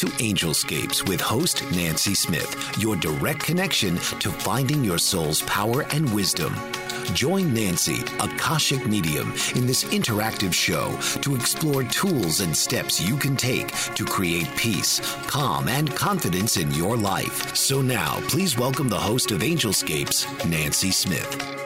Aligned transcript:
To 0.00 0.06
Angelscapes 0.06 1.06
with 1.06 1.20
host 1.20 1.62
Nancy 1.72 2.14
Smith, 2.14 2.74
your 2.78 2.96
direct 2.96 3.40
connection 3.40 3.96
to 3.96 4.30
finding 4.30 4.82
your 4.82 4.96
soul's 4.96 5.42
power 5.42 5.82
and 5.92 6.10
wisdom. 6.14 6.56
Join 7.12 7.52
Nancy, 7.52 8.00
Akashic 8.18 8.86
Medium, 8.86 9.30
in 9.56 9.66
this 9.66 9.84
interactive 9.84 10.54
show 10.54 10.96
to 11.20 11.34
explore 11.34 11.84
tools 11.84 12.40
and 12.40 12.56
steps 12.56 12.98
you 12.98 13.18
can 13.18 13.36
take 13.36 13.74
to 13.94 14.06
create 14.06 14.48
peace, 14.56 15.00
calm, 15.26 15.68
and 15.68 15.94
confidence 15.94 16.56
in 16.56 16.72
your 16.72 16.96
life. 16.96 17.54
So 17.54 17.82
now, 17.82 18.20
please 18.28 18.56
welcome 18.56 18.88
the 18.88 18.96
host 18.96 19.32
of 19.32 19.40
Angelscapes, 19.42 20.24
Nancy 20.48 20.92
Smith. 20.92 21.59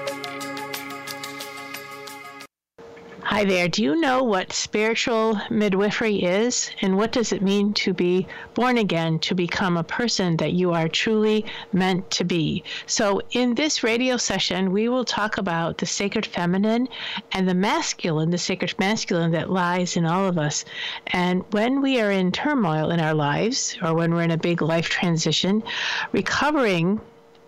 Hi 3.35 3.43
there. 3.43 3.67
Do 3.67 3.83
you 3.83 3.97
know 3.97 4.23
what 4.23 4.53
spiritual 4.53 5.41
midwifery 5.51 6.23
is? 6.23 6.71
And 6.83 6.97
what 6.97 7.11
does 7.11 7.33
it 7.33 7.43
mean 7.43 7.75
to 7.75 7.93
be 7.93 8.29
born 8.55 8.79
again, 8.79 9.19
to 9.27 9.35
become 9.35 9.77
a 9.77 9.83
person 9.83 10.37
that 10.37 10.53
you 10.53 10.71
are 10.71 10.87
truly 10.87 11.45
meant 11.73 12.09
to 12.13 12.23
be? 12.23 12.63
So, 12.87 13.21
in 13.33 13.57
this 13.57 13.83
radio 13.83 14.19
session, 14.19 14.71
we 14.71 14.89
will 14.89 15.05
talk 15.05 15.37
about 15.37 15.79
the 15.79 15.85
sacred 15.85 16.25
feminine 16.25 16.87
and 17.33 17.49
the 17.49 17.57
masculine, 17.57 18.31
the 18.31 18.39
sacred 18.39 18.73
masculine 18.79 19.33
that 19.33 19.51
lies 19.51 19.97
in 19.97 20.07
all 20.07 20.29
of 20.29 20.39
us. 20.39 20.65
And 21.09 21.43
when 21.51 21.83
we 21.83 22.01
are 22.01 22.13
in 22.13 22.31
turmoil 22.31 22.93
in 22.93 23.01
our 23.01 23.15
lives, 23.15 23.77
or 23.83 23.95
when 23.95 24.15
we're 24.15 24.23
in 24.23 24.31
a 24.31 24.39
big 24.39 24.63
life 24.63 24.89
transition, 24.89 25.65
recovering 26.13 27.01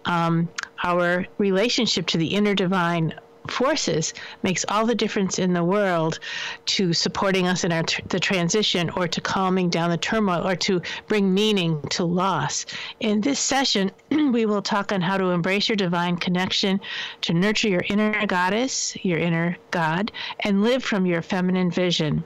um, 0.04 0.48
our 0.82 1.26
relationship 1.38 2.06
to 2.06 2.18
the 2.18 2.34
inner 2.34 2.56
divine 2.56 3.14
forces 3.50 4.14
makes 4.42 4.64
all 4.68 4.86
the 4.86 4.94
difference 4.94 5.38
in 5.38 5.52
the 5.52 5.64
world 5.64 6.18
to 6.66 6.92
supporting 6.92 7.46
us 7.46 7.64
in 7.64 7.72
our 7.72 7.84
the 8.08 8.20
transition 8.20 8.90
or 8.90 9.08
to 9.08 9.20
calming 9.20 9.70
down 9.70 9.90
the 9.90 9.96
turmoil 9.96 10.46
or 10.46 10.56
to 10.56 10.80
bring 11.08 11.32
meaning 11.32 11.80
to 11.90 12.04
loss. 12.04 12.66
In 13.00 13.20
this 13.20 13.38
session, 13.38 13.90
we 14.10 14.46
will 14.46 14.62
talk 14.62 14.92
on 14.92 15.00
how 15.00 15.16
to 15.18 15.30
embrace 15.30 15.68
your 15.68 15.76
divine 15.76 16.16
connection, 16.16 16.80
to 17.22 17.34
nurture 17.34 17.68
your 17.68 17.84
inner 17.88 18.26
goddess, 18.26 18.96
your 19.04 19.18
inner 19.18 19.56
god, 19.70 20.12
and 20.40 20.62
live 20.62 20.82
from 20.82 21.06
your 21.06 21.22
feminine 21.22 21.70
vision. 21.70 22.24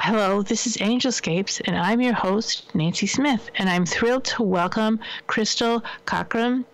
Hello, 0.00 0.40
this 0.40 0.66
is 0.66 0.78
Angelscapes, 0.78 1.60
and 1.66 1.76
I'm 1.76 2.00
your 2.00 2.14
host, 2.14 2.74
Nancy 2.74 3.06
Smith, 3.06 3.50
and 3.56 3.68
I'm 3.68 3.84
thrilled 3.84 4.24
to 4.24 4.42
welcome 4.42 4.98
Crystal 5.26 5.84
Cockerham 6.06 6.64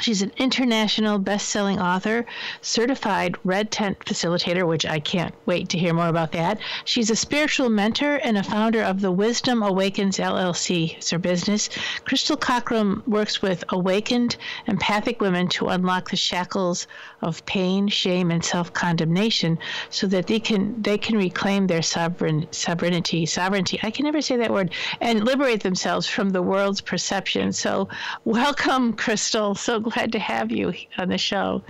She's 0.00 0.22
an 0.22 0.32
international 0.38 1.18
best-selling 1.18 1.78
author, 1.78 2.24
certified 2.62 3.36
red 3.44 3.70
tent 3.70 3.98
facilitator, 4.00 4.66
which 4.66 4.86
I 4.86 4.98
can't 4.98 5.34
wait 5.44 5.68
to 5.70 5.78
hear 5.78 5.92
more 5.92 6.08
about 6.08 6.32
that. 6.32 6.58
She's 6.86 7.10
a 7.10 7.16
spiritual 7.16 7.68
mentor 7.68 8.16
and 8.16 8.38
a 8.38 8.42
founder 8.42 8.82
of 8.82 9.02
the 9.02 9.12
Wisdom 9.12 9.62
Awakens 9.62 10.16
LLC. 10.16 10.96
It's 10.96 11.10
her 11.10 11.18
business. 11.18 11.68
Crystal 12.06 12.36
Cockerham 12.36 13.02
works 13.06 13.42
with 13.42 13.62
awakened, 13.68 14.36
empathic 14.66 15.20
women 15.20 15.48
to 15.48 15.68
unlock 15.68 16.10
the 16.10 16.16
shackles 16.16 16.86
of 17.20 17.44
pain, 17.44 17.86
shame, 17.86 18.30
and 18.30 18.42
self-condemnation, 18.42 19.58
so 19.90 20.06
that 20.06 20.26
they 20.26 20.40
can 20.40 20.80
they 20.80 20.96
can 20.96 21.18
reclaim 21.18 21.66
their 21.66 21.82
sovereign 21.82 22.46
sovereignty, 22.52 23.26
sovereignty. 23.26 23.78
I 23.82 23.90
can 23.90 24.06
never 24.06 24.22
say 24.22 24.36
that 24.38 24.50
word, 24.50 24.72
and 25.00 25.24
liberate 25.24 25.62
themselves 25.62 26.06
from 26.06 26.30
the 26.30 26.42
world's 26.42 26.80
perception. 26.80 27.52
So, 27.52 27.88
welcome, 28.24 28.94
Crystal. 28.94 29.54
So 29.54 29.89
glad 29.90 30.12
to 30.12 30.18
have 30.18 30.50
you 30.50 30.72
on 30.98 31.08
the 31.08 31.18
show. 31.18 31.62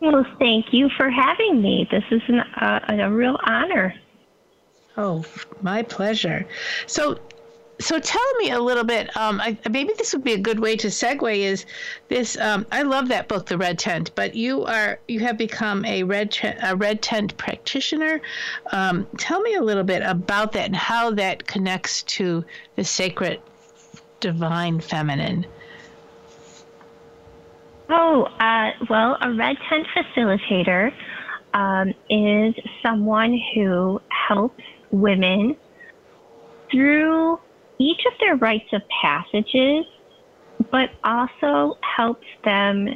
Well, 0.00 0.24
thank 0.38 0.72
you 0.72 0.88
for 0.96 1.10
having 1.10 1.60
me. 1.60 1.86
This 1.90 2.04
is 2.10 2.22
an, 2.28 2.40
uh, 2.40 2.80
a 2.88 3.10
real 3.10 3.38
honor. 3.44 3.94
Oh, 4.96 5.24
my 5.60 5.82
pleasure. 5.82 6.46
So, 6.86 7.20
so 7.78 7.98
tell 7.98 8.34
me 8.38 8.50
a 8.50 8.58
little 8.58 8.84
bit. 8.84 9.14
Um, 9.16 9.40
I, 9.40 9.56
maybe 9.70 9.92
this 9.96 10.12
would 10.12 10.24
be 10.24 10.32
a 10.32 10.38
good 10.38 10.58
way 10.58 10.76
to 10.76 10.88
segue. 10.88 11.38
Is 11.38 11.66
this? 12.08 12.38
Um, 12.38 12.66
I 12.72 12.82
love 12.82 13.08
that 13.08 13.28
book, 13.28 13.46
The 13.46 13.56
Red 13.58 13.78
Tent. 13.78 14.10
But 14.14 14.34
you 14.34 14.64
are 14.64 15.00
you 15.08 15.20
have 15.20 15.38
become 15.38 15.84
a 15.84 16.02
red 16.02 16.36
a 16.62 16.76
red 16.76 17.02
tent 17.02 17.36
practitioner. 17.36 18.20
Um, 18.72 19.06
tell 19.18 19.40
me 19.40 19.54
a 19.54 19.62
little 19.62 19.84
bit 19.84 20.02
about 20.02 20.52
that 20.52 20.66
and 20.66 20.76
how 20.76 21.10
that 21.12 21.46
connects 21.46 22.02
to 22.04 22.44
the 22.76 22.84
sacred, 22.84 23.40
divine 24.20 24.80
feminine. 24.80 25.46
Oh, 27.92 28.28
uh, 28.38 28.70
well, 28.88 29.18
a 29.20 29.32
red 29.32 29.56
tent 29.68 29.84
facilitator 29.96 30.92
um, 31.54 31.92
is 32.08 32.54
someone 32.84 33.36
who 33.52 34.00
helps 34.28 34.62
women 34.92 35.56
through 36.70 37.40
each 37.78 38.00
of 38.06 38.12
their 38.20 38.36
rites 38.36 38.72
of 38.72 38.82
passages, 39.02 39.86
but 40.70 40.90
also 41.02 41.78
helps 41.96 42.26
them, 42.44 42.88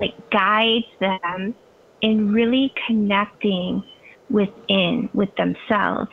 like, 0.00 0.14
guides 0.30 0.86
them 1.00 1.54
in 2.00 2.32
really 2.32 2.72
connecting 2.86 3.84
within, 4.30 5.10
with 5.12 5.28
themselves. 5.36 6.10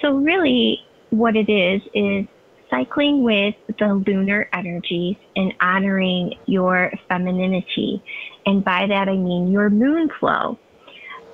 So, 0.00 0.16
really, 0.16 0.78
what 1.10 1.36
it 1.36 1.50
is, 1.50 1.82
is 1.92 2.26
cycling 2.74 3.22
with 3.22 3.54
the 3.78 4.02
lunar 4.06 4.48
energies 4.52 5.16
and 5.36 5.52
honoring 5.60 6.34
your 6.46 6.92
femininity. 7.08 8.02
And 8.46 8.64
by 8.64 8.86
that, 8.88 9.08
I 9.08 9.16
mean 9.16 9.52
your 9.52 9.70
moon 9.70 10.10
flow. 10.18 10.58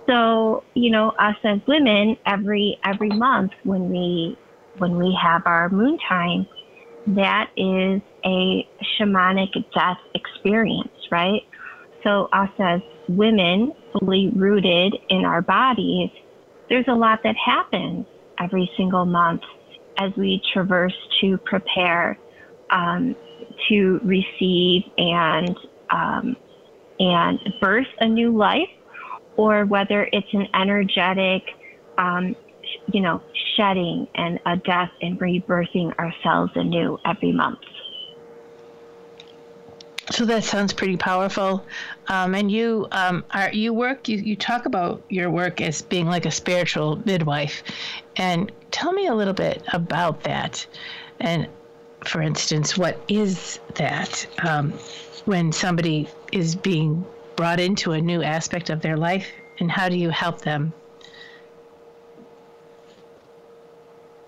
So, 0.07 0.65
you 0.75 0.91
know, 0.91 1.11
us 1.11 1.37
as 1.45 1.61
women, 1.67 2.17
every, 2.27 2.79
every 2.85 3.11
month 3.11 3.53
when 3.65 3.91
we, 3.91 4.37
when 4.79 4.97
we 4.97 5.17
have 5.23 5.43
our 5.47 5.69
moon 5.69 5.99
time, 6.09 6.47
that 7.09 7.51
is 7.57 8.03
a 8.25 8.69
shamanic 8.99 9.53
death 9.75 9.99
experience, 10.15 10.89
right? 11.11 11.43
So 12.05 12.29
us 12.33 12.51
as 12.59 12.81
women, 13.09 13.73
fully 13.93 14.31
rooted 14.35 14.95
in 15.09 15.25
our 15.25 15.43
bodies, 15.43 16.11
there's 16.69 16.87
a 16.89 16.95
lot 16.95 17.21
that 17.25 17.37
happens 17.37 18.07
every 18.39 18.71
single 18.77 19.05
month 19.05 19.43
as 20.01 20.11
we 20.17 20.43
traverse 20.53 20.97
to 21.21 21.37
prepare 21.39 22.19
um, 22.71 23.15
to 23.69 24.01
receive 24.03 24.83
and 24.97 25.57
um, 25.91 26.37
and 26.99 27.39
birth 27.61 27.87
a 28.01 28.09
new 28.09 28.37
life, 28.37 28.69
or 29.37 29.65
whether 29.65 30.09
it's 30.13 30.33
an 30.33 30.47
energetic, 30.55 31.43
um, 31.99 32.37
you 32.93 33.01
know, 33.01 33.23
shedding 33.57 34.07
and 34.15 34.39
a 34.47 34.57
death 34.57 34.91
and 35.03 35.19
rebirthing 35.19 35.97
ourselves 35.99 36.53
anew 36.55 36.99
every 37.07 37.33
month. 37.33 37.59
So 40.11 40.25
that 40.25 40.43
sounds 40.43 40.73
pretty 40.73 40.97
powerful. 40.97 41.65
Um, 42.09 42.35
and 42.35 42.51
you 42.51 42.89
um, 42.91 43.25
are 43.31 43.53
you 43.53 43.73
work 43.73 44.09
you, 44.09 44.19
you 44.19 44.35
talk 44.35 44.67
about 44.67 45.03
your 45.09 45.31
work 45.31 45.61
as 45.61 45.83
being 45.83 46.07
like 46.07 46.27
a 46.27 46.33
spiritual 46.33 47.01
midwife, 47.05 47.63
and 48.17 48.51
tell 48.73 48.93
me 48.93 49.07
a 49.07 49.15
little 49.15 49.35
bit 49.35 49.63
about 49.73 50.25
that. 50.25 50.67
And 51.21 51.47
for 52.05 52.23
instance, 52.23 52.77
what 52.77 52.99
is 53.09 53.61
that 53.75 54.27
um, 54.45 54.73
when 55.27 55.53
somebody 55.53 56.09
is 56.33 56.57
being 56.57 57.05
brought 57.37 57.61
into 57.61 57.93
a 57.93 58.01
new 58.01 58.23
aspect 58.23 58.69
of 58.69 58.83
their 58.83 58.97
life, 58.97 59.31
and 59.61 59.71
how 59.71 59.89
do 59.89 59.97
you 59.97 60.11
help 60.11 60.41
them? 60.41 60.73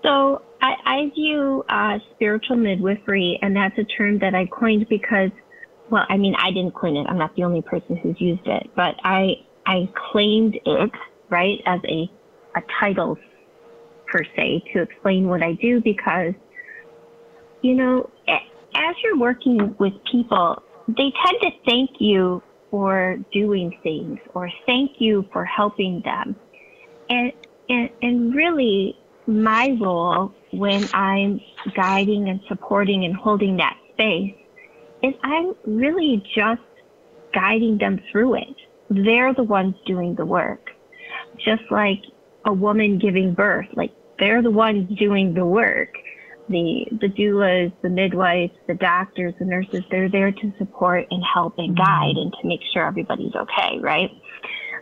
So 0.01 0.41
I, 0.61 0.75
I 0.85 1.11
view 1.13 1.65
uh, 1.67 1.99
spiritual 2.11 2.55
midwifery, 2.55 3.37
and 3.41 3.53
that's 3.53 3.77
a 3.77 3.83
term 3.83 4.19
that 4.19 4.33
I 4.33 4.45
coined 4.45 4.87
because 4.87 5.31
well, 5.93 6.07
I 6.09 6.17
mean, 6.17 6.33
I 6.39 6.49
didn't 6.49 6.73
coin 6.73 6.95
it. 6.95 7.05
I'm 7.07 7.19
not 7.19 7.35
the 7.35 7.43
only 7.43 7.61
person 7.61 7.95
who's 7.95 8.19
used 8.19 8.47
it, 8.47 8.67
but 8.75 8.95
I 9.03 9.35
I 9.67 9.87
claimed 10.11 10.57
it, 10.65 10.91
right, 11.29 11.61
as 11.67 11.81
a, 11.87 12.09
a 12.55 12.63
title 12.79 13.15
per 14.07 14.23
se 14.35 14.63
to 14.73 14.81
explain 14.81 15.27
what 15.27 15.43
I 15.43 15.53
do 15.53 15.81
because, 15.81 16.33
you 17.61 17.75
know, 17.75 18.09
as 18.27 18.95
you're 19.03 19.19
working 19.19 19.75
with 19.77 19.93
people, 20.11 20.63
they 20.87 21.13
tend 21.23 21.37
to 21.43 21.51
thank 21.63 21.91
you 21.99 22.41
for 22.71 23.17
doing 23.31 23.77
things 23.83 24.17
or 24.33 24.49
thank 24.65 24.93
you 24.97 25.23
for 25.31 25.45
helping 25.45 26.01
them. 26.03 26.35
And, 27.07 27.31
and, 27.69 27.89
and 28.01 28.33
really, 28.33 28.97
my 29.27 29.77
role 29.79 30.33
when 30.53 30.89
I'm 30.91 31.39
guiding 31.75 32.29
and 32.29 32.41
supporting 32.47 33.05
and 33.05 33.15
holding 33.15 33.57
that 33.57 33.77
space 33.93 34.33
is 35.03 35.13
I'm 35.23 35.53
really 35.65 36.23
just 36.35 36.61
guiding 37.33 37.77
them 37.77 38.01
through 38.11 38.35
it. 38.35 38.55
They're 38.89 39.33
the 39.33 39.43
ones 39.43 39.75
doing 39.85 40.15
the 40.15 40.25
work. 40.25 40.69
Just 41.37 41.63
like 41.69 42.01
a 42.45 42.53
woman 42.53 42.99
giving 42.99 43.33
birth, 43.33 43.67
like 43.73 43.91
they're 44.19 44.41
the 44.41 44.51
ones 44.51 44.89
doing 44.97 45.33
the 45.33 45.45
work. 45.45 45.93
The 46.49 46.85
the 46.99 47.07
doulas, 47.07 47.71
the 47.81 47.89
midwives, 47.89 48.53
the 48.67 48.73
doctors, 48.73 49.33
the 49.39 49.45
nurses, 49.45 49.83
they're 49.89 50.09
there 50.09 50.31
to 50.31 50.53
support 50.57 51.07
and 51.09 51.23
help 51.23 51.57
and 51.57 51.75
mm-hmm. 51.75 51.83
guide 51.83 52.17
and 52.17 52.33
to 52.41 52.47
make 52.47 52.59
sure 52.73 52.85
everybody's 52.85 53.33
okay, 53.33 53.79
right? 53.79 54.11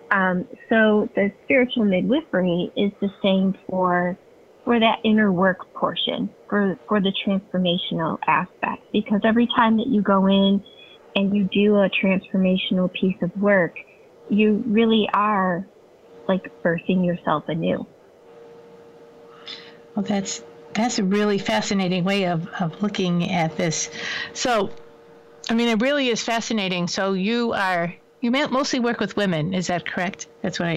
Um, 0.09 0.47
so 0.69 1.07
the 1.15 1.31
spiritual 1.44 1.85
midwifery 1.85 2.71
is 2.75 2.91
the 3.00 3.09
same 3.23 3.56
for 3.69 4.18
for 4.65 4.79
that 4.79 5.00
inner 5.03 5.31
work 5.31 5.71
portion, 5.73 6.29
for 6.51 6.77
for 6.88 7.00
the 7.00 7.13
transformational 7.25 8.19
aspect. 8.27 8.83
Because 8.92 9.21
every 9.24 9.48
time 9.56 9.77
that 9.77 9.88
you 9.88 10.03
go 10.03 10.27
in 10.27 10.63
and 11.15 11.36
you 11.36 11.45
do 11.45 11.77
a 11.77 11.89
transformational 11.89 12.92
piece 12.94 13.15
of 13.24 13.36
work, 13.42 13.74
you 14.30 14.63
really 14.68 15.09
are 15.13 15.65
like 16.27 16.51
birthing 16.62 17.06
yourself 17.06 17.45
anew. 17.48 17.88
Well, 19.95 20.06
that's 20.06 20.44
that's 20.74 21.00
a 21.00 21.03
really 21.03 21.38
fascinating 21.38 22.03
way 22.03 22.25
of, 22.25 22.48
of 22.59 22.81
looking 22.83 23.30
at 23.31 23.57
this. 23.57 23.89
So, 24.33 24.69
I 25.50 25.54
mean, 25.54 25.69
it 25.69 25.81
really 25.81 26.09
is 26.09 26.21
fascinating. 26.21 26.88
So 26.88 27.13
you 27.13 27.54
are 27.54 27.95
you 28.19 28.30
mostly 28.30 28.80
work 28.80 29.00
with 29.00 29.15
women, 29.15 29.54
is 29.54 29.68
that 29.68 29.86
correct? 29.86 30.27
That's 30.42 30.59
what 30.59 30.68
I 30.68 30.75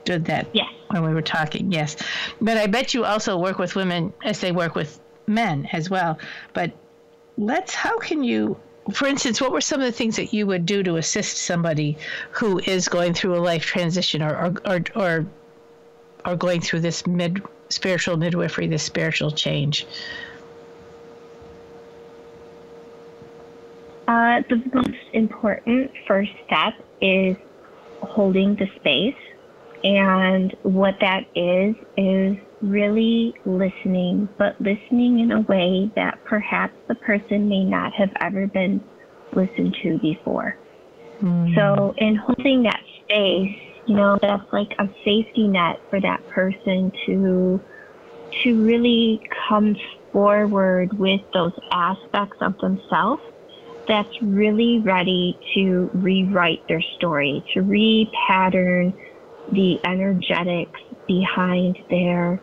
understood 0.00 0.24
that 0.26 0.48
yes. 0.52 0.68
when 0.88 1.02
we 1.04 1.14
were 1.14 1.22
talking. 1.22 1.72
Yes, 1.72 1.96
but 2.40 2.56
I 2.56 2.66
bet 2.66 2.94
you 2.94 3.04
also 3.04 3.36
work 3.36 3.58
with 3.58 3.74
women 3.74 4.12
as 4.24 4.40
they 4.40 4.52
work 4.52 4.74
with 4.74 5.00
men 5.26 5.68
as 5.72 5.90
well. 5.90 6.18
But 6.52 6.72
let's 7.36 7.74
how 7.74 7.98
can 7.98 8.24
you 8.24 8.56
for 8.92 9.06
instance, 9.06 9.40
what 9.40 9.52
were 9.52 9.60
some 9.60 9.80
of 9.80 9.86
the 9.86 9.92
things 9.92 10.16
that 10.16 10.32
you 10.32 10.46
would 10.46 10.66
do 10.66 10.82
to 10.82 10.96
assist 10.96 11.38
somebody 11.38 11.96
who 12.32 12.58
is 12.60 12.88
going 12.88 13.14
through 13.14 13.36
a 13.36 13.38
life 13.38 13.64
transition 13.64 14.22
or 14.22 14.34
or 14.34 14.54
or, 14.64 14.84
or, 14.96 15.26
or 16.24 16.36
going 16.36 16.60
through 16.60 16.80
this 16.80 17.06
mid 17.06 17.42
spiritual 17.68 18.16
midwifery, 18.16 18.66
this 18.66 18.82
spiritual 18.82 19.30
change? 19.30 19.86
Uh, 24.08 24.42
the 24.48 24.60
most 24.74 24.98
important 25.12 25.92
first 26.08 26.32
step 26.46 26.74
is 27.00 27.36
holding 28.02 28.56
the 28.56 28.68
space. 28.76 29.14
And 29.82 30.54
what 30.62 30.94
that 31.00 31.24
is, 31.34 31.74
is 31.96 32.36
really 32.60 33.34
listening, 33.46 34.28
but 34.38 34.60
listening 34.60 35.20
in 35.20 35.32
a 35.32 35.40
way 35.42 35.90
that 35.96 36.18
perhaps 36.24 36.74
the 36.88 36.94
person 36.96 37.48
may 37.48 37.64
not 37.64 37.92
have 37.94 38.10
ever 38.20 38.46
been 38.46 38.82
listened 39.34 39.76
to 39.82 39.98
before. 39.98 40.58
Mm. 41.22 41.54
So, 41.54 41.94
in 41.96 42.16
holding 42.16 42.62
that 42.64 42.80
space, 43.04 43.56
you 43.86 43.96
know, 43.96 44.18
that's 44.20 44.52
like 44.52 44.70
a 44.78 44.86
safety 45.04 45.48
net 45.48 45.80
for 45.88 46.00
that 46.00 46.26
person 46.28 46.92
to 47.06 47.60
to 48.44 48.64
really 48.64 49.20
come 49.48 49.74
forward 50.12 50.96
with 50.98 51.20
those 51.32 51.52
aspects 51.72 52.36
of 52.40 52.56
themselves 52.58 53.22
that's 53.88 54.22
really 54.22 54.78
ready 54.78 55.36
to 55.54 55.90
rewrite 55.94 56.62
their 56.68 56.82
story, 56.96 57.44
to 57.52 57.60
repattern 57.60 58.94
the 59.52 59.78
energetics 59.84 60.80
behind 61.06 61.78
their 61.88 62.42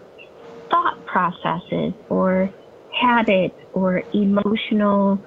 thought 0.71 1.05
processes 1.05 1.93
or 2.09 2.49
habits 3.01 3.55
or 3.73 4.03
emotional 4.13 5.19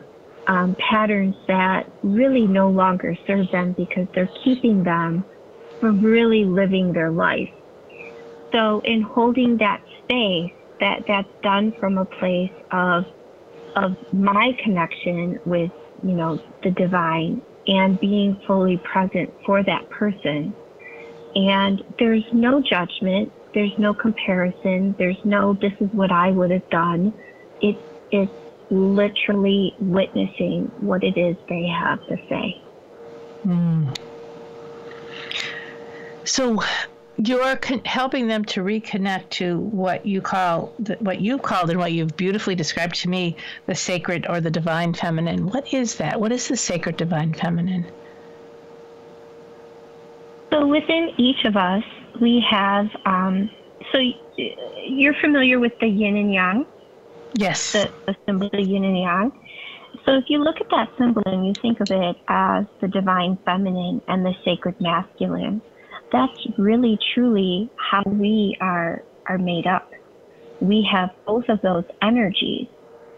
um, 0.46 0.76
patterns 0.90 1.34
that 1.46 1.84
really 2.02 2.46
no 2.46 2.70
longer 2.70 3.16
serve 3.26 3.46
them 3.52 3.74
because 3.76 4.06
they're 4.14 4.30
keeping 4.44 4.82
them 4.82 5.24
from 5.80 6.02
really 6.02 6.44
living 6.44 6.92
their 6.92 7.10
life. 7.10 7.48
So 8.52 8.80
in 8.84 9.02
holding 9.02 9.56
that 9.58 9.80
space, 10.02 10.52
that 10.80 11.04
that's 11.06 11.28
done 11.42 11.72
from 11.78 11.98
a 11.98 12.04
place 12.04 12.52
of 12.72 13.04
of 13.76 13.92
my 14.12 14.52
connection 14.64 15.38
with 15.44 15.70
you 16.02 16.12
know 16.14 16.38
the 16.62 16.70
divine 16.72 17.42
and 17.66 18.00
being 18.00 18.40
fully 18.46 18.78
present 18.78 19.30
for 19.46 19.62
that 19.62 19.88
person. 19.90 20.54
And 21.34 21.82
there's 21.98 22.24
no 22.32 22.60
judgment, 22.60 23.32
there's 23.54 23.76
no 23.78 23.94
comparison, 23.94 24.94
there's 24.98 25.22
no 25.24 25.54
this 25.54 25.72
is 25.80 25.88
what 25.92 26.10
I 26.10 26.30
would 26.30 26.50
have 26.50 26.68
done. 26.70 27.12
It's 27.60 27.78
it's 28.10 28.32
literally 28.70 29.74
witnessing 29.80 30.70
what 30.80 31.02
it 31.02 31.16
is 31.16 31.36
they 31.48 31.66
have 31.66 32.04
to 32.06 32.16
say. 32.28 32.62
Mm. 33.44 33.96
So 36.24 36.62
you're 37.16 37.56
con- 37.56 37.84
helping 37.84 38.28
them 38.28 38.44
to 38.46 38.62
reconnect 38.62 39.28
to 39.30 39.58
what 39.58 40.06
you 40.06 40.20
call 40.20 40.72
the, 40.78 40.94
what 41.00 41.20
you 41.20 41.38
called 41.38 41.70
and 41.70 41.78
what 41.78 41.92
you've 41.92 42.16
beautifully 42.16 42.54
described 42.54 42.94
to 42.96 43.08
me 43.08 43.36
the 43.66 43.74
sacred 43.74 44.26
or 44.28 44.40
the 44.40 44.50
divine 44.50 44.94
feminine. 44.94 45.46
What 45.46 45.72
is 45.74 45.96
that? 45.96 46.20
What 46.20 46.32
is 46.32 46.48
the 46.48 46.56
sacred 46.56 46.96
divine 46.96 47.34
feminine? 47.34 47.86
So 50.50 50.66
within 50.66 51.10
each 51.16 51.44
of 51.44 51.56
us, 51.56 51.84
we 52.20 52.44
have. 52.50 52.86
Um, 53.06 53.50
so 53.92 53.98
you're 54.86 55.14
familiar 55.20 55.58
with 55.58 55.72
the 55.80 55.86
yin 55.86 56.16
and 56.16 56.32
yang. 56.32 56.66
Yes. 57.34 57.72
The, 57.72 57.90
the 58.06 58.16
symbol 58.26 58.46
of 58.46 58.52
the 58.52 58.62
yin 58.62 58.84
and 58.84 58.98
yang. 58.98 59.32
So 60.04 60.14
if 60.14 60.24
you 60.28 60.42
look 60.42 60.60
at 60.60 60.70
that 60.70 60.88
symbol 60.98 61.22
and 61.26 61.46
you 61.46 61.52
think 61.60 61.80
of 61.80 61.90
it 61.90 62.16
as 62.28 62.64
the 62.80 62.88
divine 62.88 63.38
feminine 63.44 64.00
and 64.08 64.24
the 64.24 64.34
sacred 64.44 64.80
masculine, 64.80 65.60
that's 66.12 66.46
really 66.58 66.98
truly 67.14 67.70
how 67.76 68.02
we 68.04 68.56
are 68.60 69.02
are 69.26 69.38
made 69.38 69.66
up. 69.66 69.90
We 70.60 70.86
have 70.90 71.10
both 71.26 71.48
of 71.48 71.60
those 71.62 71.84
energies, 72.02 72.66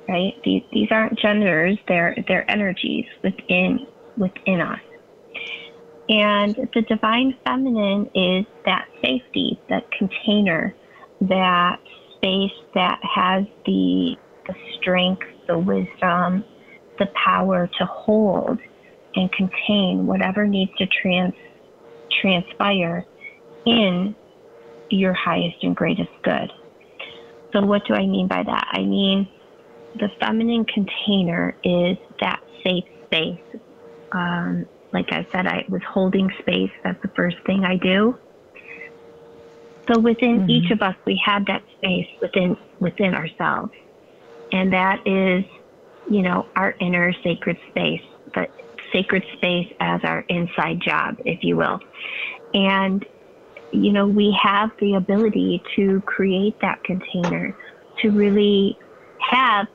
right? 0.08 0.34
These 0.44 0.62
these 0.72 0.88
aren't 0.90 1.18
genders, 1.18 1.78
they're 1.88 2.16
they're 2.28 2.50
energies 2.50 3.06
within 3.22 3.86
within 4.16 4.60
us. 4.60 4.80
And 6.12 6.54
the 6.74 6.82
divine 6.82 7.34
feminine 7.42 8.10
is 8.14 8.44
that 8.66 8.86
safety, 9.02 9.58
that 9.70 9.90
container, 9.92 10.74
that 11.22 11.78
space 12.16 12.52
that 12.74 13.00
has 13.02 13.44
the 13.64 14.16
the 14.46 14.54
strength, 14.78 15.22
the 15.48 15.58
wisdom, 15.58 16.44
the 16.98 17.06
power 17.24 17.66
to 17.78 17.86
hold 17.86 18.58
and 19.14 19.32
contain 19.32 20.06
whatever 20.06 20.46
needs 20.46 20.70
to 20.76 20.86
trans 21.00 21.32
transpire 22.20 23.06
in 23.64 24.14
your 24.90 25.14
highest 25.14 25.56
and 25.62 25.74
greatest 25.74 26.10
good. 26.22 26.52
So, 27.54 27.62
what 27.62 27.86
do 27.86 27.94
I 27.94 28.06
mean 28.06 28.28
by 28.28 28.42
that? 28.42 28.68
I 28.72 28.80
mean, 28.80 29.26
the 29.94 30.08
feminine 30.20 30.66
container 30.66 31.56
is 31.64 31.96
that 32.20 32.40
safe 32.62 32.84
space. 33.06 33.60
Um, 34.12 34.66
like 34.92 35.12
I 35.12 35.26
said, 35.32 35.46
I 35.46 35.64
was 35.68 35.82
holding 35.82 36.30
space. 36.40 36.70
That's 36.84 37.00
the 37.02 37.08
first 37.08 37.36
thing 37.46 37.64
I 37.64 37.76
do. 37.76 38.18
So 39.90 39.98
within 39.98 40.40
mm-hmm. 40.40 40.50
each 40.50 40.70
of 40.70 40.82
us, 40.82 40.94
we 41.04 41.20
have 41.24 41.46
that 41.46 41.62
space 41.78 42.08
within 42.20 42.56
within 42.78 43.14
ourselves, 43.14 43.72
and 44.52 44.72
that 44.72 45.06
is, 45.06 45.44
you 46.08 46.22
know, 46.22 46.46
our 46.54 46.74
inner 46.78 47.12
sacred 47.24 47.58
space. 47.70 48.02
But 48.32 48.50
sacred 48.92 49.24
space 49.32 49.72
as 49.80 50.00
our 50.04 50.20
inside 50.28 50.80
job, 50.80 51.16
if 51.24 51.42
you 51.42 51.56
will. 51.56 51.80
And, 52.54 53.04
you 53.72 53.92
know, 53.92 54.06
we 54.06 54.36
have 54.40 54.70
the 54.78 54.94
ability 54.94 55.62
to 55.76 56.00
create 56.02 56.60
that 56.60 56.84
container 56.84 57.56
to 58.02 58.10
really 58.10 58.78
have, 59.18 59.66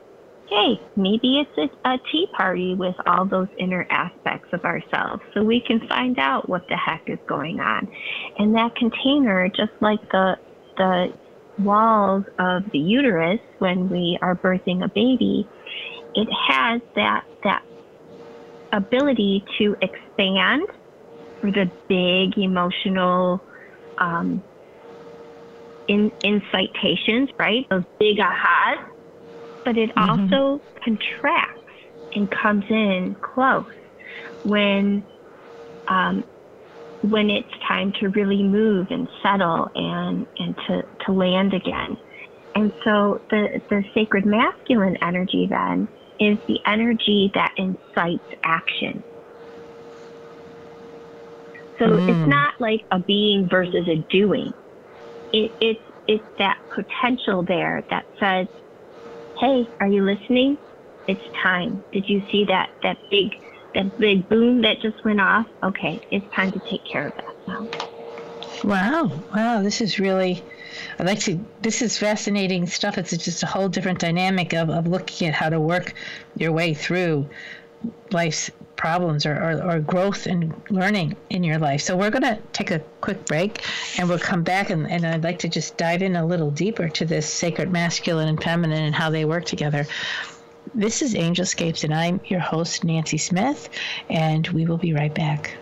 hey, 0.48 0.80
maybe 0.96 1.40
it's 1.40 1.72
a, 1.84 1.88
a 1.88 1.98
tea 2.10 2.26
party 2.36 2.74
with 2.74 2.94
all 3.06 3.26
those 3.26 3.48
inner 3.58 3.86
aspects 3.90 4.48
of 4.52 4.64
ourselves 4.64 5.22
so 5.34 5.42
we 5.42 5.60
can 5.60 5.86
find 5.88 6.18
out 6.18 6.48
what 6.48 6.66
the 6.68 6.76
heck 6.76 7.02
is 7.06 7.18
going 7.26 7.60
on. 7.60 7.88
And 8.38 8.54
that 8.54 8.74
container, 8.76 9.48
just 9.48 9.72
like 9.80 10.00
the, 10.10 10.36
the 10.76 11.12
walls 11.58 12.24
of 12.38 12.62
the 12.72 12.78
uterus 12.78 13.40
when 13.58 13.90
we 13.90 14.18
are 14.22 14.34
birthing 14.34 14.84
a 14.84 14.88
baby, 14.88 15.46
it 16.14 16.28
has 16.48 16.80
that, 16.94 17.24
that 17.44 17.62
ability 18.72 19.44
to 19.58 19.76
expand 19.82 20.66
for 21.40 21.50
the 21.50 21.70
big 21.88 22.38
emotional 22.38 23.40
um, 23.98 24.42
in, 25.88 26.10
incitations, 26.22 27.28
right? 27.38 27.66
Those 27.68 27.84
big 27.98 28.18
ahas. 28.18 28.97
But 29.64 29.76
it 29.76 29.94
mm-hmm. 29.94 30.32
also 30.34 30.60
contracts 30.82 31.60
and 32.14 32.30
comes 32.30 32.64
in 32.70 33.16
close 33.20 33.66
when 34.44 35.04
um, 35.88 36.24
when 37.02 37.30
it's 37.30 37.52
time 37.66 37.92
to 38.00 38.08
really 38.08 38.42
move 38.42 38.90
and 38.90 39.08
settle 39.22 39.70
and 39.74 40.26
and 40.38 40.56
to, 40.66 40.82
to 41.06 41.12
land 41.12 41.54
again. 41.54 41.96
And 42.54 42.72
so 42.84 43.20
the 43.30 43.60
the 43.68 43.84
sacred 43.94 44.26
masculine 44.26 44.96
energy 45.02 45.46
then 45.46 45.88
is 46.18 46.38
the 46.46 46.58
energy 46.66 47.30
that 47.34 47.52
incites 47.56 48.34
action. 48.42 49.02
So 51.78 51.86
mm. 51.90 52.08
it's 52.08 52.28
not 52.28 52.60
like 52.60 52.84
a 52.90 52.98
being 52.98 53.48
versus 53.48 53.86
a 53.86 53.96
doing. 54.10 54.52
It, 55.32 55.52
it's 55.60 55.80
it's 56.08 56.24
that 56.38 56.58
potential 56.70 57.42
there 57.42 57.84
that 57.90 58.06
says, 58.18 58.48
"Hey, 59.40 59.68
are 59.80 59.88
you 59.88 60.04
listening? 60.04 60.58
It's 61.06 61.22
time. 61.42 61.84
Did 61.92 62.08
you 62.08 62.22
see 62.30 62.44
that 62.44 62.70
that 62.82 62.98
big 63.10 63.32
that 63.74 63.96
big 63.98 64.28
boom 64.28 64.62
that 64.62 64.80
just 64.80 65.04
went 65.04 65.20
off? 65.20 65.46
Okay, 65.62 66.00
it's 66.10 66.26
time 66.34 66.50
to 66.52 66.60
take 66.70 66.84
care 66.84 67.06
of 67.06 67.14
that 67.16 67.34
now." 67.46 67.68
Wow! 68.64 69.22
Wow! 69.34 69.62
This 69.62 69.80
is 69.80 69.98
really 69.98 70.42
I'd 70.98 71.06
like 71.06 71.20
to. 71.20 71.38
This 71.60 71.82
is 71.82 71.98
fascinating 71.98 72.66
stuff. 72.66 72.98
It's 72.98 73.16
just 73.16 73.42
a 73.42 73.46
whole 73.46 73.68
different 73.68 74.00
dynamic 74.00 74.52
of, 74.54 74.70
of 74.70 74.86
looking 74.86 75.28
at 75.28 75.34
how 75.34 75.48
to 75.48 75.60
work 75.60 75.94
your 76.36 76.52
way 76.52 76.74
through 76.74 77.28
life's 78.10 78.50
problems 78.78 79.26
or, 79.26 79.34
or, 79.34 79.62
or, 79.62 79.80
growth 79.80 80.26
and 80.26 80.54
learning 80.70 81.16
in 81.28 81.44
your 81.44 81.58
life. 81.58 81.82
So 81.82 81.96
we're 81.96 82.10
going 82.10 82.22
to 82.22 82.38
take 82.52 82.70
a 82.70 82.78
quick 83.02 83.26
break 83.26 83.62
and 83.98 84.08
we'll 84.08 84.18
come 84.18 84.42
back 84.42 84.70
and, 84.70 84.90
and 84.90 85.04
I'd 85.04 85.24
like 85.24 85.40
to 85.40 85.48
just 85.48 85.76
dive 85.76 86.00
in 86.00 86.16
a 86.16 86.24
little 86.24 86.50
deeper 86.50 86.88
to 86.88 87.04
this 87.04 87.28
sacred 87.28 87.70
masculine 87.70 88.28
and 88.28 88.42
feminine 88.42 88.84
and 88.84 88.94
how 88.94 89.10
they 89.10 89.26
work 89.26 89.44
together. 89.44 89.86
This 90.74 91.02
is 91.02 91.14
Angelscapes 91.14 91.84
and 91.84 91.92
I'm 91.92 92.20
your 92.26 92.40
host, 92.40 92.84
Nancy 92.84 93.18
Smith, 93.18 93.68
and 94.08 94.46
we 94.48 94.64
will 94.64 94.78
be 94.78 94.94
right 94.94 95.12
back 95.12 95.58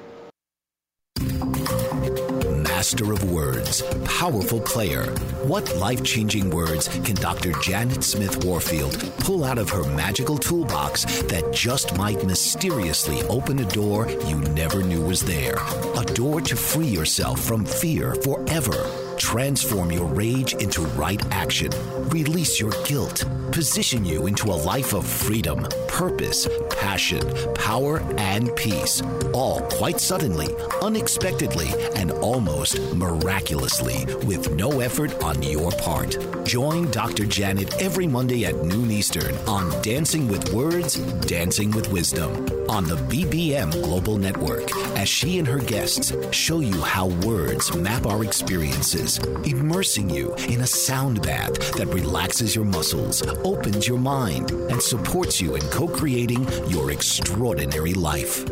master 2.87 3.13
of 3.13 3.33
words, 3.33 3.83
powerful 4.05 4.61
player. 4.61 5.07
What 5.43 5.75
life 5.75 6.05
changing 6.05 6.51
words 6.51 6.87
can 6.87 7.17
Dr. 7.17 7.51
Janet 7.61 8.05
Smith 8.05 8.45
Warfield 8.45 8.97
pull 9.19 9.43
out 9.43 9.59
of 9.59 9.69
her 9.71 9.83
magical 9.97 10.39
toolbox 10.39 11.05
that 11.23 11.51
just 11.53 11.97
might 11.97 12.25
mysteriously 12.25 13.25
open 13.25 13.59
a 13.59 13.65
door 13.65 14.09
you 14.29 14.37
never 14.55 14.85
knew 14.85 15.03
was 15.03 15.21
there? 15.21 15.57
A 15.97 16.05
door 16.05 16.41
to 16.43 16.55
free 16.55 16.87
yourself 16.87 17.41
from 17.41 17.65
fear 17.65 18.15
forever 18.23 19.06
Transform 19.19 19.91
your 19.91 20.07
rage 20.07 20.55
into 20.55 20.83
right 20.83 21.23
action. 21.33 21.71
Release 22.11 22.61
your 22.61 22.73
guilt. 22.85 23.25
Position 23.51 24.05
you 24.05 24.27
into 24.27 24.51
a 24.51 24.61
life 24.73 24.93
of 24.93 25.07
freedom, 25.07 25.67
purpose, 25.89 26.47
passion, 26.71 27.23
power, 27.55 28.01
and 28.19 28.55
peace. 28.57 29.03
All 29.33 29.61
quite 29.63 30.01
suddenly, 30.01 30.55
unexpectedly, 30.83 31.69
and 31.95 32.13
almost 32.13 32.79
miraculously 32.95 34.05
with 34.27 34.53
no 34.53 34.81
effort 34.81 35.23
on 35.23 35.43
your 35.43 35.71
part. 35.73 36.17
Join 36.45 36.91
Dr. 36.91 37.25
Janet 37.25 37.81
every 37.81 38.07
Monday 38.07 38.45
at 38.45 38.57
noon 38.57 38.91
Eastern 38.91 39.35
on 39.49 39.71
Dancing 39.83 40.29
with 40.29 40.53
Words, 40.53 40.97
Dancing 41.27 41.71
with 41.71 41.91
Wisdom 41.91 42.47
on 42.69 42.85
the 42.85 42.97
BBM 42.97 43.71
Global 43.73 44.19
Network 44.19 44.75
as 44.97 45.09
she 45.09 45.39
and 45.39 45.47
her 45.47 45.59
guests 45.59 46.13
show 46.35 46.61
you 46.61 46.81
how 46.83 47.07
words 47.25 47.75
map 47.77 48.07
our 48.07 48.25
experiences 48.25 49.06
immersing 49.45 50.11
you 50.11 50.35
in 50.49 50.63
a 50.63 50.67
sound 50.67 51.23
bath 51.23 51.55
that 51.77 51.87
relaxes 51.87 52.55
your 52.57 52.65
muscles, 52.65 53.23
opens 53.45 53.87
your 53.87 53.99
mind, 53.99 54.51
and 54.51 54.83
supports 54.83 55.41
you 55.41 55.55
in 55.55 55.63
co 55.71 55.87
creating 55.87 56.45
your 56.69 56.91
extraordinary 56.91 57.95
life. 57.95 58.45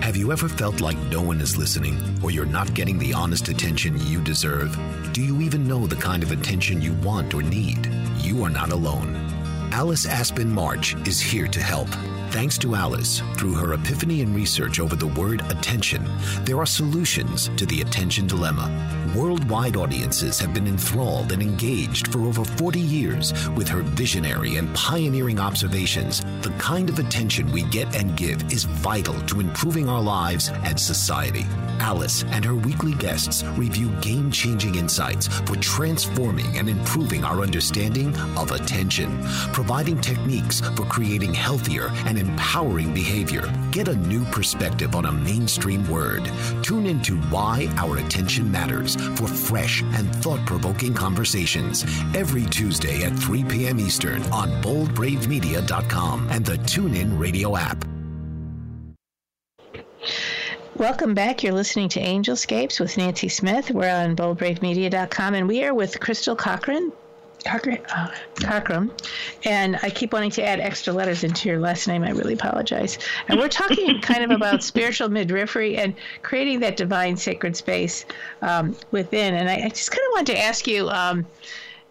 Have 0.00 0.16
you 0.16 0.30
ever 0.30 0.48
felt 0.48 0.80
like 0.80 0.98
no 1.10 1.22
one 1.22 1.40
is 1.40 1.56
listening, 1.56 1.98
or 2.22 2.30
you're 2.30 2.44
not 2.44 2.74
getting 2.74 2.98
the 2.98 3.14
honest 3.14 3.48
attention 3.48 3.98
you 4.06 4.20
deserve? 4.20 4.78
Do 5.12 5.22
you 5.22 5.40
even 5.40 5.66
know 5.66 5.86
the 5.86 5.96
kind 5.96 6.22
of 6.22 6.32
attention 6.32 6.80
you 6.80 6.92
want 7.02 7.34
or 7.34 7.42
need? 7.42 7.88
You 8.18 8.44
are 8.44 8.50
not 8.50 8.72
alone. 8.72 9.16
Alice 9.72 10.06
Aspen 10.06 10.50
March 10.52 10.94
is 11.06 11.20
here 11.20 11.48
to 11.48 11.60
help. 11.60 11.88
Thanks 12.32 12.56
to 12.58 12.74
Alice, 12.74 13.20
through 13.36 13.52
her 13.56 13.74
epiphany 13.74 14.22
and 14.22 14.34
research 14.34 14.80
over 14.80 14.96
the 14.96 15.08
word 15.08 15.42
attention, 15.50 16.02
there 16.44 16.56
are 16.56 16.64
solutions 16.64 17.50
to 17.58 17.66
the 17.66 17.82
attention 17.82 18.26
dilemma. 18.26 18.70
Worldwide 19.14 19.76
audiences 19.76 20.38
have 20.40 20.54
been 20.54 20.66
enthralled 20.66 21.32
and 21.32 21.42
engaged 21.42 22.10
for 22.10 22.20
over 22.22 22.42
40 22.42 22.80
years 22.80 23.34
with 23.50 23.68
her 23.68 23.82
visionary 23.82 24.56
and 24.56 24.74
pioneering 24.74 25.38
observations. 25.38 26.20
The 26.40 26.54
kind 26.58 26.88
of 26.88 26.98
attention 26.98 27.52
we 27.52 27.64
get 27.64 27.94
and 27.94 28.16
give 28.16 28.50
is 28.50 28.64
vital 28.64 29.20
to 29.26 29.40
improving 29.40 29.86
our 29.86 30.00
lives 30.00 30.48
and 30.64 30.80
society. 30.80 31.44
Alice 31.80 32.24
and 32.28 32.42
her 32.46 32.54
weekly 32.54 32.94
guests 32.94 33.44
review 33.58 33.90
game 34.00 34.30
changing 34.30 34.76
insights 34.76 35.26
for 35.26 35.56
transforming 35.56 36.56
and 36.56 36.70
improving 36.70 37.24
our 37.24 37.42
understanding 37.42 38.16
of 38.38 38.52
attention, 38.52 39.22
providing 39.52 40.00
techniques 40.00 40.60
for 40.60 40.86
creating 40.86 41.34
healthier 41.34 41.90
and 42.06 42.21
empowering 42.22 42.94
behavior. 42.94 43.52
Get 43.70 43.88
a 43.88 43.96
new 43.96 44.24
perspective 44.26 44.94
on 44.94 45.06
a 45.06 45.12
mainstream 45.12 45.86
word. 45.90 46.30
Tune 46.62 46.86
into 46.86 47.16
Why 47.32 47.68
Our 47.76 47.98
Attention 47.98 48.50
Matters 48.50 48.94
for 49.18 49.26
fresh 49.26 49.82
and 49.82 50.14
thought 50.16 50.44
provoking 50.46 50.94
conversations 50.94 51.84
every 52.14 52.44
Tuesday 52.46 53.02
at 53.04 53.18
3 53.18 53.44
p.m. 53.44 53.80
Eastern 53.80 54.22
on 54.32 54.48
boldbravemedia.com 54.62 56.28
and 56.30 56.46
the 56.46 56.58
TuneIn 56.58 57.18
radio 57.18 57.56
app. 57.56 57.84
Welcome 60.76 61.14
back. 61.14 61.42
You're 61.42 61.52
listening 61.52 61.90
to 61.90 62.00
Angelscapes 62.00 62.80
with 62.80 62.96
Nancy 62.96 63.28
Smith. 63.28 63.70
We're 63.70 63.90
on 63.90 64.16
boldbravemedia.com 64.16 65.34
and 65.34 65.46
we 65.46 65.62
are 65.64 65.74
with 65.74 66.00
Crystal 66.00 66.34
Cochran, 66.34 66.92
Cochran, 67.42 67.78
uh, 67.94 68.86
and 69.44 69.78
I 69.82 69.90
keep 69.90 70.12
wanting 70.12 70.30
to 70.32 70.44
add 70.44 70.60
extra 70.60 70.92
letters 70.92 71.24
into 71.24 71.48
your 71.48 71.58
last 71.58 71.88
name. 71.88 72.02
I 72.02 72.10
really 72.10 72.34
apologize. 72.34 72.98
And 73.28 73.38
we're 73.38 73.48
talking 73.48 74.00
kind 74.02 74.22
of 74.22 74.30
about 74.30 74.62
spiritual 74.62 75.08
midwifery 75.08 75.76
and 75.76 75.94
creating 76.22 76.60
that 76.60 76.76
divine 76.76 77.16
sacred 77.16 77.56
space 77.56 78.04
um, 78.42 78.76
within. 78.90 79.34
And 79.34 79.48
I, 79.48 79.64
I, 79.64 79.68
just 79.68 79.90
kind 79.90 80.06
of 80.08 80.12
wanted 80.12 80.32
to 80.32 80.38
ask 80.38 80.66
you, 80.66 80.88
um, 80.90 81.26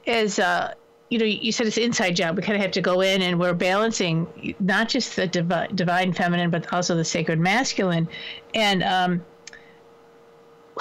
as 0.08 0.40
uh, 0.40 0.74
you 1.10 1.18
know, 1.18 1.26
you 1.26 1.52
said 1.52 1.68
it's 1.68 1.78
inside 1.78 2.16
job. 2.16 2.38
We 2.38 2.42
kind 2.42 2.56
of 2.56 2.62
have 2.62 2.72
to 2.72 2.82
go 2.82 3.02
in 3.02 3.22
and 3.22 3.38
we're 3.38 3.54
balancing 3.54 4.56
not 4.62 4.88
just 4.88 5.18
the 5.18 5.28
divi- 5.28 5.68
divine 5.76 6.14
feminine, 6.14 6.50
but 6.50 6.72
also 6.72 6.96
the 6.96 7.04
sacred 7.04 7.38
masculine. 7.38 8.08
And 8.54 8.82
um, 8.82 9.26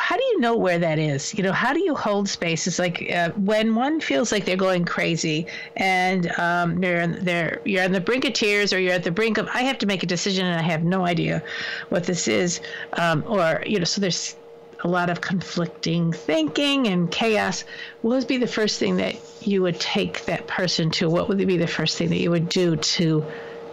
how 0.00 0.16
do 0.16 0.22
you 0.22 0.40
know 0.40 0.56
where 0.56 0.78
that 0.78 0.98
is? 0.98 1.34
You 1.34 1.42
know, 1.42 1.52
how 1.52 1.72
do 1.72 1.80
you 1.80 1.94
hold 1.94 2.28
spaces 2.28 2.78
like 2.78 3.10
uh, 3.12 3.30
when 3.30 3.74
one 3.74 4.00
feels 4.00 4.32
like 4.32 4.46
they're 4.46 4.56
going 4.56 4.84
crazy 4.84 5.46
and 5.76 6.32
um, 6.38 6.80
they're 6.80 7.06
they're 7.06 7.60
you're 7.64 7.84
on 7.84 7.92
the 7.92 8.00
brink 8.00 8.24
of 8.24 8.32
tears 8.32 8.72
or 8.72 8.80
you're 8.80 8.94
at 8.94 9.04
the 9.04 9.10
brink 9.10 9.36
of 9.38 9.46
I 9.52 9.62
have 9.62 9.78
to 9.78 9.86
make 9.86 10.02
a 10.02 10.06
decision 10.06 10.46
and 10.46 10.58
I 10.58 10.62
have 10.62 10.82
no 10.82 11.04
idea 11.04 11.42
what 11.90 12.04
this 12.04 12.28
is, 12.28 12.60
um, 12.94 13.22
or 13.26 13.62
you 13.66 13.78
know, 13.78 13.84
so 13.84 14.00
there's 14.00 14.36
a 14.82 14.88
lot 14.88 15.10
of 15.10 15.20
conflicting 15.20 16.12
thinking 16.12 16.88
and 16.88 17.10
chaos, 17.10 17.64
what 18.00 18.16
would 18.16 18.26
be 18.26 18.38
the 18.38 18.46
first 18.46 18.78
thing 18.78 18.96
that 18.96 19.16
you 19.42 19.60
would 19.60 19.78
take 19.78 20.24
that 20.24 20.46
person 20.46 20.90
to? 20.92 21.10
What 21.10 21.28
would 21.28 21.46
be 21.46 21.58
the 21.58 21.66
first 21.66 21.98
thing 21.98 22.08
that 22.08 22.18
you 22.18 22.30
would 22.30 22.48
do 22.48 22.76
to 22.76 23.24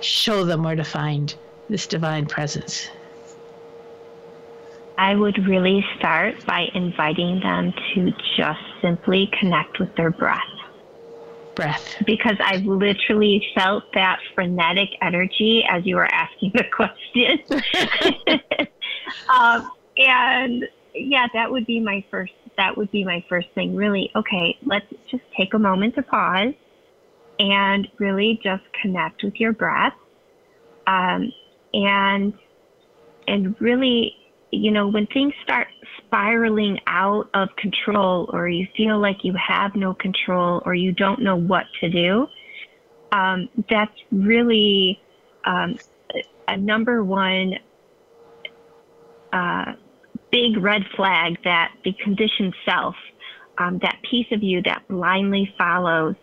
show 0.01 0.43
them 0.43 0.63
where 0.63 0.75
to 0.75 0.83
find 0.83 1.33
this 1.69 1.87
divine 1.87 2.25
presence? 2.25 2.89
I 4.97 5.15
would 5.15 5.47
really 5.47 5.85
start 5.97 6.43
by 6.45 6.67
inviting 6.73 7.39
them 7.41 7.73
to 7.93 8.11
just 8.35 8.59
simply 8.81 9.29
connect 9.39 9.79
with 9.79 9.95
their 9.95 10.09
breath. 10.09 10.41
Breath. 11.55 11.95
Because 12.05 12.37
I've 12.43 12.65
literally 12.65 13.45
felt 13.55 13.83
that 13.93 14.19
frenetic 14.33 14.89
energy 15.01 15.63
as 15.69 15.85
you 15.85 15.95
were 15.95 16.11
asking 16.11 16.53
the 16.55 16.63
question. 16.75 17.39
um, 19.29 19.71
and 19.97 20.67
yeah, 20.93 21.27
that 21.33 21.51
would 21.51 21.65
be 21.65 21.79
my 21.79 22.03
first. 22.09 22.33
That 22.57 22.75
would 22.75 22.91
be 22.91 23.03
my 23.03 23.23
first 23.29 23.49
thing. 23.53 23.75
Really, 23.75 24.11
okay. 24.15 24.57
Let's 24.65 24.87
just 25.11 25.23
take 25.35 25.53
a 25.53 25.59
moment 25.59 25.95
to 25.95 26.01
pause 26.01 26.53
and 27.39 27.87
really 27.99 28.39
just 28.43 28.63
connect 28.81 29.23
with 29.23 29.39
your 29.39 29.53
breath, 29.53 29.93
um, 30.87 31.31
and 31.73 32.33
and 33.27 33.55
really, 33.59 34.15
you 34.51 34.71
know, 34.71 34.87
when 34.87 35.07
things 35.07 35.33
start 35.43 35.67
spiraling 35.97 36.79
out 36.87 37.29
of 37.33 37.49
control, 37.57 38.29
or 38.31 38.47
you 38.47 38.67
feel 38.75 38.99
like 38.99 39.17
you 39.23 39.33
have 39.35 39.75
no 39.75 39.93
control, 39.93 40.61
or 40.65 40.73
you 40.73 40.91
don't 40.91 41.21
know 41.21 41.35
what 41.35 41.65
to 41.81 41.89
do, 41.89 42.27
um, 43.11 43.49
that's 43.69 43.91
really 44.11 44.99
um, 45.45 45.77
a 46.47 46.57
number 46.57 47.03
one 47.03 47.55
uh, 49.33 49.73
big 50.31 50.57
red 50.57 50.83
flag 50.95 51.37
that 51.43 51.73
the 51.83 51.93
conditioned 52.03 52.53
self, 52.65 52.95
um, 53.57 53.79
that 53.81 53.97
piece 54.09 54.27
of 54.31 54.43
you 54.43 54.61
that 54.63 54.87
blindly 54.87 55.53
follows 55.57 56.15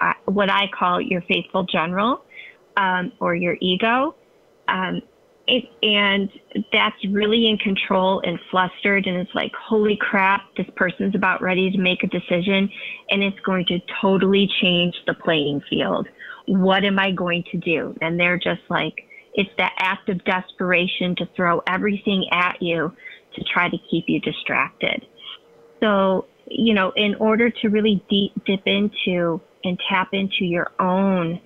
uh, 0.00 0.12
what 0.26 0.50
I 0.50 0.66
call 0.76 1.00
your 1.00 1.22
faithful 1.22 1.64
general 1.64 2.24
um, 2.76 3.12
or 3.20 3.34
your 3.34 3.56
ego. 3.60 4.14
It, 5.46 5.64
and 5.82 6.30
that's 6.72 6.96
really 7.10 7.48
in 7.48 7.58
control 7.58 8.22
and 8.24 8.38
flustered 8.50 9.06
and 9.06 9.18
it's 9.18 9.34
like 9.34 9.52
holy 9.54 9.98
crap 10.00 10.40
this 10.56 10.66
person's 10.74 11.14
about 11.14 11.42
ready 11.42 11.70
to 11.70 11.76
make 11.76 12.02
a 12.02 12.06
decision 12.06 12.70
and 13.10 13.22
it's 13.22 13.38
going 13.40 13.66
to 13.66 13.78
totally 14.00 14.48
change 14.62 14.94
the 15.06 15.12
playing 15.12 15.60
field. 15.68 16.08
What 16.46 16.84
am 16.84 16.98
i 16.98 17.10
going 17.10 17.44
to 17.52 17.58
do? 17.58 17.94
And 18.00 18.18
they're 18.18 18.38
just 18.38 18.62
like 18.70 19.06
it's 19.34 19.50
that 19.58 19.74
act 19.78 20.08
of 20.08 20.24
desperation 20.24 21.14
to 21.16 21.28
throw 21.36 21.60
everything 21.66 22.26
at 22.30 22.62
you 22.62 22.94
to 23.34 23.44
try 23.52 23.68
to 23.68 23.76
keep 23.90 24.04
you 24.08 24.20
distracted. 24.20 25.04
So 25.80 26.24
you 26.46 26.72
know 26.72 26.90
in 26.96 27.16
order 27.16 27.50
to 27.50 27.68
really 27.68 28.02
deep, 28.08 28.32
dip 28.46 28.62
into 28.64 29.42
and 29.62 29.78
tap 29.90 30.08
into 30.12 30.46
your 30.46 30.70
own 30.80 31.38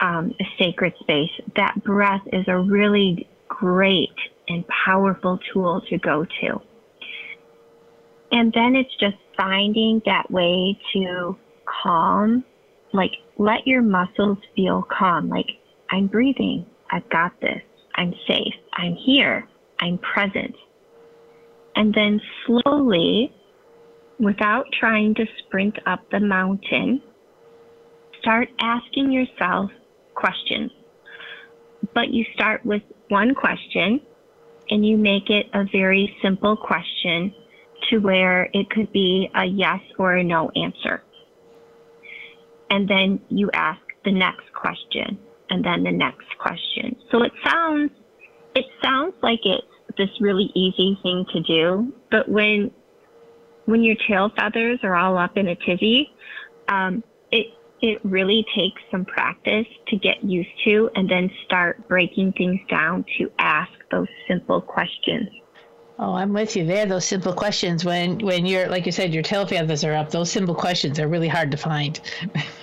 um, 0.00 0.34
sacred 0.58 0.92
space 1.00 1.30
that 1.56 1.82
breath 1.82 2.20
is 2.32 2.44
a 2.48 2.58
really 2.58 3.26
great 3.48 4.14
and 4.48 4.64
powerful 4.68 5.38
tool 5.52 5.82
to 5.88 5.98
go 5.98 6.24
to. 6.40 6.60
And 8.32 8.52
then 8.52 8.74
it's 8.74 8.94
just 8.98 9.16
finding 9.36 10.02
that 10.04 10.30
way 10.30 10.78
to 10.92 11.36
calm, 11.82 12.44
like 12.92 13.12
let 13.38 13.66
your 13.66 13.82
muscles 13.82 14.38
feel 14.54 14.86
calm, 14.90 15.28
like 15.28 15.46
I'm 15.90 16.06
breathing, 16.06 16.66
I've 16.90 17.08
got 17.10 17.40
this, 17.40 17.62
I'm 17.94 18.14
safe, 18.26 18.54
I'm 18.74 18.94
here, 18.94 19.48
I'm 19.80 19.98
present. 19.98 20.54
And 21.76 21.94
then 21.94 22.20
slowly, 22.46 23.32
without 24.18 24.64
trying 24.72 25.14
to 25.16 25.26
sprint 25.38 25.78
up 25.86 26.00
the 26.10 26.20
mountain, 26.20 27.02
start 28.20 28.48
asking 28.60 29.12
yourself 29.12 29.70
questions. 30.14 30.70
But 31.94 32.08
you 32.08 32.24
start 32.34 32.64
with 32.64 32.82
one 33.08 33.34
question 33.34 34.00
and 34.70 34.86
you 34.86 34.96
make 34.96 35.30
it 35.30 35.46
a 35.54 35.64
very 35.72 36.16
simple 36.22 36.56
question 36.56 37.32
to 37.90 37.98
where 37.98 38.48
it 38.52 38.68
could 38.70 38.92
be 38.92 39.30
a 39.34 39.44
yes 39.44 39.80
or 39.98 40.14
a 40.14 40.24
no 40.24 40.50
answer. 40.56 41.02
And 42.70 42.88
then 42.88 43.20
you 43.28 43.50
ask 43.54 43.80
the 44.04 44.12
next 44.12 44.52
question 44.54 45.18
and 45.50 45.64
then 45.64 45.84
the 45.84 45.92
next 45.92 46.26
question. 46.38 46.96
So 47.10 47.22
it 47.22 47.32
sounds 47.44 47.90
it 48.54 48.64
sounds 48.82 49.14
like 49.22 49.40
it's 49.44 49.66
this 49.98 50.08
really 50.20 50.50
easy 50.54 50.98
thing 51.02 51.24
to 51.32 51.40
do, 51.42 51.92
but 52.10 52.28
when 52.28 52.70
when 53.66 53.82
your 53.82 53.96
tail 54.08 54.30
feathers 54.36 54.80
are 54.82 54.96
all 54.96 55.18
up 55.18 55.36
in 55.36 55.48
a 55.48 55.56
tizzy, 55.56 56.08
um, 56.68 57.02
it 57.82 58.00
really 58.04 58.44
takes 58.54 58.80
some 58.90 59.04
practice 59.04 59.66
to 59.88 59.96
get 59.96 60.22
used 60.24 60.50
to 60.64 60.90
and 60.94 61.08
then 61.08 61.30
start 61.44 61.86
breaking 61.88 62.32
things 62.32 62.60
down 62.70 63.04
to 63.18 63.30
ask 63.38 63.72
those 63.90 64.08
simple 64.26 64.60
questions. 64.60 65.28
Oh, 65.98 66.12
I'm 66.12 66.34
with 66.34 66.56
you 66.56 66.66
there. 66.66 66.84
Those 66.84 67.06
simple 67.06 67.32
questions, 67.32 67.84
when 67.84 68.18
when 68.18 68.44
you're 68.44 68.68
like 68.68 68.84
you 68.84 68.92
said, 68.92 69.14
your 69.14 69.22
tail 69.22 69.46
feathers 69.46 69.82
are 69.82 69.94
up. 69.94 70.10
Those 70.10 70.30
simple 70.30 70.54
questions 70.54 71.00
are 71.00 71.08
really 71.08 71.28
hard 71.28 71.50
to 71.52 71.56
find. 71.56 71.98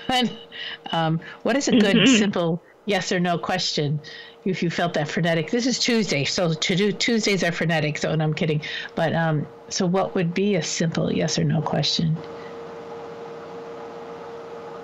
um, 0.91 1.19
what 1.41 1.55
is 1.55 1.67
a 1.67 1.71
good 1.71 1.95
mm-hmm. 1.95 2.15
simple 2.15 2.61
yes 2.85 3.11
or 3.11 3.19
no 3.19 3.39
question? 3.39 3.99
If 4.45 4.61
you 4.61 4.69
felt 4.69 4.93
that 4.93 5.07
frenetic, 5.07 5.49
this 5.49 5.65
is 5.65 5.79
Tuesday, 5.79 6.25
so 6.25 6.53
to 6.53 6.75
do 6.75 6.91
Tuesdays 6.91 7.43
are 7.43 7.51
frenetic. 7.51 7.97
So, 7.97 8.11
and 8.11 8.21
I'm 8.21 8.35
kidding, 8.35 8.61
but 8.93 9.15
um, 9.15 9.47
so 9.69 9.87
what 9.87 10.13
would 10.13 10.33
be 10.33 10.55
a 10.55 10.61
simple 10.61 11.11
yes 11.11 11.39
or 11.39 11.43
no 11.43 11.61
question? 11.61 12.15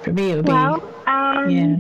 For 0.10 0.14
me, 0.14 0.32
it 0.32 0.36
would 0.38 0.48
well, 0.48 0.80
be. 0.80 0.88
Um, 1.06 1.50
yeah. 1.52 1.76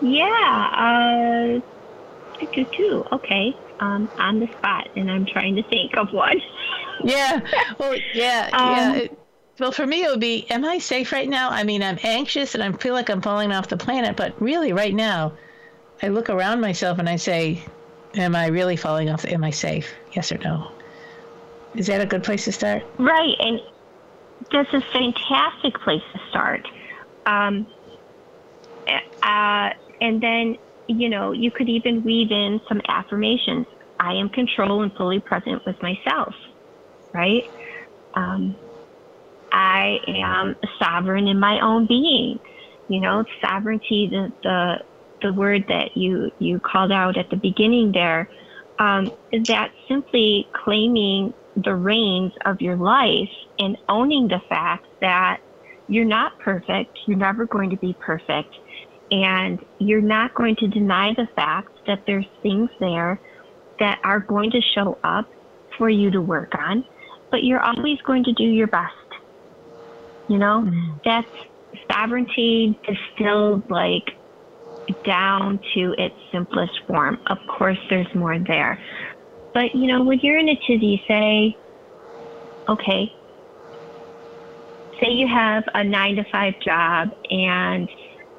Yeah. 0.00 1.60
Uh, 1.62 2.46
two, 2.52 2.64
two. 2.76 3.04
Okay. 3.12 3.54
Um, 3.78 4.10
on 4.18 4.40
the 4.40 4.48
spot, 4.56 4.88
and 4.96 5.08
I'm 5.08 5.24
trying 5.24 5.54
to 5.54 5.62
think 5.62 5.96
of 5.96 6.08
one. 6.12 6.42
yeah. 7.04 7.38
Well, 7.78 7.96
yeah. 8.12 8.50
Um, 8.52 8.70
yeah. 8.70 8.94
It, 8.94 9.18
well, 9.60 9.70
for 9.70 9.86
me, 9.86 10.02
it 10.02 10.10
would 10.10 10.18
be: 10.18 10.50
Am 10.50 10.64
I 10.64 10.78
safe 10.78 11.12
right 11.12 11.28
now? 11.28 11.48
I 11.48 11.62
mean, 11.62 11.84
I'm 11.84 12.00
anxious 12.02 12.56
and 12.56 12.64
I 12.64 12.72
feel 12.72 12.94
like 12.94 13.08
I'm 13.08 13.22
falling 13.22 13.52
off 13.52 13.68
the 13.68 13.76
planet. 13.76 14.16
But 14.16 14.34
really, 14.42 14.72
right 14.72 14.94
now, 14.94 15.32
I 16.02 16.08
look 16.08 16.28
around 16.28 16.60
myself 16.60 16.98
and 16.98 17.08
I 17.08 17.14
say, 17.14 17.62
"Am 18.16 18.34
I 18.34 18.48
really 18.48 18.74
falling 18.74 19.10
off? 19.10 19.22
The, 19.22 19.32
Am 19.32 19.44
I 19.44 19.50
safe? 19.50 19.94
Yes 20.10 20.32
or 20.32 20.38
no?" 20.38 20.72
Is 21.76 21.86
that 21.86 22.00
a 22.00 22.06
good 22.06 22.24
place 22.24 22.46
to 22.46 22.52
start? 22.52 22.82
Right, 22.98 23.36
and 23.38 23.60
that's 24.50 24.72
a 24.72 24.80
fantastic 24.92 25.74
place 25.80 26.02
to 26.12 26.20
start. 26.30 26.66
Um, 27.26 27.66
uh, 29.22 29.70
and 30.00 30.22
then, 30.22 30.56
you 30.86 31.08
know, 31.08 31.32
you 31.32 31.50
could 31.50 31.68
even 31.68 32.02
weave 32.02 32.30
in 32.30 32.60
some 32.68 32.80
affirmations. 32.88 33.66
I 34.00 34.14
am 34.14 34.28
control 34.28 34.82
and 34.82 34.92
fully 34.94 35.20
present 35.20 35.62
with 35.66 35.76
myself, 35.82 36.34
right? 37.12 37.50
Um, 38.14 38.56
I 39.52 39.98
am 40.06 40.56
sovereign 40.78 41.26
in 41.26 41.38
my 41.38 41.60
own 41.60 41.86
being. 41.86 42.38
You 42.88 43.00
know, 43.00 43.24
sovereignty, 43.42 44.08
the, 44.10 44.32
the, 44.42 44.76
the 45.20 45.32
word 45.32 45.64
that 45.68 45.96
you, 45.96 46.30
you 46.38 46.60
called 46.60 46.92
out 46.92 47.18
at 47.18 47.28
the 47.28 47.36
beginning 47.36 47.92
there, 47.92 48.30
um, 48.78 49.10
that's 49.46 49.74
simply 49.88 50.48
claiming 50.54 51.34
the 51.64 51.74
reins 51.74 52.32
of 52.44 52.60
your 52.60 52.76
life 52.76 53.30
and 53.58 53.76
owning 53.88 54.28
the 54.28 54.40
fact 54.48 54.86
that 55.00 55.40
you're 55.88 56.04
not 56.04 56.38
perfect, 56.38 56.98
you're 57.06 57.16
never 57.16 57.46
going 57.46 57.70
to 57.70 57.76
be 57.76 57.94
perfect, 57.98 58.54
and 59.10 59.64
you're 59.78 60.02
not 60.02 60.34
going 60.34 60.54
to 60.56 60.68
deny 60.68 61.14
the 61.14 61.26
fact 61.34 61.72
that 61.86 62.02
there's 62.06 62.26
things 62.42 62.70
there 62.78 63.20
that 63.78 63.98
are 64.04 64.20
going 64.20 64.50
to 64.50 64.60
show 64.74 64.98
up 65.02 65.28
for 65.76 65.88
you 65.88 66.10
to 66.10 66.20
work 66.20 66.54
on, 66.58 66.84
but 67.30 67.44
you're 67.44 67.60
always 67.60 68.00
going 68.02 68.24
to 68.24 68.32
do 68.32 68.44
your 68.44 68.66
best. 68.66 68.92
You 70.28 70.38
know, 70.38 70.64
mm-hmm. 70.66 70.98
that's 71.04 71.30
sovereignty 71.90 72.78
distilled 72.86 73.70
like 73.70 74.14
down 75.04 75.60
to 75.74 75.94
its 75.98 76.14
simplest 76.32 76.72
form. 76.86 77.18
Of 77.26 77.38
course, 77.46 77.78
there's 77.88 78.12
more 78.14 78.38
there. 78.38 78.78
But, 79.58 79.74
you 79.74 79.88
know, 79.88 80.04
when 80.04 80.20
you're 80.22 80.38
in 80.38 80.48
a 80.48 80.54
tizzy, 80.54 81.02
say, 81.08 81.58
okay, 82.68 83.12
say 85.00 85.10
you 85.10 85.26
have 85.26 85.64
a 85.74 85.82
nine 85.82 86.14
to 86.14 86.24
five 86.30 86.54
job 86.64 87.08
and 87.28 87.88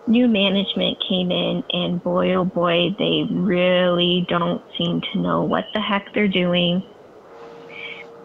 new 0.07 0.29
management 0.29 0.97
came 1.09 1.29
in 1.29 1.61
and 1.71 2.01
boy 2.01 2.33
oh 2.35 2.45
boy 2.45 2.95
they 2.97 3.23
really 3.31 4.25
don't 4.29 4.61
seem 4.77 5.01
to 5.11 5.19
know 5.19 5.43
what 5.43 5.65
the 5.73 5.81
heck 5.81 6.05
they're 6.13 6.29
doing. 6.29 6.81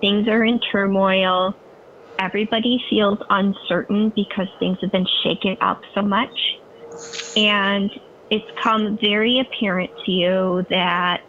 Things 0.01 0.29
are 0.29 0.45
in 0.45 0.61
turmoil. 0.71 1.53
Everybody 2.21 2.79
feels 2.89 3.19
uncertain 3.29 4.13
because 4.15 4.47
things 4.61 4.79
have 4.83 4.93
been 4.93 5.09
shaken 5.25 5.57
up 5.61 5.81
so 5.97 6.03
much. 6.03 6.39
And 7.35 7.91
it's 8.31 8.47
come 8.63 8.97
very 9.01 9.41
apparent 9.41 9.91
to 10.07 10.13
you 10.13 10.65
that 10.71 11.23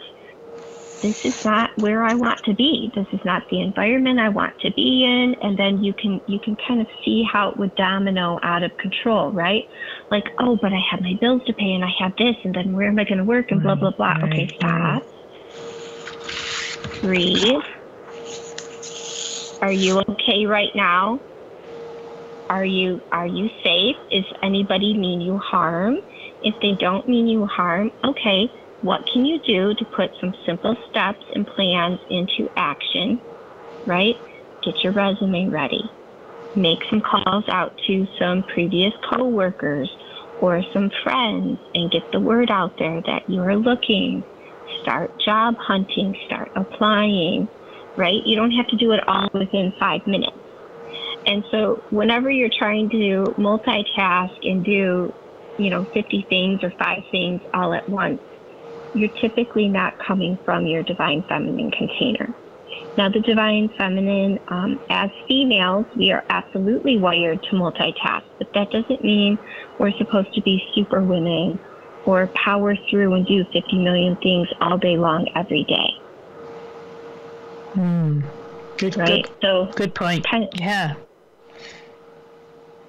this 1.02 1.16
is 1.24 1.34
not 1.44 1.72
where 1.76 2.04
I 2.04 2.16
want 2.16 2.40
to 2.46 2.54
be. 2.54 2.92
This 2.96 3.08
is 3.12 3.20
not 3.26 3.44
the 3.52 3.62
environment 3.62 4.20
I 4.20 4.30
want 4.30 4.54
to 4.62 4.72
be 4.72 5.04
in. 5.04 5.36
And 5.42 5.58
then 5.58 5.84
you 5.84 5.94
can 5.94 6.22
you 6.26 6.40
can 6.40 6.56
kind 6.68 6.82
of 6.82 6.88
see 7.04 7.24
how 7.32 7.50
it 7.50 7.58
would 7.58 7.76
domino 7.76 8.40
out 8.44 8.64
of 8.64 8.72
control, 8.78 9.32
right? 9.32 9.64
Like, 10.10 10.26
oh, 10.40 10.58
but 10.62 10.72
I 10.72 10.80
have 10.90 11.02
my 11.02 11.18
bills 11.20 11.44
to 11.48 11.54
pay 11.54 11.74
and 11.74 11.84
I 11.84 11.92
have 12.00 12.14
this, 12.18 12.36
and 12.44 12.56
then 12.56 12.74
where 12.74 12.88
am 12.88 12.98
I 12.98 13.04
going 13.04 13.18
to 13.18 13.24
work 13.24 13.52
and 13.52 13.62
blah 13.62 13.76
blah 13.76 13.92
blah. 13.92 14.16
Okay, 14.24 14.48
stop. 14.56 15.04
Breathe. 17.02 17.62
Are 19.62 19.72
you 19.72 20.02
okay 20.10 20.46
right 20.46 20.72
now? 20.76 21.20
Are 22.50 22.66
you 22.66 23.02
are 23.12 23.28
you 23.28 23.50
safe? 23.64 23.96
Is 24.12 24.26
anybody 24.44 24.98
mean 24.98 25.22
you 25.22 25.38
harm? 25.40 25.98
If 26.42 26.56
they 26.62 26.74
don't 26.80 27.08
mean 27.08 27.28
you 27.28 27.46
harm, 27.46 27.92
okay, 28.04 28.52
what 28.86 29.02
can 29.12 29.26
you 29.26 29.40
do 29.40 29.74
to 29.74 29.84
put 29.84 30.12
some 30.22 30.32
simple 30.46 30.78
steps 30.92 31.26
and 31.34 31.48
plans 31.48 32.00
into 32.12 32.48
action, 32.56 33.20
right? 33.88 34.16
Get 34.64 34.84
your 34.84 34.94
resume 34.94 35.50
ready. 35.50 35.82
Make 36.56 36.84
some 36.92 37.02
calls 37.02 37.46
out 37.50 37.76
to 37.88 38.08
some 38.20 38.44
previous 38.44 38.94
coworkers 39.10 39.90
or 40.40 40.62
some 40.72 40.92
friends 41.04 41.58
and 41.74 41.90
get 41.90 42.04
the 42.12 42.20
word 42.20 42.52
out 42.52 42.78
there 42.78 43.02
that 43.08 43.28
you 43.28 43.42
are 43.42 43.56
looking. 43.56 44.24
Start 44.84 45.20
job 45.20 45.56
hunting, 45.58 46.16
start 46.28 46.52
applying, 46.56 47.48
right? 47.98 48.22
You 48.24 48.36
don't 48.36 48.52
have 48.52 48.68
to 48.68 48.78
do 48.78 48.92
it 48.92 49.00
all 49.08 49.28
within 49.34 49.74
five 49.80 50.06
minutes. 50.06 50.38
And 51.26 51.44
so 51.50 51.82
whenever 51.90 52.30
you're 52.30 52.54
trying 52.56 52.92
to 52.92 53.34
multitask 53.40 54.48
and 54.48 54.64
do, 54.64 55.12
you 55.58 55.72
know, 55.72 55.86
50 55.92 56.28
things 56.30 56.60
or 56.62 56.72
five 56.78 57.02
things 57.12 57.42
all 57.52 57.74
at 57.74 57.90
once, 57.90 58.22
you're 58.96 59.10
typically 59.22 59.68
not 59.68 59.98
coming 60.00 60.38
from 60.46 60.66
your 60.66 60.84
divine 60.84 61.24
feminine 61.28 61.72
container. 61.72 62.34
Now, 62.98 63.10
the 63.10 63.20
divine 63.20 63.70
feminine, 63.78 64.40
um, 64.48 64.80
as 64.90 65.10
females, 65.28 65.86
we 65.96 66.12
are 66.12 66.24
absolutely 66.30 66.98
wired 66.98 67.44
to 67.44 67.50
multitask, 67.52 68.24
but 68.38 68.54
that 68.54 68.72
doesn't 68.72 69.04
mean 69.04 69.38
we're 69.80 69.96
supposed 69.98 70.34
to 70.34 70.42
be 70.42 70.64
super 70.74 71.02
women 71.02 71.60
or 72.06 72.28
power 72.28 72.76
through 72.90 73.14
and 73.14 73.26
do 73.26 73.44
50 73.52 73.80
million 73.80 74.16
things 74.18 74.48
all 74.62 74.78
day 74.78 74.98
long 74.98 75.28
every 75.36 75.64
day. 75.66 75.90
Hmm. 77.74 78.22
Good, 78.78 78.96
right? 78.98 79.24
Good, 79.24 79.32
so 79.42 79.72
good 79.76 79.94
point. 79.94 80.26
Kind 80.26 80.46
of, 80.46 80.50
yeah. 80.56 80.96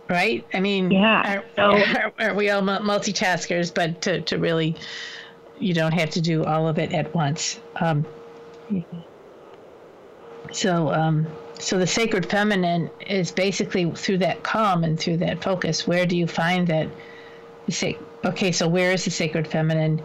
Right? 0.08 0.46
I 0.54 0.60
mean, 0.60 0.90
yeah. 0.90 1.38
Are, 1.38 1.44
so, 1.56 2.02
are, 2.24 2.34
we 2.34 2.50
all 2.50 2.62
multitaskers? 2.62 3.74
But 3.74 4.02
to, 4.02 4.20
to 4.22 4.38
really, 4.38 4.76
you 5.58 5.74
don't 5.74 5.92
have 5.92 6.10
to 6.10 6.20
do 6.20 6.44
all 6.44 6.68
of 6.68 6.78
it 6.78 6.92
at 6.92 7.14
once. 7.14 7.60
Um, 7.80 8.04
so, 10.52 10.92
um, 10.92 11.26
so 11.58 11.78
the 11.78 11.86
sacred 11.86 12.26
feminine 12.26 12.90
is 13.06 13.30
basically 13.32 13.90
through 13.90 14.18
that 14.18 14.42
calm 14.42 14.84
and 14.84 14.98
through 14.98 15.18
that 15.18 15.42
focus. 15.42 15.86
Where 15.86 16.06
do 16.06 16.16
you 16.16 16.26
find 16.26 16.66
that? 16.68 16.88
Say, 17.68 17.98
okay, 18.24 18.52
so 18.52 18.68
where 18.68 18.92
is 18.92 19.04
the 19.04 19.10
sacred 19.10 19.48
feminine 19.48 20.00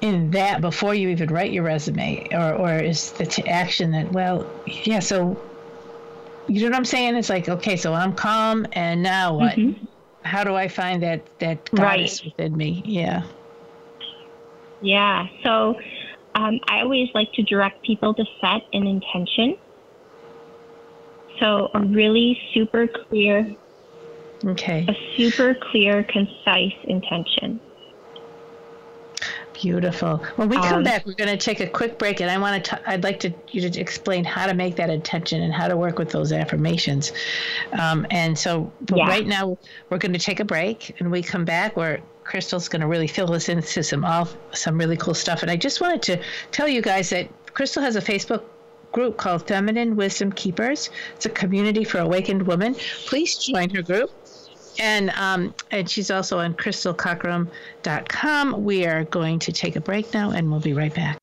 in 0.00 0.30
that 0.30 0.60
before 0.60 0.94
you 0.94 1.08
even 1.08 1.28
write 1.28 1.52
your 1.52 1.64
resume, 1.64 2.28
or 2.32 2.54
or 2.54 2.78
is 2.78 3.12
the 3.12 3.26
t- 3.26 3.46
action 3.48 3.90
that 3.92 4.12
well, 4.12 4.48
yeah. 4.66 5.00
So 5.00 5.40
you 6.46 6.60
know 6.60 6.68
what 6.68 6.76
I'm 6.76 6.84
saying? 6.84 7.16
It's 7.16 7.28
like 7.28 7.48
okay, 7.48 7.76
so 7.76 7.94
I'm 7.94 8.14
calm, 8.14 8.66
and 8.72 9.02
now 9.02 9.36
what? 9.36 9.56
Mm-hmm. 9.56 9.84
How 10.22 10.44
do 10.44 10.54
I 10.54 10.68
find 10.68 11.02
that 11.02 11.22
that 11.40 11.70
goddess 11.72 12.22
right. 12.22 12.32
within 12.36 12.56
me? 12.56 12.82
Yeah. 12.84 13.22
Yeah. 14.80 15.26
So 15.42 15.78
um, 16.34 16.60
I 16.68 16.80
always 16.82 17.08
like 17.14 17.32
to 17.34 17.42
direct 17.42 17.82
people 17.82 18.14
to 18.14 18.24
set 18.40 18.62
an 18.72 18.86
intention. 18.86 19.56
So 21.40 21.70
a 21.74 21.80
really 21.80 22.40
super 22.52 22.88
clear, 22.88 23.54
okay, 24.44 24.84
a 24.88 25.16
super 25.16 25.54
clear, 25.54 26.02
concise 26.02 26.74
intention. 26.84 27.60
Beautiful. 29.52 30.18
When 30.36 30.48
we 30.48 30.56
come 30.56 30.74
um, 30.74 30.84
back, 30.84 31.04
we're 31.04 31.14
going 31.14 31.30
to 31.30 31.36
take 31.36 31.58
a 31.58 31.66
quick 31.66 31.98
break, 31.98 32.20
and 32.20 32.30
I 32.30 32.38
want 32.38 32.64
to. 32.66 32.90
I'd 32.90 33.02
like 33.02 33.18
to 33.20 33.32
you 33.50 33.68
to 33.68 33.80
explain 33.80 34.24
how 34.24 34.46
to 34.46 34.54
make 34.54 34.76
that 34.76 34.90
intention 34.90 35.42
and 35.42 35.52
how 35.52 35.66
to 35.66 35.76
work 35.76 35.98
with 35.98 36.10
those 36.10 36.32
affirmations. 36.32 37.12
Um, 37.72 38.06
and 38.10 38.38
so, 38.38 38.72
yeah. 38.94 39.08
right 39.08 39.26
now, 39.26 39.58
we're 39.90 39.98
going 39.98 40.12
to 40.12 40.18
take 40.18 40.38
a 40.38 40.44
break, 40.44 40.94
and 41.00 41.10
we 41.10 41.22
come 41.22 41.44
back. 41.44 41.76
Where 41.76 42.00
Crystal's 42.28 42.68
going 42.68 42.82
to 42.82 42.86
really 42.86 43.06
fill 43.06 43.32
us 43.32 43.48
into 43.48 43.82
some 43.82 44.04
all 44.04 44.28
some 44.52 44.76
really 44.76 44.98
cool 44.98 45.14
stuff. 45.14 45.40
And 45.40 45.50
I 45.50 45.56
just 45.56 45.80
wanted 45.80 46.02
to 46.02 46.22
tell 46.52 46.68
you 46.68 46.82
guys 46.82 47.08
that 47.08 47.26
Crystal 47.54 47.82
has 47.82 47.96
a 47.96 48.02
Facebook 48.02 48.42
group 48.92 49.16
called 49.16 49.48
Feminine 49.48 49.96
Wisdom 49.96 50.32
Keepers. 50.32 50.90
It's 51.16 51.24
a 51.24 51.30
community 51.30 51.84
for 51.84 52.00
awakened 52.00 52.42
women. 52.42 52.74
Please 53.06 53.38
join 53.38 53.70
her 53.70 53.80
group 53.80 54.10
and 54.78 55.10
um, 55.10 55.54
and 55.70 55.88
she's 55.88 56.10
also 56.10 56.38
on 56.38 56.54
crystalcockerham.com. 56.54 58.62
We 58.62 58.86
are 58.86 59.04
going 59.04 59.38
to 59.40 59.52
take 59.52 59.76
a 59.76 59.80
break 59.80 60.12
now, 60.12 60.30
and 60.30 60.50
we'll 60.50 60.60
be 60.60 60.74
right 60.74 60.94
back. 60.94 61.18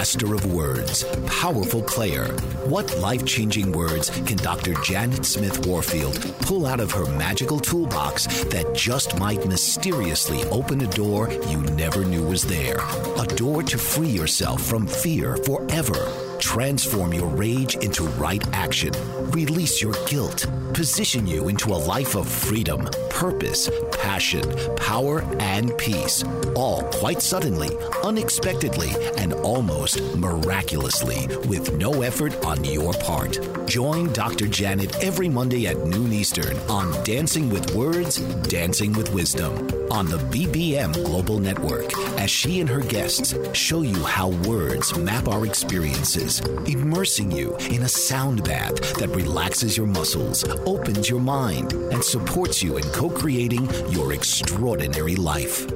Master 0.00 0.34
of 0.34 0.50
words, 0.54 1.04
powerful 1.26 1.82
player. 1.82 2.28
What 2.64 2.96
life 3.00 3.22
changing 3.26 3.70
words 3.70 4.08
can 4.24 4.38
Dr. 4.38 4.72
Janet 4.82 5.26
Smith 5.26 5.66
Warfield 5.66 6.18
pull 6.40 6.64
out 6.64 6.80
of 6.80 6.90
her 6.92 7.04
magical 7.18 7.60
toolbox 7.60 8.24
that 8.44 8.74
just 8.74 9.18
might 9.18 9.46
mysteriously 9.46 10.42
open 10.44 10.80
a 10.80 10.86
door 10.86 11.30
you 11.48 11.60
never 11.74 12.02
knew 12.02 12.22
was 12.22 12.44
there? 12.44 12.78
A 13.18 13.26
door 13.26 13.62
to 13.64 13.76
free 13.76 14.08
yourself 14.08 14.62
from 14.62 14.86
fear 14.86 15.36
forever 15.36 16.29
Transform 16.40 17.12
your 17.12 17.28
rage 17.28 17.76
into 17.76 18.04
right 18.04 18.42
action. 18.54 18.92
Release 19.30 19.82
your 19.82 19.94
guilt. 20.06 20.46
Position 20.72 21.26
you 21.26 21.48
into 21.48 21.72
a 21.72 21.76
life 21.76 22.14
of 22.14 22.26
freedom, 22.26 22.88
purpose, 23.10 23.70
passion, 23.92 24.42
power, 24.76 25.22
and 25.38 25.76
peace. 25.76 26.24
All 26.54 26.82
quite 26.84 27.20
suddenly, 27.20 27.68
unexpectedly, 28.02 28.90
and 29.18 29.34
almost 29.34 30.00
miraculously 30.16 31.26
with 31.46 31.72
no 31.74 32.02
effort 32.02 32.34
on 32.44 32.64
your 32.64 32.94
part. 32.94 33.38
Join 33.66 34.12
Dr. 34.12 34.46
Janet 34.46 35.04
every 35.04 35.28
Monday 35.28 35.66
at 35.66 35.76
noon 35.78 36.12
Eastern 36.12 36.56
on 36.70 36.92
Dancing 37.04 37.50
with 37.50 37.74
Words, 37.74 38.18
Dancing 38.48 38.92
with 38.94 39.12
Wisdom 39.12 39.68
on 39.90 40.06
the 40.06 40.18
BBM 40.18 40.94
Global 41.04 41.38
Network 41.38 41.92
as 42.18 42.30
she 42.30 42.60
and 42.60 42.68
her 42.68 42.80
guests 42.80 43.34
show 43.52 43.82
you 43.82 44.02
how 44.04 44.28
words 44.48 44.96
map 44.96 45.28
our 45.28 45.44
experiences 45.44 46.29
immersing 46.66 47.32
you 47.32 47.56
in 47.70 47.82
a 47.82 47.88
sound 47.88 48.44
bath 48.44 48.94
that 48.98 49.08
relaxes 49.08 49.76
your 49.76 49.88
muscles, 49.88 50.44
opens 50.64 51.10
your 51.10 51.20
mind, 51.20 51.72
and 51.72 52.04
supports 52.04 52.62
you 52.62 52.76
in 52.76 52.84
co 52.92 53.10
creating 53.10 53.68
your 53.90 54.12
extraordinary 54.12 55.16
life. 55.16 55.66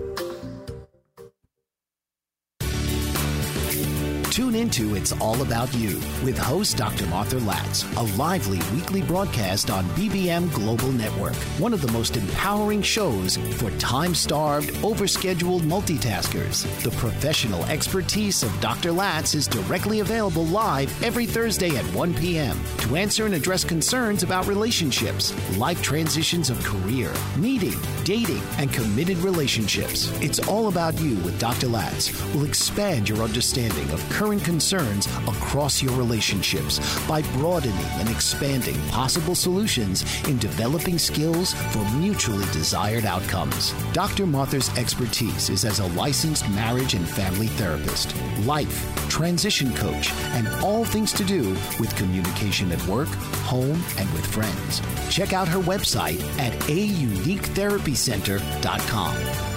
Tune 4.34 4.56
into 4.56 4.96
It's 4.96 5.12
All 5.12 5.40
About 5.42 5.72
You 5.76 5.90
with 6.24 6.36
host 6.36 6.76
Dr. 6.76 7.06
Martha 7.06 7.38
Latz, 7.38 7.84
a 7.96 8.02
lively 8.18 8.58
weekly 8.74 9.00
broadcast 9.00 9.70
on 9.70 9.84
BBM 9.90 10.52
Global 10.52 10.90
Network, 10.90 11.36
one 11.60 11.72
of 11.72 11.80
the 11.80 11.92
most 11.92 12.16
empowering 12.16 12.82
shows 12.82 13.36
for 13.36 13.70
time 13.78 14.12
starved, 14.12 14.70
overscheduled 14.82 15.60
multitaskers. 15.60 16.64
The 16.82 16.90
professional 16.96 17.64
expertise 17.66 18.42
of 18.42 18.60
Dr. 18.60 18.90
Latz 18.90 19.36
is 19.36 19.46
directly 19.46 20.00
available 20.00 20.46
live 20.46 20.90
every 21.04 21.26
Thursday 21.26 21.76
at 21.76 21.84
1 21.94 22.14
p.m. 22.14 22.58
to 22.78 22.96
answer 22.96 23.26
and 23.26 23.36
address 23.36 23.62
concerns 23.62 24.24
about 24.24 24.48
relationships, 24.48 25.32
life 25.56 25.80
transitions 25.80 26.50
of 26.50 26.60
career, 26.64 27.12
meeting, 27.36 27.78
dating, 28.02 28.42
and 28.58 28.72
committed 28.72 29.18
relationships. 29.18 30.10
It's 30.20 30.40
All 30.48 30.66
About 30.66 31.00
You 31.00 31.14
with 31.18 31.38
Dr. 31.38 31.68
Latz 31.68 32.10
will 32.34 32.46
expand 32.46 33.08
your 33.08 33.18
understanding 33.18 33.88
of 33.90 34.00
current 34.10 34.23
current 34.24 34.42
concerns 34.42 35.06
across 35.28 35.82
your 35.82 35.94
relationships 35.98 36.80
by 37.06 37.20
broadening 37.36 37.76
and 37.98 38.08
expanding 38.08 38.74
possible 38.88 39.34
solutions 39.34 40.02
in 40.26 40.38
developing 40.38 40.98
skills 40.98 41.52
for 41.72 41.84
mutually 41.96 42.46
desired 42.50 43.04
outcomes. 43.04 43.74
Dr. 43.92 44.24
Martha's 44.24 44.74
expertise 44.78 45.50
is 45.50 45.66
as 45.66 45.80
a 45.80 45.88
licensed 45.88 46.48
marriage 46.50 46.94
and 46.94 47.06
family 47.06 47.48
therapist, 47.48 48.14
life, 48.46 48.90
transition 49.10 49.74
coach, 49.74 50.10
and 50.32 50.48
all 50.64 50.86
things 50.86 51.12
to 51.12 51.22
do 51.22 51.50
with 51.78 51.94
communication 51.94 52.72
at 52.72 52.82
work, 52.86 53.08
home, 53.44 53.84
and 53.98 54.10
with 54.14 54.24
friends. 54.24 54.80
Check 55.10 55.34
out 55.34 55.48
her 55.48 55.60
website 55.60 56.22
at 56.38 56.54
auniquetherapycenter.com. 56.62 59.53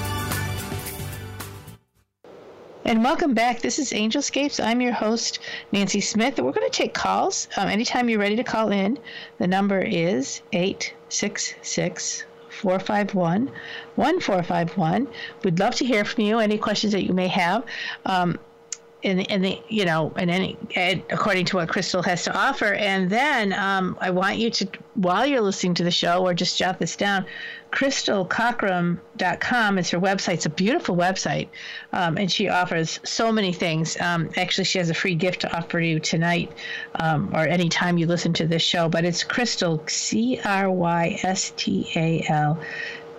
And 2.88 3.04
welcome 3.04 3.34
back. 3.34 3.60
This 3.60 3.80
is 3.80 3.91
Angelscapes. 3.91 4.63
I'm 4.63 4.80
your 4.80 4.93
host, 4.93 5.39
Nancy 5.73 6.00
Smith. 6.00 6.39
We're 6.39 6.54
going 6.54 6.71
to 6.71 6.78
take 6.78 6.93
calls 6.93 7.50
um, 7.58 7.67
anytime 7.67 8.08
you're 8.08 8.17
ready 8.17 8.38
to 8.38 8.45
call 8.45 8.71
in. 8.71 8.97
The 9.39 9.45
number 9.45 9.82
is 9.82 10.41
866 10.54 12.23
451 12.47 13.52
1451. 13.95 15.08
We'd 15.43 15.60
love 15.60 15.76
to 15.76 15.86
hear 15.86 16.06
from 16.06 16.23
you, 16.23 16.39
any 16.39 16.58
questions 16.58 16.93
that 16.93 17.04
you 17.04 17.12
may 17.12 17.28
have. 17.28 17.65
Um, 18.06 18.39
in, 19.03 19.19
in 19.19 19.41
the 19.41 19.62
you 19.69 19.86
know 19.86 20.12
in 20.17 20.29
any 20.29 20.57
according 21.10 21.45
to 21.45 21.57
what 21.57 21.69
crystal 21.69 22.01
has 22.01 22.23
to 22.23 22.36
offer. 22.36 22.73
And 22.73 23.10
then 23.10 23.53
um, 23.53 23.97
i 24.01 24.10
want 24.10 24.38
you 24.38 24.49
to 24.49 24.67
while 24.95 25.25
you're 25.25 25.41
listening 25.41 25.75
to 25.75 25.83
the 25.83 25.91
show 25.91 26.25
or 26.25 26.33
just 26.33 26.57
jot 26.57 26.79
this 26.79 26.95
down 26.95 27.25
crystalcockerham.com 27.71 29.77
is 29.77 29.89
her 29.89 29.99
website. 29.99 30.36
It's 30.36 30.45
a 30.45 30.49
beautiful 30.49 30.95
website. 30.95 31.49
Um, 31.91 32.17
and 32.17 32.31
she 32.31 32.47
offers 32.47 32.99
so 33.03 33.29
many 33.31 33.51
things. 33.53 33.99
Um, 33.99 34.29
actually 34.38 34.63
she 34.63 34.79
has 34.79 34.89
a 34.89 34.93
free 34.93 35.15
gift 35.15 35.41
to 35.41 35.53
offer 35.55 35.79
you 35.79 35.99
tonight 35.99 36.51
um, 36.95 37.29
or 37.33 37.47
anytime 37.47 37.97
you 37.97 38.07
listen 38.07 38.33
to 38.33 38.47
this 38.47 38.62
show 38.62 38.89
but 38.89 39.05
it's 39.05 39.23
crystal 39.23 39.83
c-r-y-s-t-a-l 39.88 40.67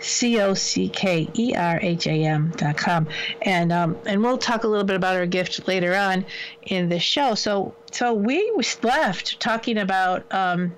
C 0.00 0.40
O 0.40 0.54
C 0.54 0.88
K 0.88 1.28
E 1.34 1.54
R 1.56 1.78
H 1.82 2.06
A 2.06 2.24
M 2.24 2.52
dot 2.56 2.76
com, 2.76 3.08
and 3.42 3.72
um, 3.72 3.96
and 4.06 4.22
we'll 4.22 4.38
talk 4.38 4.64
a 4.64 4.68
little 4.68 4.84
bit 4.84 4.96
about 4.96 5.16
our 5.16 5.26
gift 5.26 5.66
later 5.66 5.94
on 5.94 6.24
in 6.62 6.88
the 6.88 6.98
show. 6.98 7.34
So 7.34 7.74
so 7.90 8.14
we 8.14 8.52
left 8.82 9.40
talking 9.40 9.78
about 9.78 10.24
um, 10.32 10.72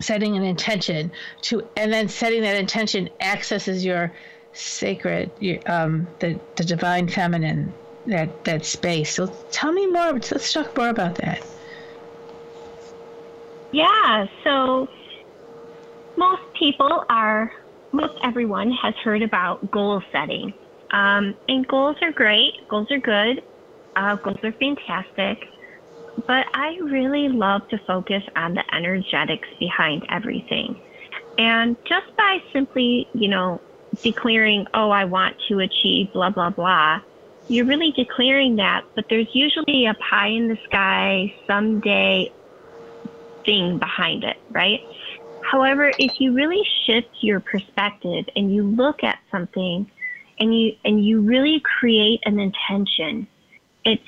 setting 0.00 0.36
an 0.36 0.42
intention 0.42 1.12
to, 1.42 1.66
and 1.76 1.92
then 1.92 2.08
setting 2.08 2.42
that 2.42 2.56
intention 2.56 3.08
accesses 3.20 3.84
your 3.84 4.12
sacred, 4.52 5.30
your, 5.40 5.58
um, 5.70 6.06
the 6.20 6.38
the 6.56 6.64
divine 6.64 7.08
feminine, 7.08 7.72
that 8.06 8.44
that 8.44 8.64
space. 8.64 9.14
So 9.14 9.26
tell 9.50 9.72
me 9.72 9.86
more. 9.86 10.12
Let's 10.12 10.52
talk 10.52 10.76
more 10.76 10.88
about 10.88 11.16
that. 11.16 11.44
Yeah. 13.72 14.26
So 14.42 14.88
most 16.16 16.42
people 16.54 17.04
are 17.08 17.52
most 17.94 18.14
everyone 18.22 18.72
has 18.72 18.94
heard 18.96 19.22
about 19.22 19.70
goal 19.70 20.02
setting. 20.12 20.52
Um, 20.90 21.34
and 21.48 21.66
goals 21.66 21.96
are 22.02 22.12
great, 22.12 22.68
goals 22.68 22.90
are 22.90 22.98
good, 22.98 23.42
uh, 23.96 24.16
goals 24.16 24.38
are 24.42 24.52
fantastic. 24.52 25.48
But 26.26 26.46
I 26.54 26.76
really 26.82 27.28
love 27.28 27.68
to 27.68 27.78
focus 27.86 28.22
on 28.36 28.54
the 28.54 28.74
energetics 28.74 29.48
behind 29.58 30.04
everything. 30.10 30.80
And 31.38 31.76
just 31.84 32.14
by 32.16 32.38
simply, 32.52 33.08
you 33.14 33.28
know, 33.28 33.60
declaring, 34.02 34.66
oh, 34.74 34.90
I 34.90 35.04
want 35.04 35.36
to 35.48 35.60
achieve 35.60 36.12
blah, 36.12 36.30
blah, 36.30 36.50
blah, 36.50 37.00
you're 37.48 37.66
really 37.66 37.92
declaring 37.92 38.56
that, 38.56 38.84
but 38.94 39.06
there's 39.10 39.28
usually 39.32 39.86
a 39.86 39.94
pie 39.94 40.28
in 40.28 40.48
the 40.48 40.58
sky 40.64 41.34
someday 41.46 42.32
thing 43.44 43.78
behind 43.78 44.24
it, 44.24 44.36
right? 44.50 44.80
However, 45.44 45.92
if 45.98 46.20
you 46.20 46.32
really 46.32 46.62
shift 46.86 47.08
your 47.20 47.38
perspective 47.38 48.24
and 48.34 48.52
you 48.52 48.62
look 48.62 49.04
at 49.04 49.18
something 49.30 49.90
and 50.40 50.58
you 50.58 50.76
and 50.84 51.04
you 51.04 51.20
really 51.20 51.60
create 51.60 52.20
an 52.24 52.40
intention, 52.40 53.26
it's 53.84 54.02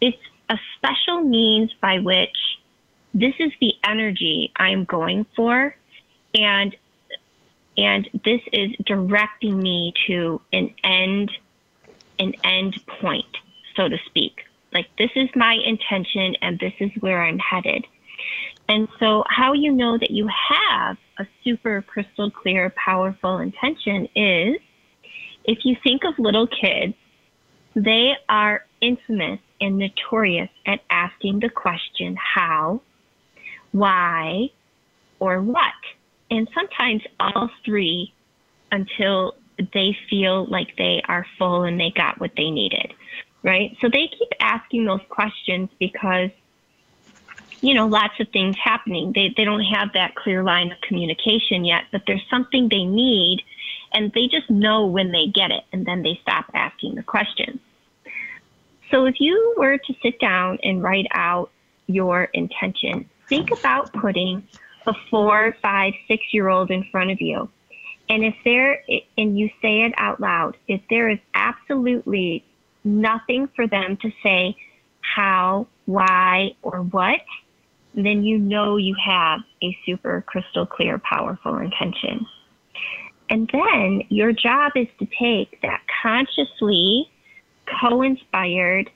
it's 0.00 0.22
a 0.50 0.58
special 0.76 1.22
means 1.22 1.72
by 1.80 1.98
which 2.00 2.36
this 3.14 3.34
is 3.38 3.50
the 3.60 3.72
energy 3.82 4.52
I'm 4.56 4.84
going 4.84 5.24
for 5.34 5.74
and 6.34 6.76
and 7.78 8.08
this 8.24 8.42
is 8.52 8.72
directing 8.84 9.58
me 9.58 9.94
to 10.06 10.40
an 10.52 10.74
end 10.84 11.30
an 12.18 12.34
end 12.44 12.78
point, 13.00 13.36
so 13.74 13.88
to 13.88 13.96
speak. 14.04 14.44
Like 14.74 14.88
this 14.98 15.10
is 15.16 15.30
my 15.34 15.54
intention 15.64 16.36
and 16.42 16.58
this 16.58 16.74
is 16.78 16.90
where 17.00 17.22
I'm 17.22 17.38
headed. 17.38 17.86
And 18.68 18.86
so, 19.00 19.24
how 19.28 19.54
you 19.54 19.72
know 19.72 19.96
that 19.98 20.10
you 20.10 20.28
have 20.28 20.96
a 21.18 21.26
super 21.42 21.82
crystal 21.82 22.30
clear, 22.30 22.72
powerful 22.76 23.38
intention 23.38 24.08
is 24.14 24.60
if 25.44 25.64
you 25.64 25.74
think 25.82 26.02
of 26.04 26.12
little 26.18 26.46
kids, 26.46 26.94
they 27.74 28.12
are 28.28 28.66
infamous 28.80 29.40
and 29.60 29.78
notorious 29.78 30.50
at 30.66 30.80
asking 30.90 31.40
the 31.40 31.48
question 31.48 32.16
how, 32.16 32.82
why, 33.72 34.48
or 35.18 35.40
what. 35.40 35.72
And 36.30 36.48
sometimes 36.54 37.02
all 37.18 37.50
three 37.64 38.12
until 38.70 39.34
they 39.72 39.96
feel 40.10 40.46
like 40.50 40.68
they 40.76 41.02
are 41.08 41.26
full 41.38 41.62
and 41.62 41.80
they 41.80 41.92
got 41.96 42.20
what 42.20 42.32
they 42.36 42.50
needed, 42.50 42.92
right? 43.42 43.76
So 43.80 43.88
they 43.88 44.08
keep 44.08 44.28
asking 44.40 44.84
those 44.84 45.00
questions 45.08 45.70
because 45.80 46.30
you 47.60 47.74
know, 47.74 47.86
lots 47.86 48.18
of 48.20 48.28
things 48.28 48.56
happening. 48.62 49.12
They, 49.14 49.34
they 49.36 49.44
don't 49.44 49.64
have 49.64 49.92
that 49.94 50.14
clear 50.14 50.42
line 50.42 50.70
of 50.72 50.80
communication 50.80 51.64
yet, 51.64 51.84
but 51.90 52.02
there's 52.06 52.24
something 52.30 52.68
they 52.68 52.84
need 52.84 53.42
and 53.92 54.12
they 54.12 54.26
just 54.28 54.48
know 54.50 54.86
when 54.86 55.12
they 55.12 55.26
get 55.26 55.50
it 55.50 55.64
and 55.72 55.84
then 55.86 56.02
they 56.02 56.18
stop 56.22 56.46
asking 56.54 56.94
the 56.94 57.02
questions. 57.02 57.58
So 58.90 59.06
if 59.06 59.16
you 59.20 59.54
were 59.56 59.78
to 59.78 59.94
sit 60.02 60.18
down 60.18 60.58
and 60.62 60.82
write 60.82 61.06
out 61.12 61.50
your 61.86 62.24
intention, 62.24 63.08
think 63.28 63.50
about 63.50 63.92
putting 63.92 64.46
a 64.86 64.94
four, 65.10 65.56
five, 65.60 65.92
six 66.06 66.22
year 66.32 66.48
old 66.48 66.70
in 66.70 66.84
front 66.90 67.10
of 67.10 67.20
you. 67.20 67.48
And 68.08 68.24
if 68.24 68.34
there, 68.44 68.82
and 69.18 69.38
you 69.38 69.50
say 69.60 69.82
it 69.82 69.92
out 69.98 70.20
loud, 70.20 70.56
if 70.66 70.80
there 70.88 71.10
is 71.10 71.18
absolutely 71.34 72.44
nothing 72.84 73.48
for 73.54 73.66
them 73.66 73.98
to 73.98 74.10
say 74.22 74.56
how, 75.00 75.66
why, 75.84 76.52
or 76.62 76.82
what, 76.82 77.20
then 77.94 78.24
you 78.24 78.38
know 78.38 78.76
you 78.76 78.94
have 79.04 79.40
a 79.62 79.76
super 79.84 80.22
crystal 80.26 80.66
clear, 80.66 80.98
powerful 80.98 81.58
intention. 81.58 82.26
And 83.30 83.50
then 83.52 84.02
your 84.08 84.32
job 84.32 84.72
is 84.76 84.86
to 84.98 85.06
take 85.18 85.60
that 85.62 85.82
consciously 86.02 87.10
co 87.80 88.02
inspired 88.02 88.90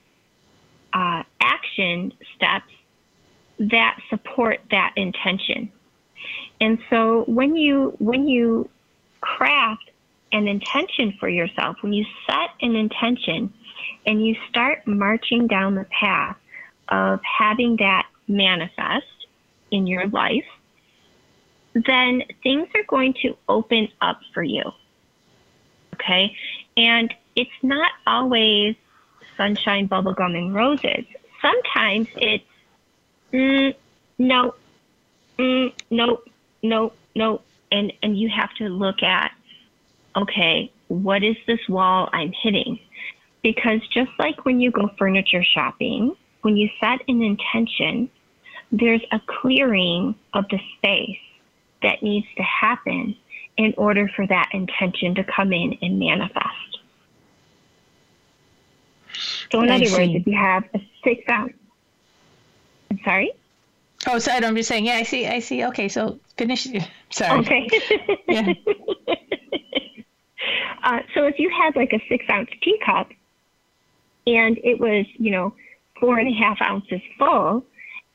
uh, 0.92 1.22
action 1.40 2.12
steps 2.36 2.70
that 3.58 3.98
support 4.10 4.60
that 4.70 4.92
intention. 4.96 5.70
And 6.60 6.78
so 6.90 7.24
when 7.26 7.56
you 7.56 7.94
when 7.98 8.28
you 8.28 8.68
craft 9.20 9.90
an 10.32 10.48
intention 10.48 11.14
for 11.20 11.28
yourself, 11.28 11.76
when 11.82 11.92
you 11.92 12.04
set 12.26 12.50
an 12.60 12.74
intention 12.74 13.52
and 14.06 14.24
you 14.24 14.34
start 14.48 14.86
marching 14.86 15.46
down 15.46 15.74
the 15.74 15.86
path 16.00 16.36
of 16.88 17.20
having 17.22 17.76
that 17.76 18.06
manifest 18.32 19.06
in 19.70 19.86
your 19.86 20.06
life, 20.08 20.44
then 21.74 22.22
things 22.42 22.68
are 22.74 22.84
going 22.88 23.14
to 23.22 23.36
open 23.48 23.88
up 24.00 24.20
for 24.34 24.42
you. 24.42 24.64
Okay? 25.94 26.36
And 26.76 27.12
it's 27.36 27.50
not 27.62 27.90
always 28.06 28.76
sunshine, 29.36 29.88
bubblegum, 29.88 30.36
and 30.36 30.54
roses. 30.54 31.04
Sometimes 31.40 32.08
it's 32.16 32.44
mm, 33.32 33.74
no, 34.18 34.54
mm, 35.38 35.72
no, 35.90 36.22
no, 36.62 36.92
no. 37.14 37.40
And, 37.70 37.92
and 38.02 38.18
you 38.18 38.28
have 38.28 38.52
to 38.56 38.68
look 38.68 39.02
at, 39.02 39.32
okay, 40.14 40.70
what 40.88 41.24
is 41.24 41.36
this 41.46 41.60
wall 41.68 42.10
I'm 42.12 42.32
hitting? 42.42 42.78
Because 43.42 43.80
just 43.88 44.10
like 44.18 44.44
when 44.44 44.60
you 44.60 44.70
go 44.70 44.90
furniture 44.98 45.42
shopping, 45.42 46.14
when 46.42 46.56
you 46.56 46.68
set 46.80 47.00
an 47.08 47.22
intention, 47.22 48.10
there's 48.72 49.02
a 49.12 49.20
clearing 49.26 50.14
of 50.32 50.46
the 50.50 50.58
space 50.78 51.18
that 51.82 52.02
needs 52.02 52.26
to 52.36 52.42
happen 52.42 53.14
in 53.56 53.74
order 53.76 54.10
for 54.16 54.26
that 54.26 54.48
intention 54.52 55.14
to 55.14 55.24
come 55.24 55.52
in 55.52 55.78
and 55.82 55.98
manifest. 55.98 56.80
So, 59.52 59.60
in 59.60 59.70
I 59.70 59.76
other 59.76 59.84
see. 59.84 59.92
words, 59.92 60.12
if 60.14 60.26
you 60.26 60.36
have 60.36 60.64
a 60.74 60.80
six 61.04 61.22
ounce, 61.28 61.52
I'm 62.90 62.98
sorry. 63.04 63.32
Oh, 64.06 64.18
sorry. 64.18 64.44
I'm 64.44 64.56
just 64.56 64.68
saying. 64.68 64.86
Yeah, 64.86 64.94
I 64.94 65.02
see. 65.02 65.26
I 65.26 65.38
see. 65.40 65.64
Okay, 65.66 65.88
so 65.88 66.18
finish. 66.36 66.66
Sorry. 67.10 67.40
Okay. 67.40 67.68
yeah. 68.28 68.52
Uh, 70.82 70.98
so 71.14 71.26
if 71.26 71.38
you 71.38 71.48
had 71.48 71.76
like 71.76 71.92
a 71.92 72.02
six 72.08 72.24
ounce 72.28 72.50
teacup, 72.60 73.08
and 74.26 74.58
it 74.64 74.80
was, 74.80 75.06
you 75.14 75.30
know, 75.30 75.54
four 76.00 76.18
and 76.18 76.28
a 76.28 76.32
half 76.32 76.60
ounces 76.60 77.00
full, 77.16 77.64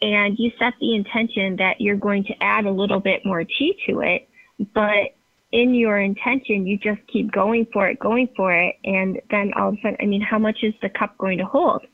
and 0.01 0.37
you 0.37 0.51
set 0.59 0.73
the 0.79 0.95
intention 0.95 1.55
that 1.57 1.81
you're 1.81 1.95
going 1.95 2.23
to 2.25 2.43
add 2.43 2.65
a 2.65 2.71
little 2.71 2.99
bit 2.99 3.25
more 3.25 3.43
tea 3.43 3.77
to 3.87 4.01
it, 4.01 4.29
but 4.73 5.15
in 5.51 5.73
your 5.73 5.99
intention, 5.99 6.67
you 6.67 6.77
just 6.77 6.99
keep 7.07 7.31
going 7.31 7.65
for 7.71 7.87
it, 7.87 7.99
going 7.99 8.29
for 8.35 8.53
it, 8.53 8.75
and 8.83 9.19
then 9.31 9.53
all 9.53 9.69
of 9.69 9.75
a 9.75 9.77
sudden, 9.77 9.97
I 9.99 10.05
mean, 10.05 10.21
how 10.21 10.37
much 10.37 10.59
is 10.61 10.73
the 10.81 10.89
cup 10.89 11.17
going 11.17 11.37
to 11.37 11.45
hold? 11.45 11.85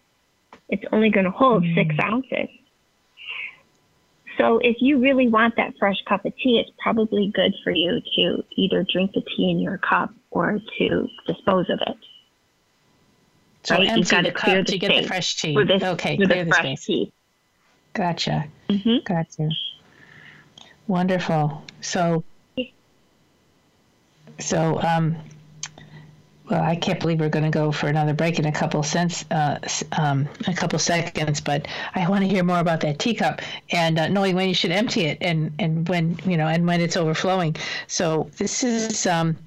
It's 0.69 0.83
only 0.91 1.09
going 1.09 1.25
to 1.25 1.31
hold 1.31 1.63
mm. 1.63 1.75
six 1.75 1.95
ounces. 2.01 2.49
So 4.37 4.57
if 4.57 4.77
you 4.79 4.99
really 4.99 5.27
want 5.27 5.55
that 5.57 5.77
fresh 5.77 5.97
cup 6.07 6.25
of 6.25 6.35
tea, 6.37 6.59
it's 6.59 6.71
probably 6.81 7.31
good 7.33 7.53
for 7.63 7.71
you 7.71 8.01
to 8.15 8.43
either 8.55 8.83
drink 8.91 9.11
the 9.13 9.21
tea 9.21 9.51
in 9.51 9.59
your 9.59 9.77
cup 9.77 10.11
or 10.31 10.59
to 10.79 11.07
dispose 11.27 11.69
of 11.69 11.79
it. 11.85 11.97
So 13.61 13.75
right? 13.75 13.89
empty 13.89 14.21
the 14.21 14.31
cup 14.31 14.65
to 14.65 14.77
get 14.77 15.01
the 15.01 15.07
fresh 15.07 15.35
tea. 15.35 15.55
okay, 15.57 16.17
clear 16.17 16.27
the, 16.27 16.49
the 16.49 16.53
space. 16.53 16.85
Tea. 16.85 17.13
Gotcha. 17.93 18.45
Mm-hmm. 18.69 18.97
Gotcha. 19.06 19.49
Wonderful. 20.88 21.63
So, 21.82 22.23
so, 24.39 24.82
um, 24.82 25.15
well, 26.49 26.62
I 26.62 26.75
can't 26.75 26.99
believe 26.99 27.19
we're 27.19 27.29
going 27.29 27.45
to 27.45 27.51
go 27.51 27.71
for 27.71 27.88
another 27.88 28.13
break 28.13 28.38
in 28.38 28.45
a 28.45 28.51
couple 28.51 28.84
cents, 28.84 29.23
uh, 29.32 29.60
um, 29.93 30.27
a 30.47 30.53
couple 30.53 30.77
seconds, 30.79 31.39
but 31.39 31.67
I 31.95 32.10
want 32.10 32.23
to 32.23 32.27
hear 32.27 32.43
more 32.43 32.60
about 32.60 32.82
that 32.82 32.99
teacup 32.99 33.41
and 33.71 33.97
uh, 33.97 34.08
knowing 34.10 34.36
when 34.36 34.49
you 34.49 34.56
should 34.56 34.71
empty 34.71 35.06
it 35.06 35.19
and, 35.21 35.53
and 35.60 35.88
when, 35.88 36.19
you 36.25 36.36
know, 36.36 36.47
and 36.47 36.67
when 36.67 36.82
it's 36.82 36.97
overflowing. 36.97 37.56
So 37.88 38.29
this 38.38 38.63
is, 38.63 39.06
um, 39.06 39.38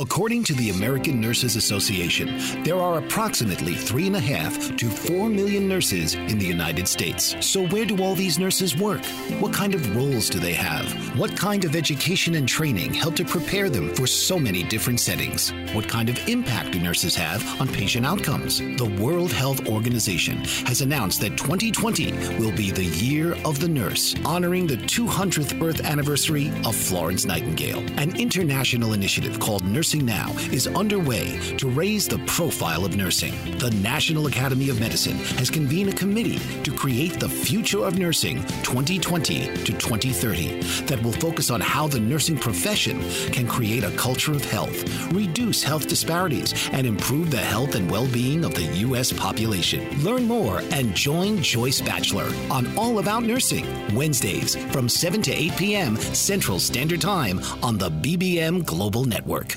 According 0.00 0.44
to 0.44 0.54
the 0.54 0.70
American 0.70 1.20
Nurses 1.20 1.56
Association, 1.56 2.62
there 2.62 2.78
are 2.78 2.96
approximately 2.96 3.74
three 3.74 4.06
and 4.06 4.16
a 4.16 4.20
half 4.20 4.74
to 4.76 4.88
four 4.88 5.28
million 5.28 5.68
nurses 5.68 6.14
in 6.14 6.38
the 6.38 6.46
United 6.46 6.88
States. 6.88 7.36
So, 7.40 7.66
where 7.66 7.84
do 7.84 8.02
all 8.02 8.14
these 8.14 8.38
nurses 8.38 8.74
work? 8.74 9.04
What 9.40 9.52
kind 9.52 9.74
of 9.74 9.94
roles 9.94 10.30
do 10.30 10.38
they 10.38 10.54
have? 10.54 10.90
What 11.18 11.36
kind 11.36 11.66
of 11.66 11.76
education 11.76 12.36
and 12.36 12.48
training 12.48 12.94
help 12.94 13.14
to 13.16 13.26
prepare 13.26 13.68
them 13.68 13.94
for 13.94 14.06
so 14.06 14.38
many 14.38 14.62
different 14.62 15.00
settings? 15.00 15.52
What 15.74 15.86
kind 15.86 16.08
of 16.08 16.18
impact 16.26 16.70
do 16.70 16.80
nurses 16.80 17.14
have 17.16 17.44
on 17.60 17.68
patient 17.68 18.06
outcomes? 18.06 18.60
The 18.60 18.96
World 19.02 19.32
Health 19.32 19.68
Organization 19.68 20.38
has 20.64 20.80
announced 20.80 21.20
that 21.20 21.36
2020 21.36 22.12
will 22.38 22.56
be 22.56 22.70
the 22.70 22.86
year 22.86 23.34
of 23.44 23.60
the 23.60 23.68
nurse, 23.68 24.14
honoring 24.24 24.66
the 24.66 24.78
200th 24.78 25.58
birth 25.58 25.84
anniversary 25.84 26.50
of 26.64 26.74
Florence 26.74 27.26
Nightingale, 27.26 27.80
an 27.98 28.18
international 28.18 28.94
initiative 28.94 29.38
called 29.38 29.62
Nurse 29.62 29.89
Nursing 29.90 30.06
Now 30.06 30.32
is 30.52 30.68
underway 30.68 31.36
to 31.56 31.68
raise 31.68 32.06
the 32.06 32.18
profile 32.18 32.84
of 32.84 32.96
nursing. 32.96 33.34
The 33.58 33.72
National 33.82 34.28
Academy 34.28 34.68
of 34.68 34.78
Medicine 34.78 35.16
has 35.40 35.50
convened 35.50 35.90
a 35.90 35.96
committee 35.96 36.38
to 36.62 36.70
create 36.70 37.18
the 37.18 37.28
Future 37.28 37.84
of 37.84 37.98
Nursing 37.98 38.36
2020 38.62 39.46
to 39.46 39.72
2030 39.72 40.60
that 40.84 41.02
will 41.02 41.10
focus 41.10 41.50
on 41.50 41.60
how 41.60 41.88
the 41.88 41.98
nursing 41.98 42.38
profession 42.38 43.00
can 43.32 43.48
create 43.48 43.82
a 43.82 43.90
culture 43.96 44.30
of 44.30 44.44
health, 44.44 45.10
reduce 45.12 45.60
health 45.64 45.88
disparities, 45.88 46.54
and 46.70 46.86
improve 46.86 47.32
the 47.32 47.38
health 47.38 47.74
and 47.74 47.90
well 47.90 48.06
being 48.12 48.44
of 48.44 48.54
the 48.54 48.66
U.S. 48.86 49.12
population. 49.12 50.04
Learn 50.04 50.24
more 50.24 50.60
and 50.70 50.94
join 50.94 51.42
Joyce 51.42 51.80
Batchelor 51.80 52.32
on 52.48 52.68
All 52.78 53.00
About 53.00 53.24
Nursing, 53.24 53.66
Wednesdays 53.92 54.54
from 54.70 54.88
7 54.88 55.20
to 55.22 55.32
8 55.32 55.56
p.m. 55.56 55.96
Central 55.96 56.60
Standard 56.60 57.00
Time 57.00 57.40
on 57.60 57.76
the 57.76 57.90
BBM 57.90 58.64
Global 58.64 59.04
Network. 59.04 59.56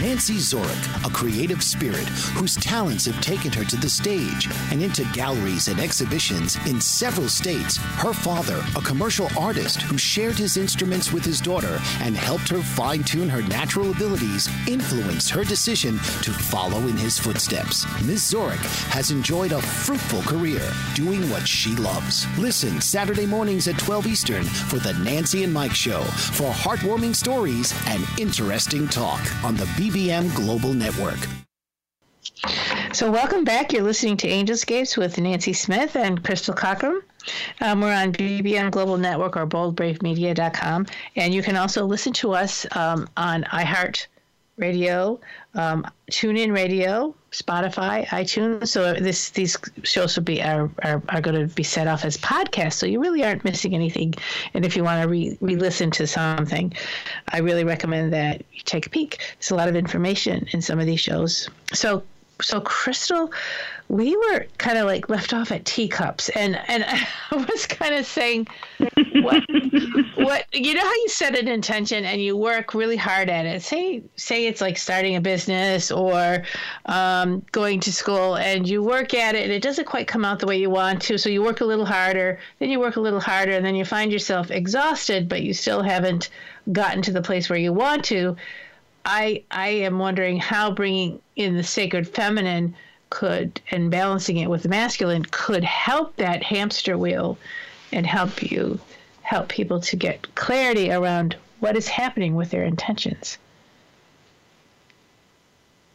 Nancy 0.00 0.34
Zorik, 0.34 1.06
a 1.06 1.10
creative 1.10 1.62
spirit 1.62 2.08
whose 2.36 2.56
talents 2.56 3.06
have 3.06 3.20
taken 3.20 3.52
her 3.52 3.64
to 3.64 3.76
the 3.76 3.88
stage 3.88 4.48
and 4.70 4.82
into 4.82 5.04
galleries 5.12 5.68
and 5.68 5.78
exhibitions 5.78 6.56
in 6.66 6.80
several 6.80 7.28
states. 7.28 7.76
Her 7.76 8.12
father, 8.12 8.64
a 8.76 8.82
commercial 8.82 9.28
artist 9.38 9.82
who 9.82 9.96
shared 9.96 10.36
his 10.36 10.56
instruments 10.56 11.12
with 11.12 11.24
his 11.24 11.40
daughter 11.40 11.80
and 12.00 12.16
helped 12.16 12.48
her 12.48 12.60
fine 12.60 13.04
tune 13.04 13.28
her 13.28 13.42
natural 13.42 13.90
abilities, 13.90 14.48
influenced 14.68 15.30
her 15.30 15.44
decision 15.44 15.98
to 16.22 16.32
follow 16.32 16.78
in 16.80 16.96
his 16.96 17.18
footsteps. 17.18 17.84
Ms. 18.02 18.32
Zorik 18.32 18.64
has 18.90 19.10
enjoyed 19.10 19.52
a 19.52 19.62
fruitful 19.62 20.22
career 20.22 20.62
doing 20.94 21.28
what 21.30 21.46
she 21.46 21.74
loves. 21.76 22.26
Listen 22.38 22.80
Saturday 22.80 23.26
mornings 23.26 23.68
at 23.68 23.78
12 23.78 24.06
Eastern 24.06 24.44
for 24.44 24.78
the 24.78 24.94
Nancy 24.94 25.44
and 25.44 25.52
Mike 25.52 25.74
Show 25.74 26.02
for 26.02 26.50
heartwarming 26.50 27.14
stories 27.14 27.74
and 27.86 28.04
interesting 28.18 28.88
talk 28.88 29.20
on 29.44 29.54
the 29.56 29.66
BBM 29.84 30.34
Global 30.34 30.72
Network. 30.72 31.18
So, 32.94 33.10
welcome 33.10 33.44
back. 33.44 33.70
You're 33.70 33.82
listening 33.82 34.16
to 34.18 34.28
Angelscapes 34.28 34.96
with 34.96 35.18
Nancy 35.18 35.52
Smith 35.52 35.94
and 35.94 36.24
Crystal 36.24 36.54
Cockerham. 36.54 37.02
Um, 37.60 37.82
we're 37.82 37.92
on 37.92 38.10
BBM 38.14 38.70
Global 38.70 38.96
Network 38.96 39.36
or 39.36 39.46
boldbravemedia.com. 39.46 40.86
And 41.16 41.34
you 41.34 41.42
can 41.42 41.56
also 41.56 41.84
listen 41.84 42.14
to 42.14 42.32
us 42.32 42.64
um, 42.74 43.10
on 43.18 43.44
iHeart 43.44 44.06
Radio, 44.56 45.20
um, 45.54 45.86
TuneIn 46.10 46.54
Radio, 46.54 47.14
Spotify, 47.34 48.06
iTunes. 48.06 48.68
So 48.68 48.94
this 48.94 49.30
these 49.30 49.56
shows 49.82 50.16
will 50.16 50.22
be 50.22 50.40
are, 50.40 50.70
are, 50.82 51.02
are 51.08 51.20
going 51.20 51.48
to 51.48 51.52
be 51.52 51.64
set 51.64 51.88
off 51.88 52.04
as 52.04 52.16
podcasts. 52.16 52.74
So 52.74 52.86
you 52.86 53.00
really 53.00 53.24
aren't 53.24 53.44
missing 53.44 53.74
anything. 53.74 54.14
And 54.54 54.64
if 54.64 54.76
you 54.76 54.84
want 54.84 55.02
to 55.02 55.08
re 55.08 55.36
listen 55.40 55.90
to 55.92 56.06
something, 56.06 56.72
I 57.28 57.38
really 57.38 57.64
recommend 57.64 58.12
that 58.12 58.44
you 58.52 58.62
take 58.64 58.86
a 58.86 58.90
peek. 58.90 59.18
There's 59.38 59.50
a 59.50 59.56
lot 59.56 59.68
of 59.68 59.74
information 59.74 60.46
in 60.52 60.62
some 60.62 60.78
of 60.78 60.86
these 60.86 61.00
shows. 61.00 61.48
So 61.72 62.04
so 62.40 62.60
Crystal, 62.60 63.32
we 63.88 64.16
were 64.16 64.46
kind 64.58 64.78
of 64.78 64.86
like 64.86 65.08
left 65.08 65.34
off 65.34 65.52
at 65.52 65.64
teacups, 65.64 66.28
and 66.30 66.58
and 66.68 66.84
I 67.30 67.36
was 67.36 67.66
kind 67.66 67.94
of 67.94 68.06
saying, 68.06 68.46
what 69.22 69.42
what 70.16 70.46
you 70.52 70.74
know 70.74 70.80
how 70.80 70.94
you 70.94 71.08
set 71.08 71.38
an 71.38 71.48
intention 71.48 72.04
and 72.04 72.20
you 72.20 72.36
work 72.36 72.74
really 72.74 72.96
hard 72.96 73.28
at 73.28 73.46
it. 73.46 73.62
Say 73.62 74.02
say 74.16 74.46
it's 74.46 74.60
like 74.60 74.76
starting 74.78 75.16
a 75.16 75.20
business 75.20 75.90
or 75.90 76.44
um, 76.86 77.44
going 77.52 77.80
to 77.80 77.92
school, 77.92 78.36
and 78.36 78.68
you 78.68 78.82
work 78.82 79.14
at 79.14 79.34
it, 79.34 79.44
and 79.44 79.52
it 79.52 79.62
doesn't 79.62 79.86
quite 79.86 80.08
come 80.08 80.24
out 80.24 80.38
the 80.40 80.46
way 80.46 80.58
you 80.58 80.70
want 80.70 81.02
to. 81.02 81.18
So 81.18 81.28
you 81.28 81.42
work 81.42 81.60
a 81.60 81.64
little 81.64 81.86
harder, 81.86 82.38
then 82.58 82.70
you 82.70 82.80
work 82.80 82.96
a 82.96 83.00
little 83.00 83.20
harder, 83.20 83.52
and 83.52 83.64
then 83.64 83.74
you 83.74 83.84
find 83.84 84.12
yourself 84.12 84.50
exhausted, 84.50 85.28
but 85.28 85.42
you 85.42 85.54
still 85.54 85.82
haven't 85.82 86.30
gotten 86.72 87.02
to 87.02 87.12
the 87.12 87.22
place 87.22 87.50
where 87.50 87.58
you 87.58 87.72
want 87.72 88.04
to 88.06 88.36
I 89.04 89.42
I 89.50 89.68
am 89.68 89.98
wondering 89.98 90.38
how 90.38 90.70
bringing 90.70 91.20
in 91.36 91.56
the 91.56 91.62
sacred 91.62 92.08
feminine 92.08 92.74
could 93.10 93.60
and 93.70 93.90
balancing 93.90 94.38
it 94.38 94.50
with 94.50 94.62
the 94.62 94.68
masculine 94.68 95.24
could 95.30 95.62
help 95.62 96.16
that 96.16 96.42
hamster 96.42 96.98
wheel 96.98 97.38
and 97.92 98.06
help 98.06 98.42
you 98.42 98.80
help 99.22 99.48
people 99.48 99.80
to 99.80 99.96
get 99.96 100.34
clarity 100.34 100.90
around 100.90 101.36
what 101.60 101.76
is 101.76 101.88
happening 101.88 102.34
with 102.34 102.50
their 102.50 102.64
intentions. 102.64 103.38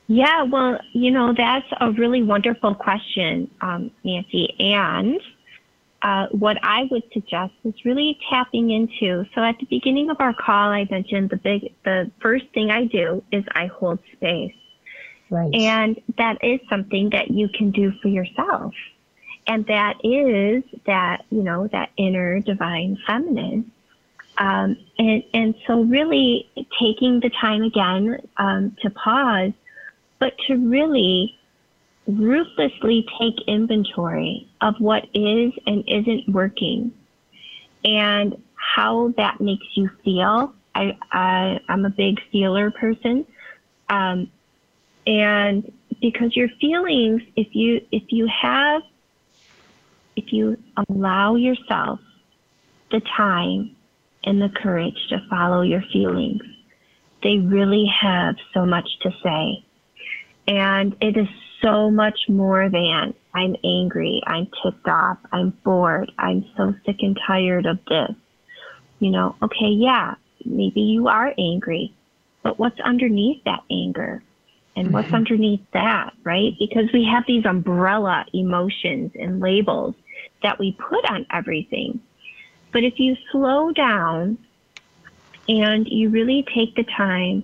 Yeah, 0.08 0.44
well, 0.44 0.80
you 0.94 1.12
know, 1.12 1.34
that's 1.38 1.68
a 1.80 1.92
really 1.92 2.24
wonderful 2.24 2.74
question, 2.74 3.50
um, 3.62 3.92
Nancy. 4.04 4.56
And 4.60 5.22
uh, 6.02 6.28
what 6.32 6.58
I 6.64 6.88
would 6.90 7.04
suggest 7.14 7.54
is 7.64 7.74
really 7.84 8.18
tapping 8.30 8.72
into. 8.72 9.26
So 9.36 9.44
at 9.44 9.58
the 9.60 9.66
beginning 9.66 10.10
of 10.10 10.18
our 10.20 10.34
call, 10.34 10.70
I 10.72 10.88
mentioned 10.90 11.30
the 11.30 11.38
big, 11.38 11.74
the 11.84 12.10
first 12.22 12.46
thing 12.54 12.72
I 12.72 12.86
do 12.86 13.24
is 13.32 13.44
I 13.54 13.68
hold 13.68 14.00
space. 14.14 14.56
Right. 15.30 15.54
And 15.54 16.02
that 16.18 16.38
is 16.44 16.60
something 16.70 17.10
that 17.12 17.30
you 17.32 17.50
can 17.50 17.72
do 17.72 17.92
for 18.02 18.08
yourself. 18.08 18.74
And 19.48 19.66
that 19.68 19.96
is 20.04 20.64
that, 20.86 21.26
you 21.30 21.44
know, 21.44 21.68
that 21.68 21.90
inner 21.98 22.40
divine 22.40 22.98
feminine. 23.06 23.72
Um, 24.38 24.78
and, 24.98 25.24
and 25.34 25.56
so 25.68 25.82
really 25.84 26.50
taking 26.80 27.20
the 27.20 27.30
time 27.30 27.64
again 27.64 28.22
um, 28.38 28.76
to 28.82 28.90
pause, 28.90 29.52
but 30.20 30.34
to 30.48 30.56
really 30.56 31.39
ruthlessly 32.10 33.06
take 33.20 33.36
inventory 33.48 34.48
of 34.62 34.76
what 34.80 35.04
is 35.14 35.54
and 35.68 35.84
isn't 35.88 36.28
working 36.30 36.92
and 37.86 38.42
how 38.56 39.14
that 39.18 39.40
makes 39.40 39.66
you 39.76 39.90
feel. 40.04 40.54
I, 40.74 40.98
I 41.12 41.60
am 41.70 41.86
a 41.86 41.90
big 41.90 42.20
feeler 42.32 42.72
person, 42.72 43.26
um, 43.90 44.32
and 45.06 45.72
because 46.02 46.36
your 46.36 46.50
feelings, 46.62 47.22
if 47.36 47.48
you 47.54 47.82
if 47.92 48.04
you 48.10 48.28
have, 48.28 48.84
if 50.16 50.32
you 50.32 50.58
allow 50.88 51.36
yourself 51.36 52.00
the 52.92 53.02
time 53.18 53.76
and 54.24 54.42
the 54.42 54.50
courage 54.50 54.98
to 55.10 55.22
follow 55.30 55.62
your 55.62 55.84
feelings, 55.92 56.44
they 57.24 57.38
really 57.38 57.86
have 58.02 58.36
so 58.54 58.66
much 58.66 58.88
to 59.02 59.12
say, 59.24 59.66
and 60.48 60.96
it 61.02 61.18
is 61.18 61.28
so 61.62 61.92
much 61.92 62.28
more 62.28 62.70
than 62.70 63.14
I'm 63.34 63.56
angry, 63.64 64.22
I'm 64.26 64.48
ticked 64.64 64.88
off, 64.88 65.18
I'm 65.32 65.52
bored, 65.64 66.12
I'm 66.18 66.46
so 66.58 66.74
sick 66.86 66.98
and 67.02 67.18
tired 67.26 67.66
of 67.66 67.80
this. 67.88 68.12
You 69.00 69.12
know, 69.12 69.36
okay, 69.42 69.70
yeah, 69.70 70.16
maybe 70.46 70.82
you 70.82 71.08
are 71.08 71.34
angry, 71.38 71.94
but 72.44 72.60
what's 72.60 72.80
underneath 72.82 73.44
that 73.46 73.64
anger? 73.72 74.24
And 74.76 74.88
mm-hmm. 74.88 74.94
what's 74.94 75.14
underneath 75.14 75.66
that, 75.74 76.14
right? 76.24 76.54
Because 76.58 76.92
we 76.94 77.06
have 77.06 77.24
these 77.28 77.46
umbrella 77.46 78.26
emotions 78.34 79.12
and 79.16 79.40
labels 79.40 79.96
that 80.44 80.60
we 80.60 80.74
put 80.74 81.10
on 81.10 81.26
everything. 81.32 82.00
But 82.72 82.84
if 82.84 83.00
you 83.00 83.16
slow 83.32 83.72
down 83.72 84.38
and 85.48 85.88
you 85.88 86.10
really 86.10 86.46
take 86.54 86.76
the 86.76 86.84
time 86.84 87.44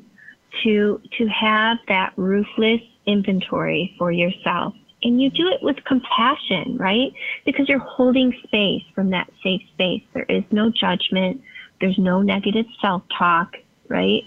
to 0.64 1.02
to 1.18 1.28
have 1.28 1.78
that 1.88 2.14
ruthless 2.16 2.82
inventory 3.06 3.96
for 3.98 4.12
yourself. 4.12 4.74
And 5.04 5.22
you 5.22 5.30
do 5.30 5.48
it 5.50 5.62
with 5.62 5.84
compassion, 5.86 6.78
right? 6.78 7.14
Because 7.46 7.70
you're 7.70 7.80
holding 7.80 8.34
space 8.44 8.84
from 8.94 9.12
that 9.12 9.30
safe 9.44 9.62
space. 9.74 10.02
There 10.14 10.26
is 10.28 10.44
no 10.52 10.72
judgment. 10.72 11.42
There's 11.80 11.98
no 11.98 12.22
negative 12.22 12.66
self 12.82 13.04
talk, 13.16 13.56
right? 13.88 14.24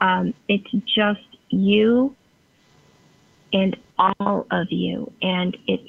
Um, 0.00 0.32
it's 0.48 0.70
just 0.86 1.20
you 1.50 2.14
and 3.52 3.76
all 3.98 4.46
of 4.50 4.70
you, 4.70 5.12
and 5.20 5.56
it's 5.66 5.88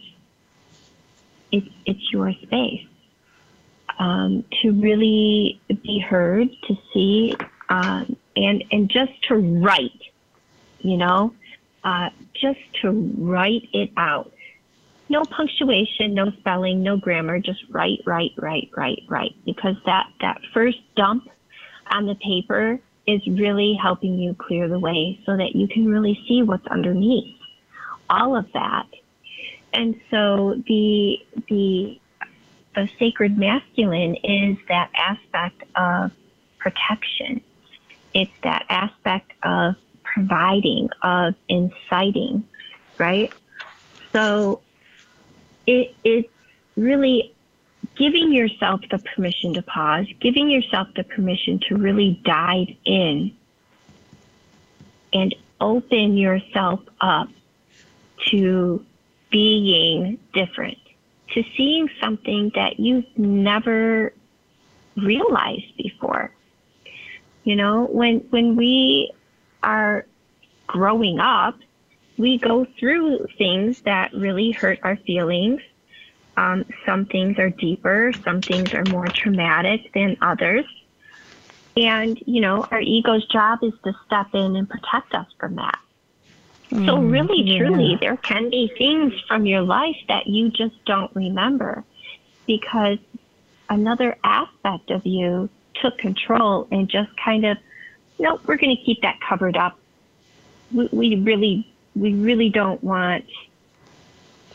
it's 1.51 1.67
it's 1.85 2.11
your 2.11 2.33
space 2.33 2.85
um, 3.99 4.43
to 4.61 4.71
really 4.71 5.61
be 5.67 5.99
heard, 5.99 6.49
to 6.67 6.77
see, 6.93 7.35
um, 7.69 8.15
and 8.35 8.63
and 8.71 8.89
just 8.89 9.11
to 9.27 9.35
write, 9.35 10.01
you 10.79 10.97
know, 10.97 11.33
uh, 11.83 12.09
just 12.33 12.59
to 12.81 12.91
write 13.17 13.67
it 13.73 13.91
out. 13.97 14.31
No 15.09 15.23
punctuation, 15.23 16.13
no 16.13 16.31
spelling, 16.39 16.83
no 16.83 16.97
grammar. 16.97 17.39
Just 17.39 17.63
write, 17.69 17.99
write, 18.05 18.31
write, 18.37 18.69
write, 18.75 19.01
write. 19.07 19.35
Because 19.45 19.75
that 19.85 20.07
that 20.21 20.39
first 20.53 20.77
dump 20.95 21.27
on 21.89 22.05
the 22.05 22.15
paper 22.15 22.79
is 23.07 23.25
really 23.25 23.77
helping 23.81 24.19
you 24.19 24.35
clear 24.35 24.67
the 24.67 24.77
way 24.77 25.19
so 25.25 25.35
that 25.35 25.55
you 25.55 25.67
can 25.67 25.87
really 25.87 26.19
see 26.27 26.43
what's 26.43 26.67
underneath 26.67 27.35
all 28.09 28.35
of 28.35 28.51
that. 28.53 28.87
And 29.73 29.99
so 30.09 30.61
the 30.67 31.17
the 31.47 31.99
the 32.75 32.89
sacred 32.97 33.37
masculine 33.37 34.15
is 34.23 34.57
that 34.67 34.89
aspect 34.95 35.63
of 35.75 36.11
protection. 36.57 37.41
It's 38.13 38.31
that 38.43 38.65
aspect 38.69 39.31
of 39.43 39.75
providing, 40.19 40.89
of 41.01 41.33
inciting, 41.47 42.43
right? 42.97 43.33
So 44.11 44.61
it, 45.65 45.95
it's 46.03 46.29
really 46.75 47.33
giving 47.95 48.33
yourself 48.33 48.81
the 48.91 48.99
permission 48.99 49.53
to 49.53 49.61
pause, 49.61 50.05
giving 50.19 50.49
yourself 50.49 50.87
the 50.95 51.03
permission 51.03 51.59
to 51.69 51.77
really 51.77 52.21
dive 52.25 52.67
in 52.85 53.35
and 55.13 55.33
open 55.61 56.17
yourself 56.17 56.81
up 56.99 57.29
to 58.29 58.85
being 59.31 60.19
different, 60.33 60.77
to 61.33 61.43
seeing 61.55 61.89
something 62.01 62.51
that 62.55 62.79
you've 62.79 63.05
never 63.17 64.13
realized 64.97 65.77
before. 65.77 66.31
You 67.43 67.55
know, 67.55 67.85
when 67.85 68.19
when 68.29 68.55
we 68.55 69.11
are 69.63 70.05
growing 70.69 71.19
up, 71.19 71.57
we 72.17 72.37
go 72.37 72.65
through 72.77 73.25
things 73.37 73.81
that 73.81 74.13
really 74.13 74.51
hurt 74.51 74.79
our 74.83 74.97
feelings. 74.97 75.61
Um, 76.37 76.63
some 76.85 77.05
things 77.05 77.39
are 77.39 77.49
deeper, 77.49 78.13
some 78.23 78.41
things 78.41 78.73
are 78.73 78.85
more 78.85 79.07
traumatic 79.07 79.91
than 79.93 80.15
others. 80.21 80.65
And, 81.75 82.21
you 82.25 82.41
know, 82.41 82.67
our 82.71 82.81
ego's 82.81 83.25
job 83.27 83.59
is 83.63 83.73
to 83.83 83.93
step 84.05 84.27
in 84.33 84.55
and 84.55 84.69
protect 84.69 85.13
us 85.15 85.27
from 85.39 85.55
that. 85.55 85.79
Mm, 86.71 86.85
so, 86.85 86.99
really, 87.01 87.41
yeah. 87.41 87.57
truly, 87.57 87.97
there 87.99 88.17
can 88.17 88.49
be 88.49 88.71
things 88.77 89.13
from 89.27 89.45
your 89.45 89.61
life 89.61 89.97
that 90.07 90.27
you 90.27 90.49
just 90.49 90.75
don't 90.85 91.13
remember 91.15 91.83
because 92.45 92.99
another 93.69 94.17
aspect 94.23 94.91
of 94.91 95.05
you 95.05 95.49
took 95.81 95.97
control 95.97 96.67
and 96.71 96.87
just 96.87 97.09
kind 97.17 97.45
of, 97.45 97.57
nope, 98.19 98.41
we're 98.45 98.57
going 98.57 98.75
to 98.75 98.83
keep 98.83 99.01
that 99.01 99.19
covered 99.27 99.57
up. 99.57 99.79
We, 100.73 100.89
we 100.91 101.15
really 101.15 101.71
we 101.95 102.13
really 102.13 102.49
don't 102.49 102.83
want 102.83 103.25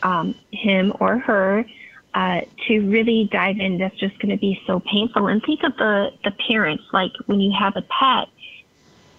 um, 0.03 0.35
him 0.51 0.93
or 0.99 1.19
her 1.19 1.65
uh, 2.13 2.41
to 2.67 2.79
really 2.79 3.29
dive 3.31 3.59
in. 3.59 3.77
That's 3.77 3.97
just 3.97 4.17
going 4.19 4.31
to 4.31 4.37
be 4.39 4.61
so 4.65 4.79
painful. 4.79 5.27
And 5.27 5.43
think 5.43 5.63
of 5.63 5.75
the 5.77 6.11
the 6.23 6.31
parents. 6.31 6.83
Like 6.93 7.11
when 7.25 7.39
you 7.39 7.51
have 7.57 7.75
a 7.75 7.81
pet, 7.81 8.27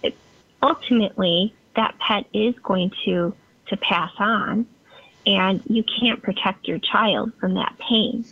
it, 0.03 0.15
ultimately 0.61 1.53
that 1.75 1.97
pet 1.99 2.25
is 2.33 2.55
going 2.63 2.91
to 3.05 3.33
to 3.67 3.77
pass 3.77 4.11
on, 4.17 4.65
and 5.25 5.61
you 5.67 5.83
can't 5.99 6.21
protect 6.21 6.67
your 6.67 6.79
child 6.79 7.33
from 7.39 7.53
that 7.55 7.75
pain. 7.79 8.25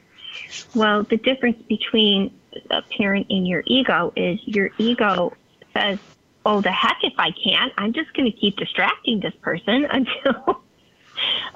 Well, 0.73 1.03
the 1.03 1.17
difference 1.17 1.61
between 1.67 2.33
a 2.69 2.81
parent 2.81 3.27
and 3.29 3.47
your 3.47 3.63
ego 3.65 4.13
is 4.15 4.39
your 4.45 4.71
ego 4.77 5.33
says, 5.73 5.99
oh, 6.45 6.61
the 6.61 6.71
heck 6.71 6.97
if 7.03 7.13
I 7.17 7.31
can't. 7.31 7.73
I'm 7.77 7.93
just 7.93 8.13
going 8.13 8.31
to 8.31 8.37
keep 8.37 8.57
distracting 8.57 9.19
this 9.19 9.33
person 9.41 9.85
until 9.91 10.61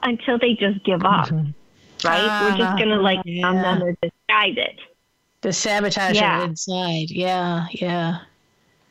until 0.03 0.39
they 0.39 0.53
just 0.53 0.83
give 0.83 1.03
up. 1.03 1.27
Mm-hmm. 1.27 1.51
Right? 2.07 2.19
Uh, 2.21 2.51
We're 2.51 2.57
just 2.57 2.77
going 2.77 2.89
to 2.89 3.01
like 3.01 3.19
yeah. 3.25 3.41
numb 3.41 3.55
them 3.57 3.83
or 3.83 3.91
disguise 4.01 4.55
it. 4.57 4.79
The 5.41 5.53
sabotage 5.53 6.15
yeah. 6.15 6.43
inside. 6.43 7.11
Yeah, 7.11 7.67
yeah. 7.71 8.19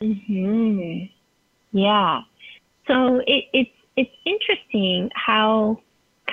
Hmm. 0.00 1.04
Yeah. 1.72 2.22
So 2.86 3.22
it, 3.26 3.44
it's 3.52 3.70
it's 3.96 4.10
interesting 4.24 5.10
how 5.14 5.80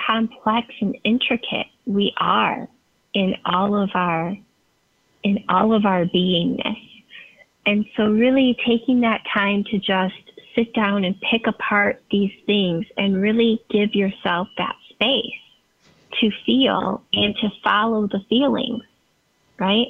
complex 0.06 0.68
and 0.80 0.96
intricate 1.04 1.66
we 1.84 2.14
are 2.18 2.68
in 3.14 3.34
all 3.44 3.74
of 3.74 3.90
our 3.94 4.36
in 5.22 5.44
all 5.48 5.74
of 5.74 5.84
our 5.84 6.04
beingness. 6.04 6.95
And 7.66 7.84
so, 7.96 8.08
really 8.10 8.56
taking 8.64 9.00
that 9.00 9.22
time 9.34 9.64
to 9.64 9.78
just 9.78 10.14
sit 10.54 10.72
down 10.72 11.04
and 11.04 11.20
pick 11.20 11.46
apart 11.46 12.02
these 12.10 12.32
things 12.46 12.86
and 12.96 13.20
really 13.20 13.60
give 13.68 13.94
yourself 13.94 14.48
that 14.56 14.74
space 14.90 15.34
to 16.20 16.30
feel 16.46 17.02
and 17.12 17.34
to 17.36 17.50
follow 17.62 18.06
the 18.06 18.20
feelings, 18.28 18.82
right? 19.58 19.88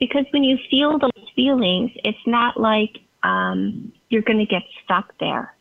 Because 0.00 0.24
when 0.32 0.42
you 0.42 0.58
feel 0.70 0.98
those 0.98 1.30
feelings, 1.36 1.92
it's 2.02 2.18
not 2.26 2.58
like 2.58 2.98
um, 3.22 3.92
you're 4.08 4.22
going 4.22 4.38
to 4.38 4.46
get 4.46 4.62
stuck 4.84 5.12
there. 5.20 5.54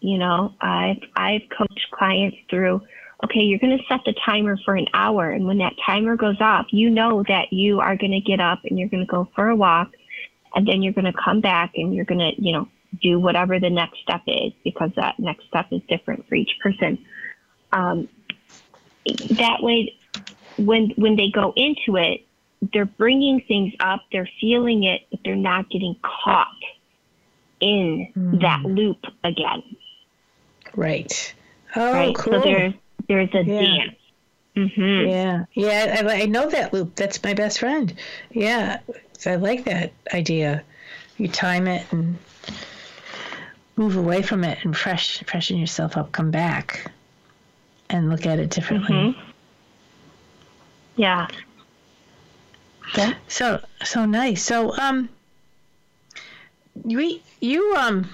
You 0.00 0.16
know, 0.16 0.54
I've 0.60 1.02
I've 1.14 1.42
coached 1.56 1.86
clients 1.92 2.38
through. 2.48 2.80
Okay, 3.22 3.40
you're 3.40 3.58
going 3.58 3.76
to 3.76 3.84
set 3.86 4.00
the 4.06 4.14
timer 4.24 4.56
for 4.64 4.74
an 4.74 4.86
hour, 4.94 5.28
and 5.30 5.46
when 5.46 5.58
that 5.58 5.74
timer 5.84 6.16
goes 6.16 6.40
off, 6.40 6.66
you 6.70 6.88
know 6.88 7.22
that 7.28 7.52
you 7.52 7.78
are 7.78 7.94
going 7.94 8.12
to 8.12 8.20
get 8.20 8.40
up 8.40 8.60
and 8.64 8.78
you're 8.78 8.88
going 8.88 9.04
to 9.04 9.10
go 9.10 9.28
for 9.34 9.50
a 9.50 9.56
walk 9.56 9.90
and 10.54 10.66
then 10.66 10.82
you're 10.82 10.92
going 10.92 11.04
to 11.04 11.12
come 11.12 11.40
back 11.40 11.72
and 11.76 11.94
you're 11.94 12.04
going 12.04 12.18
to, 12.18 12.42
you 12.42 12.52
know, 12.52 12.68
do 13.00 13.18
whatever 13.18 13.60
the 13.60 13.70
next 13.70 14.00
step 14.02 14.22
is 14.26 14.52
because 14.64 14.90
that 14.96 15.18
next 15.18 15.46
step 15.46 15.66
is 15.70 15.80
different 15.88 16.28
for 16.28 16.34
each 16.34 16.50
person. 16.62 16.98
Um, 17.72 18.08
that 19.06 19.62
way, 19.62 19.96
when 20.58 20.90
when 20.96 21.16
they 21.16 21.30
go 21.30 21.52
into 21.56 21.96
it, 21.96 22.26
they're 22.72 22.84
bringing 22.84 23.40
things 23.42 23.72
up, 23.80 24.02
they're 24.12 24.28
feeling 24.40 24.84
it, 24.84 25.02
but 25.10 25.20
they're 25.24 25.36
not 25.36 25.70
getting 25.70 25.96
caught 26.02 26.48
in 27.60 28.12
mm. 28.16 28.40
that 28.40 28.62
loop 28.62 29.04
again. 29.24 29.62
Right. 30.74 31.34
Oh, 31.76 31.92
right? 31.92 32.14
cool. 32.14 32.34
So 32.34 32.40
there's 32.40 32.74
there's 33.08 33.34
a 33.34 33.44
yeah. 33.44 33.60
dance. 33.60 33.96
Mm-hmm. 34.56 35.08
Yeah, 35.08 35.44
yeah, 35.54 36.02
I, 36.04 36.22
I 36.22 36.26
know 36.26 36.50
that 36.50 36.72
loop. 36.72 36.96
That's 36.96 37.22
my 37.22 37.34
best 37.34 37.60
friend. 37.60 37.94
Yeah, 38.32 38.80
I 39.26 39.36
like 39.36 39.64
that 39.64 39.92
idea. 40.14 40.62
You 41.18 41.28
time 41.28 41.66
it 41.66 41.86
and 41.92 42.18
move 43.76 43.96
away 43.96 44.22
from 44.22 44.44
it 44.44 44.58
and 44.64 44.76
fresh 44.76 45.22
freshen 45.24 45.58
yourself 45.58 45.96
up, 45.96 46.12
come 46.12 46.30
back 46.30 46.90
and 47.90 48.08
look 48.08 48.26
at 48.26 48.38
it 48.38 48.50
differently. 48.50 48.94
Mm-hmm. 48.94 49.30
Yeah. 50.96 51.28
Yeah. 52.96 53.14
So 53.28 53.62
so 53.84 54.06
nice. 54.06 54.42
So 54.42 54.76
um 54.78 55.08
you 56.84 57.20
you 57.40 57.74
um 57.76 58.08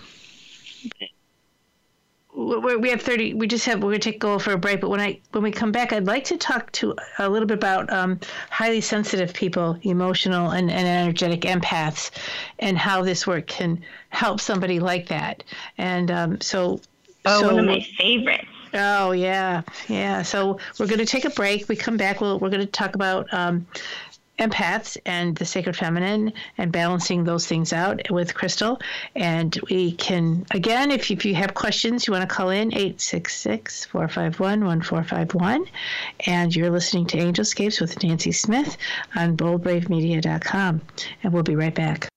we 2.36 2.90
have 2.90 3.00
30 3.00 3.34
we 3.34 3.46
just 3.46 3.64
have 3.64 3.82
we're 3.82 3.90
going 3.90 4.00
to 4.00 4.12
take 4.12 4.20
go 4.20 4.38
for 4.38 4.52
a 4.52 4.58
break 4.58 4.80
but 4.80 4.90
when 4.90 5.00
i 5.00 5.18
when 5.32 5.42
we 5.42 5.50
come 5.50 5.72
back 5.72 5.92
i'd 5.92 6.06
like 6.06 6.24
to 6.24 6.36
talk 6.36 6.70
to 6.72 6.94
a 7.18 7.28
little 7.28 7.46
bit 7.46 7.56
about 7.56 7.90
um, 7.90 8.20
highly 8.50 8.80
sensitive 8.80 9.32
people 9.32 9.78
emotional 9.82 10.50
and, 10.50 10.70
and 10.70 10.86
energetic 10.86 11.40
empaths 11.42 12.10
and 12.58 12.76
how 12.76 13.02
this 13.02 13.26
work 13.26 13.46
can 13.46 13.82
help 14.10 14.38
somebody 14.38 14.78
like 14.78 15.08
that 15.08 15.42
and 15.78 16.10
um, 16.10 16.40
so 16.40 16.78
oh 17.24 17.40
so, 17.40 17.46
one 17.46 17.58
of 17.58 17.64
my 17.64 17.80
favorites 17.98 18.48
Oh 18.74 19.12
yeah, 19.12 19.62
yeah. 19.88 20.20
So 20.20 20.58
we're 20.78 20.88
going 20.88 20.98
to 20.98 21.06
take 21.06 21.24
a 21.24 21.30
break. 21.30 21.66
We 21.66 21.76
come 21.76 21.96
back. 21.96 22.20
We'll, 22.20 22.38
we're 22.38 22.50
going 22.50 22.60
to 22.60 22.66
talk 22.66 22.94
about 22.94 23.32
um, 23.32 23.66
empaths 24.38 24.96
and 25.06 25.36
the 25.36 25.44
sacred 25.44 25.76
feminine 25.76 26.32
and 26.58 26.72
balancing 26.72 27.24
those 27.24 27.46
things 27.46 27.72
out 27.72 28.00
with 28.10 28.34
Crystal. 28.34 28.80
And 29.14 29.58
we 29.70 29.92
can, 29.92 30.46
again, 30.50 30.90
if 30.90 31.10
you, 31.10 31.16
if 31.16 31.24
you 31.24 31.34
have 31.34 31.54
questions, 31.54 32.06
you 32.06 32.12
want 32.12 32.28
to 32.28 32.34
call 32.34 32.50
in 32.50 32.72
866 32.72 33.86
451 33.86 34.64
1451. 34.64 35.66
And 36.26 36.54
you're 36.54 36.70
listening 36.70 37.06
to 37.06 37.18
Angelscapes 37.18 37.80
with 37.80 38.02
Nancy 38.02 38.32
Smith 38.32 38.76
on 39.14 39.36
boldbravemedia.com. 39.36 40.80
And 41.22 41.32
we'll 41.32 41.42
be 41.42 41.56
right 41.56 41.74
back. 41.74 42.08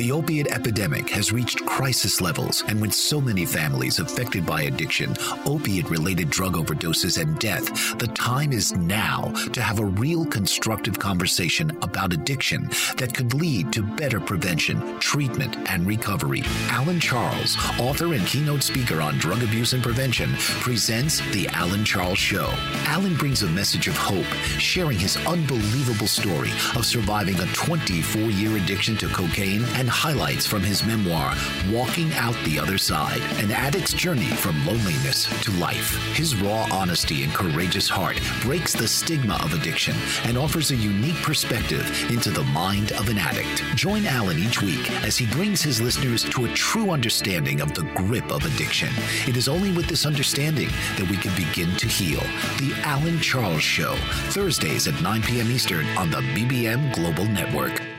The 0.00 0.12
opiate 0.12 0.46
epidemic 0.46 1.10
has 1.10 1.30
reached 1.30 1.66
crisis 1.66 2.22
levels, 2.22 2.64
and 2.66 2.80
with 2.80 2.94
so 2.94 3.20
many 3.20 3.44
families 3.44 3.98
affected 3.98 4.46
by 4.46 4.62
addiction, 4.62 5.14
opiate 5.44 5.90
related 5.90 6.30
drug 6.30 6.54
overdoses, 6.54 7.20
and 7.20 7.38
death, 7.38 7.98
the 7.98 8.06
time 8.06 8.50
is 8.50 8.74
now 8.74 9.30
to 9.52 9.60
have 9.60 9.78
a 9.78 9.84
real 9.84 10.24
constructive 10.24 10.98
conversation 10.98 11.76
about 11.82 12.14
addiction 12.14 12.70
that 12.96 13.12
could 13.12 13.34
lead 13.34 13.74
to 13.74 13.82
better 13.82 14.20
prevention, 14.20 14.98
treatment, 15.00 15.54
and 15.68 15.86
recovery. 15.86 16.44
Alan 16.70 16.98
Charles, 16.98 17.58
author 17.78 18.14
and 18.14 18.26
keynote 18.26 18.62
speaker 18.62 19.02
on 19.02 19.18
drug 19.18 19.42
abuse 19.42 19.74
and 19.74 19.82
prevention, 19.82 20.30
presents 20.62 21.20
The 21.32 21.46
Alan 21.48 21.84
Charles 21.84 22.18
Show. 22.18 22.48
Alan 22.86 23.16
brings 23.16 23.42
a 23.42 23.48
message 23.48 23.86
of 23.86 23.98
hope, 23.98 24.24
sharing 24.56 24.98
his 24.98 25.18
unbelievable 25.26 26.06
story 26.06 26.52
of 26.74 26.86
surviving 26.86 27.38
a 27.38 27.46
24 27.48 28.22
year 28.30 28.56
addiction 28.56 28.96
to 28.96 29.06
cocaine 29.08 29.62
and 29.74 29.89
highlights 29.90 30.46
from 30.46 30.62
his 30.62 30.84
memoir, 30.84 31.34
Walking 31.70 32.12
Out 32.14 32.36
the 32.44 32.58
Other 32.58 32.78
Side 32.78 33.20
An 33.42 33.50
Addict's 33.50 33.92
Journey 33.92 34.28
from 34.28 34.64
Loneliness 34.64 35.26
to 35.42 35.50
Life. 35.52 35.96
His 36.14 36.34
raw 36.36 36.66
honesty 36.70 37.24
and 37.24 37.34
courageous 37.34 37.88
heart 37.88 38.18
breaks 38.40 38.72
the 38.72 38.88
stigma 38.88 39.38
of 39.42 39.52
addiction 39.52 39.94
and 40.24 40.38
offers 40.38 40.70
a 40.70 40.76
unique 40.76 41.16
perspective 41.16 42.10
into 42.10 42.30
the 42.30 42.44
mind 42.44 42.92
of 42.92 43.08
an 43.08 43.18
addict. 43.18 43.64
Join 43.74 44.06
Alan 44.06 44.38
each 44.38 44.62
week 44.62 44.90
as 45.02 45.18
he 45.18 45.26
brings 45.26 45.60
his 45.60 45.80
listeners 45.80 46.22
to 46.30 46.44
a 46.44 46.54
true 46.54 46.90
understanding 46.90 47.60
of 47.60 47.74
the 47.74 47.84
grip 47.94 48.30
of 48.30 48.44
addiction. 48.44 48.90
It 49.26 49.36
is 49.36 49.48
only 49.48 49.72
with 49.72 49.86
this 49.86 50.06
understanding 50.06 50.68
that 50.96 51.08
we 51.10 51.16
can 51.16 51.34
begin 51.34 51.76
to 51.76 51.86
heal. 51.86 52.20
The 52.58 52.74
Alan 52.84 53.18
Charles 53.20 53.62
Show, 53.62 53.96
Thursdays 54.30 54.86
at 54.86 55.02
9 55.02 55.22
p.m. 55.22 55.50
Eastern 55.50 55.86
on 55.98 56.10
the 56.10 56.22
BBM 56.34 56.94
Global 56.94 57.26
Network. 57.26 57.89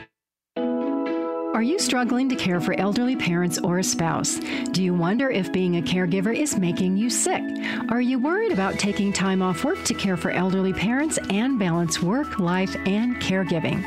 Are 1.54 1.62
you 1.62 1.78
struggling 1.78 2.30
to 2.30 2.34
care 2.34 2.62
for 2.62 2.72
elderly 2.80 3.14
parents 3.14 3.58
or 3.58 3.78
a 3.78 3.84
spouse? 3.84 4.40
Do 4.70 4.82
you 4.82 4.94
wonder 4.94 5.28
if 5.28 5.52
being 5.52 5.76
a 5.76 5.82
caregiver 5.82 6.34
is 6.34 6.56
making 6.56 6.96
you 6.96 7.10
sick? 7.10 7.42
Are 7.90 8.00
you 8.00 8.18
worried 8.18 8.52
about 8.52 8.78
taking 8.78 9.12
time 9.12 9.42
off 9.42 9.62
work 9.62 9.84
to 9.84 9.92
care 9.92 10.16
for 10.16 10.30
elderly 10.30 10.72
parents 10.72 11.18
and 11.28 11.58
balance 11.58 12.00
work, 12.00 12.38
life, 12.38 12.74
and 12.86 13.16
caregiving? 13.16 13.82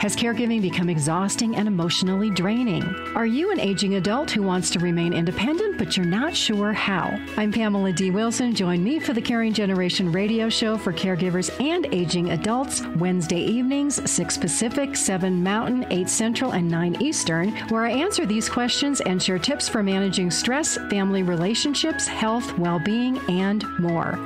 Has 0.00 0.16
caregiving 0.16 0.60
become 0.60 0.88
exhausting 0.88 1.54
and 1.54 1.68
emotionally 1.68 2.30
draining? 2.30 2.82
Are 3.14 3.26
you 3.26 3.52
an 3.52 3.60
aging 3.60 3.94
adult 3.94 4.32
who 4.32 4.42
wants 4.42 4.68
to 4.70 4.80
remain 4.80 5.12
independent 5.12 5.78
but 5.78 5.96
you're 5.96 6.04
not 6.04 6.34
sure 6.34 6.72
how? 6.72 7.16
I'm 7.36 7.52
Pamela 7.52 7.92
D. 7.92 8.10
Wilson. 8.10 8.56
Join 8.56 8.82
me 8.82 8.98
for 8.98 9.12
the 9.12 9.22
Caring 9.22 9.52
Generation 9.52 10.10
radio 10.10 10.48
show 10.48 10.76
for 10.76 10.92
caregivers 10.92 11.48
and 11.64 11.86
aging 11.94 12.32
adults 12.32 12.84
Wednesday 12.96 13.40
evenings, 13.40 14.10
6 14.10 14.36
Pacific, 14.36 14.96
7 14.96 15.44
Mountain, 15.44 15.86
8 15.90 16.08
Central, 16.08 16.50
and 16.52 16.68
9 16.68 17.03
Eastern, 17.04 17.54
where 17.68 17.84
I 17.84 17.90
answer 17.90 18.24
these 18.24 18.48
questions 18.48 19.02
and 19.02 19.22
share 19.22 19.38
tips 19.38 19.68
for 19.68 19.82
managing 19.82 20.30
stress, 20.30 20.78
family 20.88 21.22
relationships, 21.22 22.06
health, 22.06 22.56
well 22.58 22.78
being, 22.78 23.18
and 23.28 23.62
more. 23.78 24.18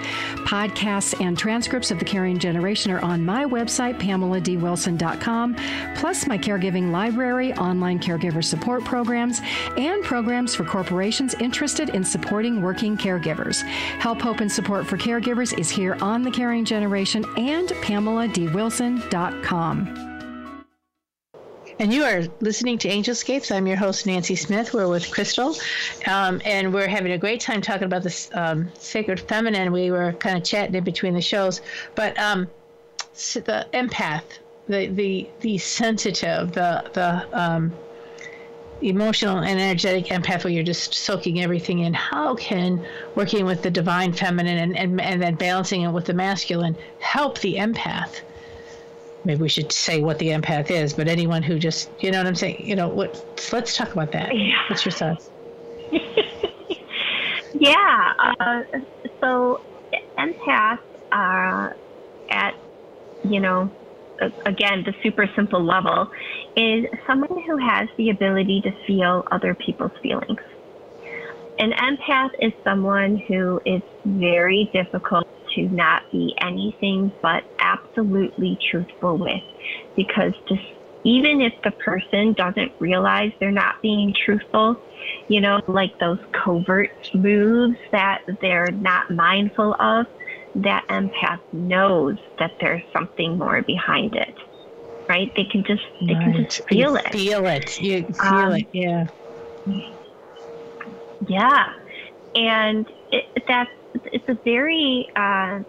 Podcasts 0.47 1.21
and 1.21 1.37
transcripts 1.37 1.91
of 1.91 1.99
The 1.99 2.05
Caring 2.05 2.39
Generation 2.39 2.93
are 2.93 3.01
on 3.01 3.25
my 3.25 3.45
website, 3.45 3.99
pameladwilson.com, 3.99 5.57
plus 5.97 6.27
my 6.27 6.39
caregiving 6.39 6.93
library, 6.93 7.53
online 7.55 7.99
caregiver 7.99 8.45
support 8.45 8.85
programs, 8.85 9.41
and 9.77 10.05
programs 10.05 10.55
for 10.55 10.65
corporations 10.65 11.35
interested 11.35 11.91
in 11.91 12.05
supporting 12.05 12.63
working 12.63 12.97
caregivers. 12.97 13.63
Help, 13.99 14.21
hope, 14.21 14.41
and 14.41 14.51
support 14.51 14.87
for 14.87 14.97
caregivers 14.97 15.59
is 15.59 15.69
here 15.69 15.97
on 16.01 16.23
The 16.23 16.31
Caring 16.31 16.65
Generation 16.65 17.25
and 17.37 17.69
pameladwilson.com. 17.69 20.08
And 21.81 21.95
you 21.95 22.03
are 22.03 22.25
listening 22.41 22.77
to 22.79 22.89
Angelscapes. 22.89 23.55
I'm 23.55 23.69
your 23.69 23.77
host, 23.77 24.05
Nancy 24.05 24.35
Smith. 24.35 24.75
We're 24.75 24.89
with 24.89 25.09
Crystal, 25.13 25.55
um, 26.09 26.43
and 26.45 26.75
we're 26.75 26.89
having 26.89 27.13
a 27.13 27.19
great 27.19 27.41
time 27.41 27.63
talking 27.63 27.85
about 27.85 28.03
this 28.03 28.29
um, 28.35 28.69
sacred 28.77 29.21
feminine. 29.21 29.71
We 29.71 29.93
were 29.93 30.13
kind 30.15 30.37
of 30.37 30.43
chatting 30.43 30.75
in 30.75 30.83
between 30.83 31.15
the 31.15 31.21
shows, 31.21 31.61
but 31.95 32.19
um, 32.19 32.49
the 33.15 33.65
empath, 33.73 34.25
the 34.67 34.89
the 34.89 35.31
the 35.39 35.59
sensitive, 35.59 36.51
the 36.51 36.91
the 36.95 37.41
um, 37.41 37.73
emotional 38.83 39.39
and 39.39 39.61
energetic 39.61 40.07
empath 40.07 40.43
where 40.43 40.53
you're 40.53 40.65
just 40.65 40.95
soaking 40.95 41.41
everything 41.41 41.79
in. 41.79 41.95
How 41.95 42.35
can 42.35 42.85
working 43.15 43.45
with 43.45 43.63
the 43.63 43.71
divine 43.71 44.13
feminine 44.13 44.59
and, 44.59 44.77
and, 44.77 45.01
and 45.01 45.23
then 45.23 45.37
balancing 45.37 45.83
it 45.83 45.93
with 45.93 46.07
the 46.07 46.15
masculine 46.15 46.77
help 46.99 47.39
the 47.39 47.55
empath? 47.55 48.23
Maybe 49.25 49.43
we 49.43 49.49
should 49.49 49.73
say 49.73 50.01
what 50.01 50.19
the 50.19 50.29
empath 50.29 50.71
is, 50.71 50.93
but 50.93 51.09
anyone 51.09 51.43
who 51.43 51.59
just, 51.59 51.91
you 51.99 52.11
know 52.11 52.19
what 52.19 52.27
I'm 52.27 52.35
saying? 52.35 52.57
You 52.61 52.77
know, 52.77 52.89
what? 52.89 53.25
Let's 53.53 53.77
talk 53.77 53.93
about 53.93 54.13
that. 54.13 54.35
Yeah. 54.35 54.55
What's 54.69 54.85
your 54.85 54.93
thoughts? 54.93 55.31
yeah. 57.55 58.13
Uh, 58.41 58.63
so 59.21 59.61
empaths 60.19 60.79
are 61.13 61.77
at, 62.31 62.55
you 63.23 63.41
know, 63.41 63.71
again, 64.47 64.85
the 64.85 64.95
super 65.03 65.29
simple 65.37 65.65
level 65.65 66.09
is 66.57 66.87
someone 67.07 67.43
who 67.47 67.57
has 67.57 67.89
the 67.97 68.11
ability 68.11 68.61
to 68.63 68.73
feel 68.87 69.27
other 69.31 69.55
people's 69.55 69.93
feelings. 70.03 70.41
An 71.59 71.73
empath 71.73 72.31
is 72.41 72.53
someone 72.63 73.17
who 73.17 73.61
is 73.65 73.83
very 74.05 74.71
difficult 74.73 75.27
to 75.55 75.69
not 75.69 76.11
be 76.11 76.35
anything 76.41 77.13
but 77.23 77.45
absolutely 77.59 78.59
truthful 78.71 79.19
with 79.19 79.43
because 79.97 80.33
just 80.49 80.63
even 81.05 81.41
if 81.41 81.53
the 81.63 81.71
person 81.71 82.33
doesn't 82.33 82.73
realize 82.79 83.33
they're 83.41 83.51
not 83.51 83.81
being 83.83 84.15
truthful, 84.25 84.77
you 85.29 85.41
know, 85.41 85.61
like 85.67 85.99
those 85.99 86.19
covert 86.33 86.91
moves 87.15 87.79
that 87.93 88.23
they're 88.41 88.71
not 88.73 89.11
mindful 89.11 89.75
of, 89.81 90.07
that 90.57 90.87
empath 90.89 91.41
knows 91.53 92.19
that 92.39 92.53
there's 92.61 92.83
something 92.93 93.39
more 93.39 93.63
behind 93.63 94.17
it. 94.17 94.35
Right? 95.09 95.33
They 95.35 95.45
can 95.45 95.65
just 95.65 95.85
they 96.07 96.15
right. 96.15 96.35
can 96.35 96.45
just 96.45 96.69
feel 96.69 96.91
you 96.91 96.97
it. 96.97 97.13
Feel 97.13 97.47
it. 97.47 97.81
You 97.81 98.03
feel 98.09 98.29
um, 98.29 98.53
it, 98.55 98.69
yeah. 98.73 99.07
Yeah. 101.27 101.73
And 102.35 102.87
it, 103.11 103.25
that's 103.47 103.71
it's 103.95 104.29
a 104.29 104.39
very 104.45 105.07
uh, 105.17 105.61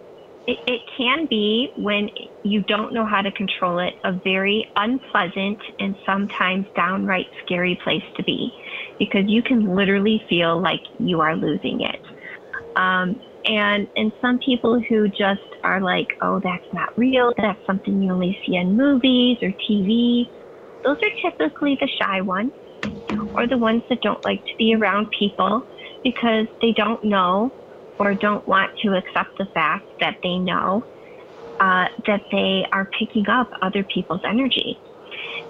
it, 0.48 0.58
it 0.66 0.82
can 0.98 1.28
be 1.30 1.72
when 1.78 2.10
you 2.44 2.64
don't 2.64 2.94
know 2.94 3.06
how 3.06 3.22
to 3.22 3.32
control 3.32 3.80
it 3.80 3.94
a 4.04 4.14
very 4.24 4.66
unpleasant 4.76 5.60
and 5.80 5.96
sometimes 6.06 6.66
downright 6.76 7.28
scary 7.44 7.80
place 7.84 8.04
to 8.16 8.24
be 8.24 8.52
because 8.98 9.24
you 9.28 9.44
can 9.44 9.76
literally 9.76 10.22
feel 10.28 10.62
like 10.62 10.82
you 10.98 11.22
are 11.22 11.36
losing 11.36 11.82
it. 11.82 12.00
Um, 12.76 13.22
and 13.46 13.88
and 13.96 14.12
some 14.20 14.40
people 14.40 14.82
who 14.90 15.08
just 15.08 15.42
are 15.64 15.82
like 15.82 16.08
oh 16.22 16.40
that's 16.44 16.66
not 16.74 16.90
real. 16.98 17.32
That's 17.38 17.60
something 17.66 18.02
you 18.02 18.12
only 18.12 18.38
see 18.46 18.56
in 18.56 18.76
movies 18.76 19.38
or 19.42 19.50
tv 19.70 20.30
those 20.84 20.98
are 21.04 21.32
typically 21.32 21.78
the 21.80 21.90
shy 22.02 22.22
ones 22.22 22.54
or 23.36 23.48
the 23.48 23.58
ones 23.58 23.84
that 23.90 24.02
don't 24.02 24.24
like 24.24 24.40
to 24.46 24.52
be 24.58 24.74
around 24.74 25.08
people 25.18 25.64
because 26.04 26.48
they 26.62 26.72
don't 26.72 27.04
know 27.04 27.54
or 28.00 28.16
don't 28.16 28.48
want 28.48 28.72
to 28.82 28.96
accept 28.96 29.38
the 29.38 29.46
fact 29.54 29.86
that 30.00 30.16
they 30.24 30.38
know 30.38 30.84
uh, 31.60 31.86
that 32.08 32.22
they 32.32 32.66
are 32.72 32.90
picking 32.98 33.28
up 33.28 33.50
other 33.62 33.84
people's 33.84 34.22
energy. 34.24 34.80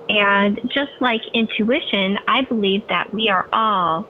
And 0.09 0.59
just 0.73 0.91
like 0.99 1.21
intuition, 1.33 2.17
I 2.27 2.41
believe 2.49 2.81
that 2.89 3.13
we 3.13 3.29
are 3.29 3.47
all 3.53 4.09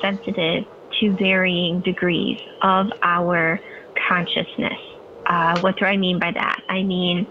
sensitive 0.00 0.64
to 1.00 1.16
varying 1.18 1.82
degrees 1.82 2.38
of 2.62 2.86
our 3.02 3.60
consciousness. 4.08 4.78
Uh, 5.26 5.60
what 5.60 5.76
do 5.76 5.84
I 5.84 5.96
mean 5.96 6.18
by 6.18 6.30
that? 6.32 6.60
I 6.68 6.82
mean, 6.84 7.26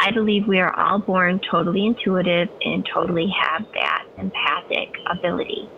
I 0.00 0.10
believe 0.10 0.46
we 0.46 0.58
are 0.58 0.74
all 0.78 0.98
born 0.98 1.40
totally 1.50 1.86
intuitive 1.86 2.48
and 2.60 2.86
totally 2.92 3.32
have 3.40 3.64
that 3.72 4.04
empathic 4.18 4.90
ability 5.10 5.70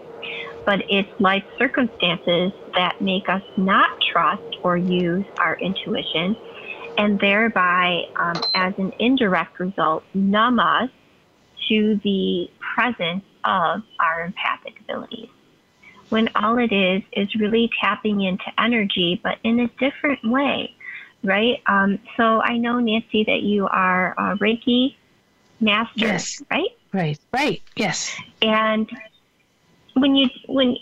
but 0.69 0.83
it's 0.91 1.09
life 1.19 1.45
circumstances 1.57 2.53
that 2.75 3.01
make 3.01 3.27
us 3.31 3.41
not 3.57 3.89
trust 4.13 4.59
or 4.63 4.77
use 4.77 5.25
our 5.39 5.59
intuition, 5.61 6.37
and 6.99 7.19
thereby, 7.21 8.03
um, 8.17 8.35
as 8.53 8.75
an 8.77 8.93
indirect 8.99 9.59
result, 9.61 10.05
numb 10.13 10.61
us 10.61 10.91
to 11.71 11.99
the 12.05 12.51
presence 12.75 13.25
of 13.45 13.81
our 13.99 14.21
empathic 14.27 14.79
abilities. 14.81 15.31
When 16.11 16.29
all 16.35 16.59
it 16.59 16.71
is 16.71 17.03
is 17.13 17.35
really 17.37 17.71
tapping 17.81 18.21
into 18.21 18.45
energy, 18.59 19.19
but 19.25 19.39
in 19.45 19.61
a 19.61 19.69
different 19.81 20.23
way, 20.23 20.75
right? 21.25 21.63
Um, 21.67 21.99
so 22.19 22.43
I 22.43 22.59
know, 22.59 22.79
Nancy, 22.79 23.25
that 23.25 23.41
you 23.41 23.67
are 23.69 24.13
a 24.19 24.37
Reiki 24.37 24.97
master, 25.61 25.93
yes. 25.97 26.43
right? 26.51 26.69
Right, 26.93 27.19
right, 27.33 27.63
yes. 27.75 28.15
And 28.43 28.87
when 30.01 30.15
you 30.17 30.29
when 30.47 30.77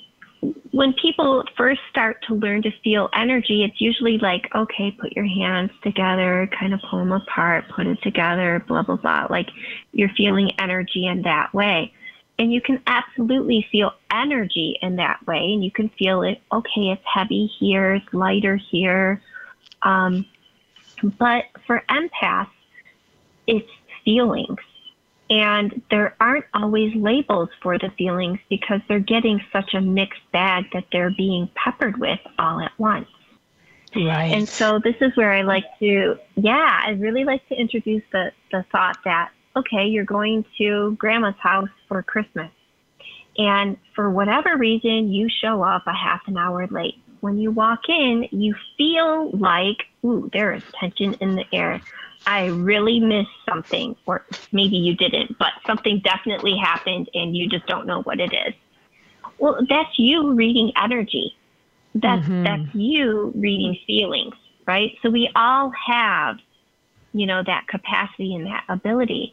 when 0.71 0.93
people 0.95 1.43
first 1.57 1.81
start 1.91 2.23
to 2.29 2.35
learn 2.35 2.63
to 2.63 2.71
feel 2.85 3.09
energy, 3.15 3.65
it's 3.65 3.81
usually 3.81 4.19
like, 4.19 4.47
okay, 4.55 4.91
put 4.93 5.13
your 5.13 5.25
hands 5.25 5.71
together, 5.83 6.49
kind 6.59 6.73
of 6.75 6.81
pull 6.89 7.01
them 7.01 7.13
apart, 7.13 7.65
put 7.75 7.87
it 7.87 8.01
together, 8.03 8.63
blah, 8.69 8.83
blah, 8.83 8.97
blah. 8.97 9.27
Like 9.31 9.49
you're 9.93 10.11
feeling 10.17 10.51
energy 10.61 11.07
in 11.07 11.23
that 11.23 11.53
way. 11.55 11.93
and 12.39 12.53
you 12.53 12.61
can 12.61 12.81
absolutely 12.87 13.67
feel 13.73 13.93
energy 14.11 14.79
in 14.83 14.97
that 14.97 15.27
way. 15.27 15.53
And 15.53 15.65
you 15.65 15.71
can 15.71 15.89
feel 15.99 16.23
it, 16.23 16.41
okay, 16.53 16.91
it's 16.91 17.03
heavy 17.13 17.47
here, 17.59 17.95
it's 17.95 18.13
lighter 18.13 18.57
here. 18.57 19.23
Um, 19.83 20.27
but 21.19 21.45
for 21.67 21.83
empaths, 21.91 22.49
it's 23.47 23.69
feelings. 24.05 24.59
And 25.29 25.83
there 25.91 26.15
aren't 26.21 26.45
always 26.55 26.95
labels 26.95 27.49
for 27.61 27.79
the 27.79 27.91
feelings 27.99 28.39
because 28.49 28.81
they're 28.89 29.01
getting 29.01 29.41
such 29.53 29.75
a 29.75 29.81
mixed 29.81 30.21
bag 30.33 30.67
that 30.73 30.85
they're 30.93 31.15
being 31.17 31.51
peppered 31.55 31.99
with 31.99 32.21
all 32.39 32.61
at 32.61 32.73
once. 32.79 33.09
Right. 33.95 34.33
And 34.33 34.49
so 34.49 34.79
this 34.79 34.97
is 35.01 35.17
where 35.17 35.33
I 35.33 35.43
like 35.43 35.65
to, 35.81 36.19
yeah, 36.37 36.81
I 36.85 36.91
really 36.91 37.25
like 37.25 37.47
to 37.49 37.55
introduce 37.55 38.03
the, 38.13 38.33
the 38.53 38.65
thought 38.71 38.99
that, 39.05 39.31
okay, 39.57 39.87
you're 39.87 40.05
going 40.05 40.45
to 40.59 40.95
grandma's 40.99 41.35
house 41.39 41.71
for 41.89 42.03
Christmas. 42.03 42.51
And 43.39 43.79
for 43.95 44.11
whatever 44.11 44.57
reason, 44.57 45.13
you 45.13 45.29
show 45.29 45.63
up 45.63 45.87
a 45.87 45.93
half 45.93 46.23
an 46.27 46.37
hour 46.37 46.67
late. 46.69 46.99
When 47.21 47.39
you 47.39 47.51
walk 47.51 47.89
in, 47.89 48.29
you 48.31 48.55
feel 48.77 49.31
like, 49.31 49.87
ooh, 50.05 50.31
there 50.33 50.53
is 50.53 50.63
tension 50.79 51.15
in 51.15 51.35
the 51.35 51.45
air. 51.53 51.81
I 52.27 52.47
really 52.47 52.99
missed 52.99 53.31
something, 53.49 53.97
or 54.05 54.25
maybe 54.53 54.77
you 54.77 54.97
didn't, 54.97 55.39
but 55.39 55.53
something 55.65 56.01
definitely 56.01 56.57
happened 56.57 57.09
and 57.15 57.37
you 57.37 57.49
just 57.49 57.67
don't 57.67 57.87
know 57.87 58.03
what 58.03 58.21
it 58.21 58.33
is. 58.33 58.55
Well, 59.39 59.65
that's 59.69 59.99
you 59.99 60.33
reading 60.33 60.73
energy. 60.77 61.37
That's 61.95 62.27
mm-hmm. 62.27 62.43
that's 62.43 62.75
you 62.75 63.33
reading 63.37 63.79
feelings, 63.87 64.35
right? 64.67 64.97
So 65.03 65.11
we 65.11 65.31
all 65.37 65.71
have, 65.71 66.39
you 67.13 67.27
know, 67.27 67.43
that 67.45 67.69
capacity 67.69 68.35
and 68.35 68.47
that 68.47 68.65
ability. 68.69 69.33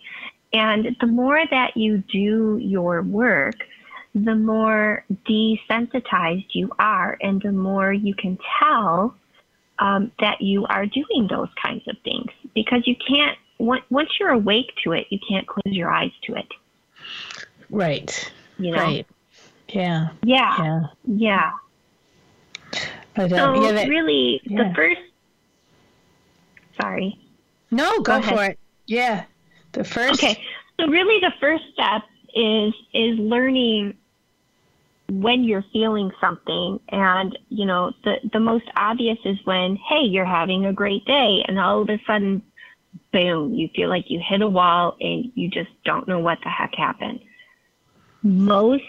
And 0.54 0.96
the 1.02 1.08
more 1.08 1.44
that 1.50 1.76
you 1.76 1.98
do 1.98 2.60
your 2.62 3.02
work, 3.02 3.56
the 4.14 4.36
more 4.36 5.04
desensitized 5.28 6.46
you 6.54 6.72
are, 6.78 7.18
and 7.22 7.42
the 7.42 7.52
more 7.52 7.92
you 7.92 8.14
can 8.14 8.38
tell 8.60 9.16
um, 9.80 10.12
that 10.20 10.42
you 10.42 10.66
are 10.66 10.86
doing 10.86 11.28
those 11.30 11.50
kinds 11.62 11.88
of 11.88 11.96
things. 12.04 12.32
Because 12.54 12.84
you 12.86 12.96
can't 13.08 13.38
once 13.60 14.10
you're 14.20 14.30
awake 14.30 14.74
to 14.84 14.92
it 14.92 15.08
you 15.10 15.20
can't 15.30 15.48
close 15.48 15.74
your 15.74 15.90
eyes 15.92 16.12
to 16.24 16.36
it. 16.36 16.48
Right. 17.70 18.32
You 18.58 18.72
know? 18.72 18.78
Right. 18.78 19.08
Yeah. 19.70 20.10
Yeah. 20.24 20.64
Yeah, 20.64 20.82
yeah. 21.06 21.52
But, 23.16 23.32
uh, 23.32 23.38
so 23.38 23.64
yeah, 23.64 23.72
that, 23.74 23.88
really 23.88 24.42
yeah. 24.44 24.70
the 24.70 24.76
first 24.76 25.02
sorry. 26.80 27.20
No 27.72 28.00
go, 28.00 28.20
go 28.20 28.22
for 28.22 28.44
it. 28.46 28.60
Yeah. 28.88 29.26
The 29.72 29.84
first 29.84 30.24
okay. 30.24 30.42
So 30.80 30.88
really 30.88 31.20
the 31.20 31.34
first 31.40 31.64
step 31.74 32.04
is 32.36 32.74
is 32.94 33.18
learning 33.20 33.96
when 35.22 35.44
you're 35.44 35.66
feeling 35.74 36.12
something. 36.20 36.80
And 36.90 37.38
you 37.50 37.66
know 37.66 37.92
the 38.04 38.16
the 38.32 38.40
most 38.40 38.66
obvious 38.76 39.18
is 39.26 39.38
when 39.46 39.76
hey 39.76 40.04
you're 40.04 40.26
having 40.26 40.66
a 40.66 40.74
great 40.74 41.06
day. 41.06 41.44
And 41.48 41.60
all 41.60 41.82
of 41.82 41.90
a 41.90 42.00
sudden 42.06 42.42
boom 43.12 43.54
you 43.54 43.70
feel 43.76 43.90
like 43.90 44.06
you 44.08 44.22
hit 44.24 44.42
a 44.42 44.48
wall 44.48 44.96
and 45.00 45.32
you 45.36 45.50
just 45.50 45.72
don't 45.84 46.08
know 46.08 46.20
what 46.20 46.40
the 46.44 46.50
heck 46.50 46.74
happened. 46.76 47.20
Most 48.24 48.84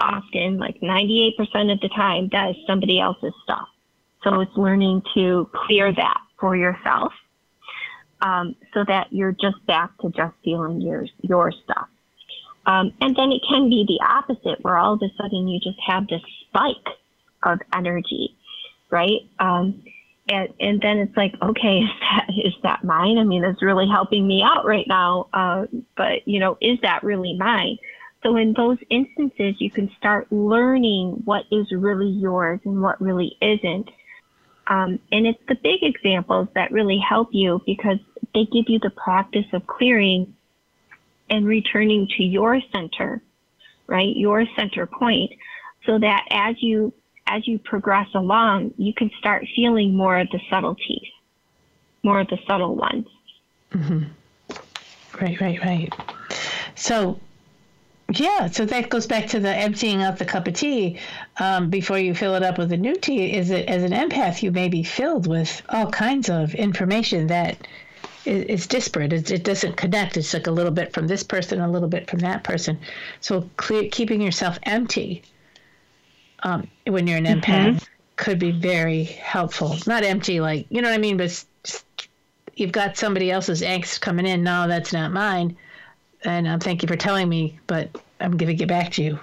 often 0.00 0.58
like 0.58 0.80
98% 0.80 1.38
of 1.72 1.80
the 1.80 1.88
time 1.94 2.28
that 2.32 2.50
is 2.50 2.56
somebody 2.66 3.00
else's 3.00 3.32
stuff. 3.44 3.68
So 4.22 4.40
it's 4.40 4.56
learning 4.56 5.02
to 5.14 5.48
clear 5.54 5.92
that 5.92 6.20
for 6.40 6.56
yourself 6.56 7.12
um, 8.20 8.56
so 8.72 8.84
that 8.86 9.08
you're 9.10 9.32
just 9.32 9.64
back 9.66 9.90
to 9.98 10.10
just 10.10 10.34
feeling 10.42 10.80
your 10.80 11.06
your 11.22 11.52
stuff 11.52 11.73
um, 12.66 12.92
and 13.00 13.14
then 13.16 13.32
it 13.32 13.42
can 13.48 13.68
be 13.68 13.84
the 13.86 14.04
opposite, 14.04 14.62
where 14.62 14.76
all 14.76 14.94
of 14.94 15.02
a 15.02 15.10
sudden 15.20 15.48
you 15.48 15.60
just 15.60 15.78
have 15.86 16.06
this 16.08 16.22
spike 16.48 16.96
of 17.42 17.60
energy, 17.74 18.36
right? 18.90 19.20
Um, 19.38 19.82
and 20.28 20.48
and 20.60 20.80
then 20.80 20.98
it's 20.98 21.16
like, 21.16 21.34
okay, 21.42 21.78
is 21.78 21.90
that 22.00 22.26
is 22.30 22.54
that 22.62 22.84
mine? 22.84 23.18
I 23.18 23.24
mean, 23.24 23.44
it's 23.44 23.62
really 23.62 23.88
helping 23.88 24.26
me 24.26 24.42
out 24.42 24.64
right 24.64 24.86
now. 24.88 25.28
Uh, 25.32 25.66
but 25.96 26.26
you 26.26 26.40
know, 26.40 26.56
is 26.60 26.78
that 26.82 27.02
really 27.02 27.34
mine? 27.34 27.78
So 28.22 28.36
in 28.36 28.54
those 28.54 28.78
instances, 28.88 29.56
you 29.58 29.70
can 29.70 29.90
start 29.98 30.32
learning 30.32 31.22
what 31.26 31.44
is 31.52 31.66
really 31.70 32.08
yours 32.08 32.58
and 32.64 32.80
what 32.80 32.98
really 33.00 33.36
isn't. 33.42 33.90
Um, 34.66 34.98
and 35.12 35.26
it's 35.26 35.42
the 35.46 35.56
big 35.56 35.82
examples 35.82 36.48
that 36.54 36.72
really 36.72 36.98
help 36.98 37.28
you 37.32 37.60
because 37.66 37.98
they 38.32 38.46
give 38.46 38.64
you 38.68 38.78
the 38.78 38.90
practice 38.96 39.44
of 39.52 39.66
clearing 39.66 40.34
and 41.30 41.46
returning 41.46 42.08
to 42.16 42.22
your 42.22 42.60
center, 42.72 43.22
right? 43.86 44.14
Your 44.16 44.44
center 44.56 44.86
point 44.86 45.30
so 45.86 45.98
that 45.98 46.24
as 46.30 46.56
you 46.60 46.92
as 47.26 47.46
you 47.48 47.58
progress 47.58 48.08
along, 48.14 48.74
you 48.76 48.92
can 48.92 49.10
start 49.18 49.46
feeling 49.56 49.96
more 49.96 50.18
of 50.18 50.28
the 50.30 50.40
subtleties, 50.50 51.08
more 52.02 52.20
of 52.20 52.28
the 52.28 52.38
subtle 52.46 52.76
ones. 52.76 53.06
Mm-hmm. 53.72 54.04
Right, 55.20 55.40
right, 55.40 55.60
right. 55.64 55.92
So, 56.74 57.18
yeah, 58.12 58.48
so 58.48 58.66
that 58.66 58.90
goes 58.90 59.06
back 59.06 59.28
to 59.28 59.40
the 59.40 59.54
emptying 59.54 60.02
out 60.02 60.18
the 60.18 60.26
cup 60.26 60.46
of 60.46 60.54
tea 60.54 60.98
um, 61.38 61.70
before 61.70 61.98
you 61.98 62.14
fill 62.14 62.34
it 62.34 62.42
up 62.42 62.58
with 62.58 62.72
a 62.72 62.76
new 62.76 62.94
tea. 62.94 63.32
Is 63.32 63.50
it 63.50 63.68
as 63.68 63.82
an 63.82 63.92
empath, 63.92 64.42
you 64.42 64.52
may 64.52 64.68
be 64.68 64.82
filled 64.82 65.26
with 65.26 65.62
all 65.68 65.90
kinds 65.90 66.28
of 66.28 66.54
information 66.54 67.28
that 67.28 67.66
it's 68.26 68.66
disparate. 68.66 69.12
It, 69.12 69.30
it, 69.30 69.44
doesn't 69.44 69.76
connect. 69.76 70.16
It's 70.16 70.32
like 70.32 70.46
a 70.46 70.50
little 70.50 70.72
bit 70.72 70.92
from 70.92 71.06
this 71.06 71.22
person, 71.22 71.60
a 71.60 71.70
little 71.70 71.88
bit 71.88 72.08
from 72.08 72.20
that 72.20 72.44
person. 72.44 72.78
So 73.20 73.48
clear, 73.56 73.88
keeping 73.90 74.20
yourself 74.20 74.58
empty 74.62 75.22
um, 76.42 76.68
when 76.86 77.06
you're 77.06 77.18
an 77.18 77.24
mm-hmm. 77.24 77.40
empath 77.40 77.86
could 78.16 78.38
be 78.38 78.50
very 78.52 79.04
helpful. 79.04 79.76
Not 79.86 80.04
empty, 80.04 80.40
like 80.40 80.66
you 80.70 80.82
know 80.82 80.88
what 80.88 80.94
I 80.94 80.98
mean, 80.98 81.16
but 81.16 81.44
you've 82.54 82.72
got 82.72 82.96
somebody 82.96 83.30
else's 83.30 83.62
angst 83.62 84.00
coming 84.00 84.26
in. 84.26 84.42
No, 84.42 84.68
that's 84.68 84.92
not 84.92 85.12
mine. 85.12 85.56
And 86.24 86.46
um, 86.46 86.60
thank 86.60 86.82
you 86.82 86.88
for 86.88 86.96
telling 86.96 87.28
me, 87.28 87.58
but 87.66 88.00
I'm 88.20 88.36
giving 88.36 88.58
it 88.58 88.68
back 88.68 88.92
to 88.92 89.02
you, 89.02 89.18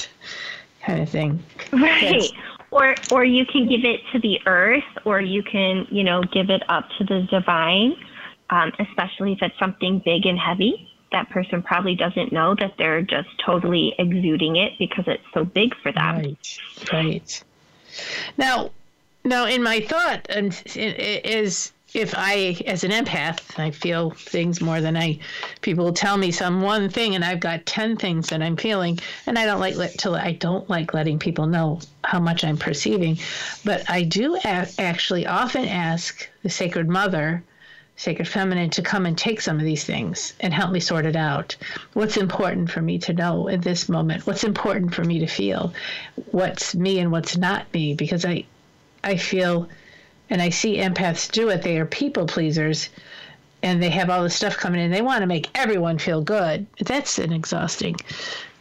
kind 0.82 1.00
of 1.00 1.08
thing. 1.08 1.42
Right. 1.72 2.20
That's, 2.20 2.32
or 2.70 2.94
or 3.10 3.24
you 3.24 3.44
can 3.46 3.68
give 3.68 3.84
it 3.84 4.00
to 4.12 4.18
the 4.20 4.40
earth 4.46 4.84
or 5.04 5.20
you 5.20 5.42
can 5.42 5.86
you 5.90 6.04
know 6.04 6.22
give 6.22 6.50
it 6.50 6.62
up 6.68 6.88
to 6.98 7.04
the 7.04 7.22
divine 7.30 7.96
um, 8.50 8.72
especially 8.78 9.32
if 9.32 9.42
it's 9.42 9.58
something 9.58 10.00
big 10.04 10.26
and 10.26 10.38
heavy. 10.38 10.88
That 11.12 11.28
person 11.30 11.62
probably 11.62 11.96
doesn't 11.96 12.32
know 12.32 12.54
that 12.60 12.74
they're 12.78 13.02
just 13.02 13.28
totally 13.44 13.94
exuding 13.98 14.56
it 14.56 14.72
because 14.78 15.04
it's 15.08 15.24
so 15.34 15.44
big 15.44 15.74
for 15.82 15.90
them. 15.90 16.18
Right, 16.18 16.58
right. 16.92 17.44
Now, 18.38 18.70
now 19.24 19.46
in 19.46 19.62
my 19.62 19.80
thought 19.80 20.26
and 20.30 20.60
is 20.76 21.72
if 21.92 22.14
I, 22.16 22.62
as 22.66 22.84
an 22.84 22.92
empath, 22.92 23.58
I 23.58 23.72
feel 23.72 24.10
things 24.10 24.60
more 24.60 24.80
than 24.80 24.96
I, 24.96 25.18
people 25.60 25.92
tell 25.92 26.16
me 26.16 26.30
some 26.30 26.62
one 26.62 26.88
thing, 26.88 27.16
and 27.16 27.24
I've 27.24 27.40
got 27.40 27.66
ten 27.66 27.96
things 27.96 28.28
that 28.28 28.42
I'm 28.42 28.56
feeling, 28.56 29.00
and 29.26 29.36
I 29.36 29.44
don't 29.44 29.58
like 29.58 29.74
let, 29.74 29.98
to, 30.00 30.12
I 30.12 30.32
don't 30.32 30.70
like 30.70 30.94
letting 30.94 31.18
people 31.18 31.46
know 31.46 31.80
how 32.04 32.20
much 32.20 32.44
I'm 32.44 32.56
perceiving, 32.56 33.18
but 33.64 33.88
I 33.90 34.02
do 34.02 34.36
a- 34.36 34.68
actually 34.78 35.26
often 35.26 35.64
ask 35.64 36.28
the 36.44 36.50
Sacred 36.50 36.88
Mother 36.88 37.42
sacred 38.00 38.26
feminine 38.26 38.70
to 38.70 38.80
come 38.80 39.04
and 39.04 39.18
take 39.18 39.42
some 39.42 39.58
of 39.58 39.64
these 39.66 39.84
things 39.84 40.32
and 40.40 40.54
help 40.54 40.70
me 40.70 40.80
sort 40.80 41.04
it 41.04 41.16
out. 41.16 41.54
What's 41.92 42.16
important 42.16 42.70
for 42.70 42.80
me 42.80 42.98
to 43.00 43.12
know 43.12 43.46
in 43.46 43.60
this 43.60 43.90
moment? 43.90 44.26
What's 44.26 44.42
important 44.42 44.94
for 44.94 45.04
me 45.04 45.18
to 45.18 45.26
feel? 45.26 45.74
What's 46.30 46.74
me 46.74 46.98
and 46.98 47.12
what's 47.12 47.36
not 47.36 47.66
me? 47.74 47.92
Because 47.92 48.24
I 48.24 48.46
I 49.04 49.18
feel 49.18 49.68
and 50.30 50.40
I 50.40 50.48
see 50.48 50.78
empaths 50.78 51.30
do 51.30 51.50
it. 51.50 51.60
They 51.60 51.76
are 51.78 51.84
people 51.84 52.26
pleasers 52.26 52.88
and 53.62 53.82
they 53.82 53.90
have 53.90 54.08
all 54.08 54.22
this 54.22 54.34
stuff 54.34 54.56
coming 54.56 54.80
in. 54.80 54.90
They 54.90 55.02
want 55.02 55.20
to 55.20 55.26
make 55.26 55.50
everyone 55.54 55.98
feel 55.98 56.22
good. 56.22 56.66
That's 56.78 57.18
an 57.18 57.34
exhausting 57.34 57.96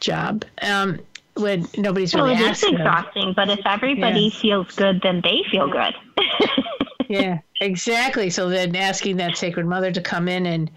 job. 0.01 0.43
Um, 0.61 0.99
when 1.35 1.65
nobody's 1.77 2.13
really 2.13 2.33
well, 2.33 2.43
it 2.43 2.51
is 2.51 2.63
exhausting, 2.63 3.31
but 3.37 3.47
if 3.47 3.61
everybody 3.65 4.23
yeah. 4.33 4.41
feels 4.41 4.75
good, 4.75 4.99
then 5.01 5.21
they 5.21 5.43
feel 5.49 5.69
good. 5.69 5.95
yeah, 7.09 7.39
exactly. 7.59 8.29
So 8.29 8.49
then 8.49 8.75
asking 8.75 9.17
that 9.17 9.35
sacred 9.35 9.65
mother 9.65 9.91
to 9.91 9.99
come 9.99 10.27
in 10.27 10.45
and 10.45 10.71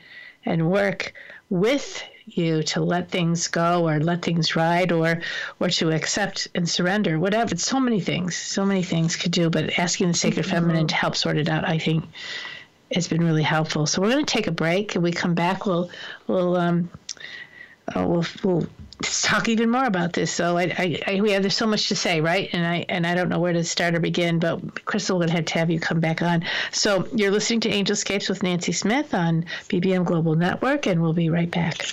and 0.45 0.70
work 0.70 1.12
with 1.51 2.03
you 2.24 2.62
to 2.62 2.80
let 2.80 3.11
things 3.11 3.47
go 3.49 3.87
or 3.87 4.01
let 4.01 4.22
things 4.22 4.57
ride 4.57 4.93
or 4.93 5.20
or 5.61 5.68
to 5.68 5.91
accept 5.91 6.49
and 6.55 6.68
surrender 6.68 7.18
whatever 7.18 7.53
it's 7.53 7.66
so 7.66 7.80
many 7.80 8.01
things 8.01 8.37
so 8.37 8.64
many 8.64 8.83
things 8.83 9.16
could 9.16 9.33
do 9.33 9.51
but 9.51 9.76
asking 9.76 10.07
the 10.07 10.14
sacred 10.14 10.47
mm-hmm. 10.47 10.55
feminine 10.55 10.87
to 10.87 10.95
help 10.95 11.16
sort 11.16 11.37
it 11.37 11.49
out 11.49 11.68
i 11.68 11.76
think 11.76 12.05
has 12.95 13.09
been 13.09 13.24
really 13.24 13.43
helpful 13.43 13.87
so 13.87 14.01
we're 14.01 14.11
going 14.11 14.24
to 14.24 14.33
take 14.33 14.47
a 14.47 14.53
break 14.53 14.95
and 14.95 15.03
we 15.03 15.11
come 15.11 15.35
back 15.35 15.66
we'll 15.66 15.91
we'll 16.28 16.57
um 16.57 16.89
uh, 17.97 18.07
we'll, 18.07 18.24
we'll 18.45 18.66
talk 19.03 19.49
even 19.49 19.71
more 19.71 19.85
about 19.85 20.13
this. 20.13 20.33
So 20.33 20.57
I, 20.57 20.63
I, 20.79 21.03
I, 21.07 21.21
we 21.21 21.33
have 21.33 21.43
there's 21.43 21.57
so 21.57 21.67
much 21.67 21.89
to 21.89 21.97
say, 21.97 22.21
right? 22.21 22.49
And 22.53 22.67
I 22.67 22.85
and 22.89 23.07
I 23.07 23.15
don't 23.15 23.29
know 23.29 23.41
where 23.41 23.53
to 23.53 23.65
start 23.65 23.95
or 23.95 24.01
begin. 24.01 24.39
But 24.39 24.85
Crystal, 24.85 25.19
we're 25.19 25.27
gonna 25.27 25.37
have 25.37 25.45
to 25.47 25.59
have 25.59 25.71
you 25.71 25.81
come 25.81 26.01
back 26.01 26.23
on. 26.23 26.45
So 26.71 27.09
you're 27.15 27.31
listening 27.31 27.61
to 27.61 27.71
Angelscapes 27.71 28.29
with 28.29 28.43
Nancy 28.43 28.73
Smith 28.73 29.15
on 29.15 29.47
BBM 29.69 30.05
Global 30.05 30.35
Network, 30.35 30.87
and 30.87 31.03
we'll 31.03 31.13
be 31.13 31.31
right 31.31 31.51
back. 31.51 31.87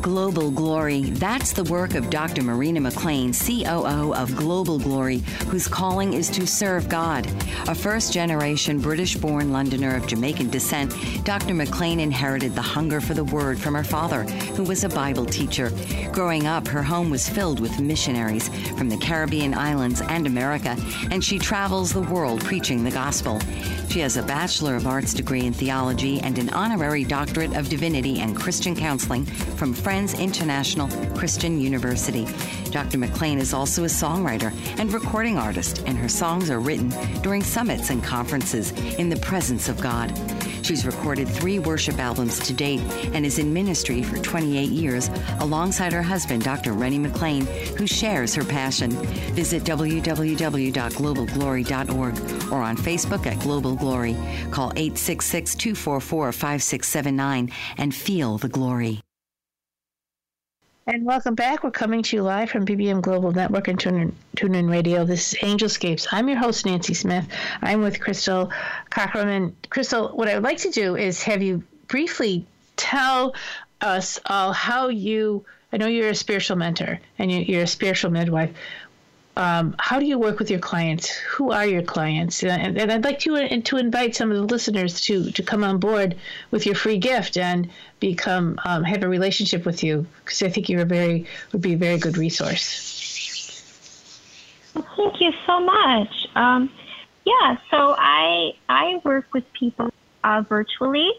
Global 0.00 0.50
Glory. 0.50 1.02
That's 1.02 1.52
the 1.52 1.64
work 1.64 1.94
of 1.94 2.10
Dr. 2.10 2.42
Marina 2.42 2.80
McLean, 2.80 3.32
COO 3.32 4.14
of 4.14 4.36
Global 4.36 4.78
Glory, 4.78 5.18
whose 5.48 5.66
calling 5.66 6.12
is 6.12 6.28
to 6.30 6.46
serve 6.46 6.88
God. 6.88 7.26
A 7.68 7.74
first 7.74 8.12
generation 8.12 8.78
British 8.78 9.16
born 9.16 9.52
Londoner 9.52 9.96
of 9.96 10.06
Jamaican 10.06 10.50
descent, 10.50 10.94
Dr. 11.24 11.54
McLean 11.54 12.00
inherited 12.00 12.54
the 12.54 12.62
hunger 12.62 13.00
for 13.00 13.14
the 13.14 13.24
word 13.24 13.58
from 13.58 13.74
her 13.74 13.84
father, 13.84 14.24
who 14.54 14.64
was 14.64 14.84
a 14.84 14.88
Bible 14.88 15.26
teacher. 15.26 15.72
Growing 16.12 16.46
up, 16.46 16.68
her 16.68 16.82
home 16.82 17.10
was 17.10 17.28
filled 17.28 17.60
with 17.60 17.80
missionaries 17.80 18.48
from 18.76 18.88
the 18.88 18.98
Caribbean 18.98 19.54
islands 19.54 20.00
and 20.02 20.26
America, 20.26 20.76
and 21.10 21.24
she 21.24 21.38
travels 21.38 21.92
the 21.92 22.02
world 22.02 22.44
preaching 22.44 22.84
the 22.84 22.90
gospel. 22.90 23.40
She 23.94 24.00
has 24.00 24.16
a 24.16 24.24
Bachelor 24.24 24.74
of 24.74 24.88
Arts 24.88 25.14
degree 25.14 25.46
in 25.46 25.52
theology 25.52 26.18
and 26.18 26.36
an 26.36 26.50
honorary 26.50 27.04
doctorate 27.04 27.54
of 27.54 27.68
divinity 27.68 28.18
and 28.18 28.34
Christian 28.36 28.74
counseling 28.74 29.24
from 29.24 29.72
Friends 29.72 30.18
International 30.18 30.88
Christian 31.16 31.60
University. 31.60 32.26
Dr. 32.72 32.98
McLean 32.98 33.38
is 33.38 33.54
also 33.54 33.84
a 33.84 33.86
songwriter 33.86 34.52
and 34.80 34.92
recording 34.92 35.38
artist, 35.38 35.84
and 35.86 35.96
her 35.96 36.08
songs 36.08 36.50
are 36.50 36.58
written 36.58 36.88
during 37.22 37.40
summits 37.40 37.90
and 37.90 38.02
conferences 38.02 38.72
in 38.98 39.10
the 39.10 39.16
presence 39.18 39.68
of 39.68 39.80
God. 39.80 40.10
She's 40.64 40.84
recorded 40.86 41.28
three 41.28 41.58
worship 41.58 41.98
albums 41.98 42.38
to 42.40 42.54
date 42.54 42.80
and 43.12 43.26
is 43.26 43.38
in 43.38 43.52
ministry 43.52 44.02
for 44.02 44.16
28 44.16 44.70
years 44.70 45.10
alongside 45.40 45.92
her 45.92 46.02
husband, 46.02 46.42
Dr. 46.42 46.72
Rennie 46.72 46.98
McLean, 46.98 47.44
who 47.76 47.86
shares 47.86 48.34
her 48.34 48.44
passion. 48.44 48.92
Visit 49.34 49.64
www.globalglory.org 49.64 52.14
or 52.50 52.62
on 52.62 52.78
Facebook 52.78 53.26
at 53.26 53.38
Global 53.40 53.74
Glory. 53.74 54.14
Call 54.50 54.72
866 54.74 55.54
244 55.54 56.32
5679 56.32 57.50
and 57.76 57.94
feel 57.94 58.38
the 58.38 58.48
glory. 58.48 59.03
And 60.86 61.06
welcome 61.06 61.34
back. 61.34 61.64
We're 61.64 61.70
coming 61.70 62.02
to 62.02 62.16
you 62.16 62.22
live 62.22 62.50
from 62.50 62.66
BBM 62.66 63.00
Global 63.00 63.32
Network 63.32 63.68
and 63.68 63.78
TuneIn, 63.78 64.12
TuneIn 64.36 64.70
Radio. 64.70 65.06
This 65.06 65.32
is 65.32 65.38
Angelscapes. 65.38 66.08
I'm 66.12 66.28
your 66.28 66.36
host, 66.36 66.66
Nancy 66.66 66.92
Smith. 66.92 67.26
I'm 67.62 67.80
with 67.80 68.00
Crystal 68.00 68.52
Cockerham. 68.90 69.28
And 69.28 69.70
Crystal, 69.70 70.08
what 70.08 70.28
I 70.28 70.34
would 70.34 70.42
like 70.42 70.58
to 70.58 70.70
do 70.70 70.94
is 70.94 71.22
have 71.22 71.42
you 71.42 71.62
briefly 71.88 72.46
tell 72.76 73.34
us 73.80 74.20
all 74.26 74.52
how 74.52 74.88
you, 74.88 75.46
I 75.72 75.78
know 75.78 75.86
you're 75.86 76.10
a 76.10 76.14
spiritual 76.14 76.58
mentor 76.58 77.00
and 77.18 77.32
you're 77.32 77.62
a 77.62 77.66
spiritual 77.66 78.10
midwife 78.10 78.54
um, 79.36 79.74
how 79.78 79.98
do 79.98 80.06
you 80.06 80.18
work 80.18 80.38
with 80.38 80.48
your 80.48 80.60
clients? 80.60 81.08
Who 81.08 81.50
are 81.50 81.66
your 81.66 81.82
clients? 81.82 82.44
And, 82.44 82.78
and, 82.78 82.92
I'd 82.92 83.04
like 83.04 83.18
to 83.20 83.36
uh, 83.36 83.60
to 83.64 83.76
invite 83.78 84.14
some 84.14 84.30
of 84.30 84.36
the 84.36 84.44
listeners 84.44 85.00
to 85.02 85.32
to 85.32 85.42
come 85.42 85.64
on 85.64 85.78
board 85.78 86.16
with 86.52 86.66
your 86.66 86.76
free 86.76 86.98
gift 86.98 87.36
and 87.36 87.68
become 87.98 88.60
um, 88.64 88.84
have 88.84 89.02
a 89.02 89.08
relationship 89.08 89.66
with 89.66 89.82
you 89.82 90.06
because 90.24 90.42
I 90.42 90.50
think 90.50 90.68
you're 90.68 90.82
a 90.82 90.86
very 90.86 91.26
would 91.52 91.62
be 91.62 91.74
a 91.74 91.76
very 91.76 91.98
good 91.98 92.16
resource. 92.16 92.92
Well, 94.74 94.86
thank 94.96 95.20
you 95.20 95.32
so 95.46 95.60
much. 95.60 96.28
Um, 96.36 96.70
yeah, 97.24 97.56
so 97.70 97.96
I 97.98 98.52
I 98.68 99.00
work 99.02 99.26
with 99.34 99.44
people 99.52 99.90
uh, 100.22 100.44
virtually, 100.48 101.10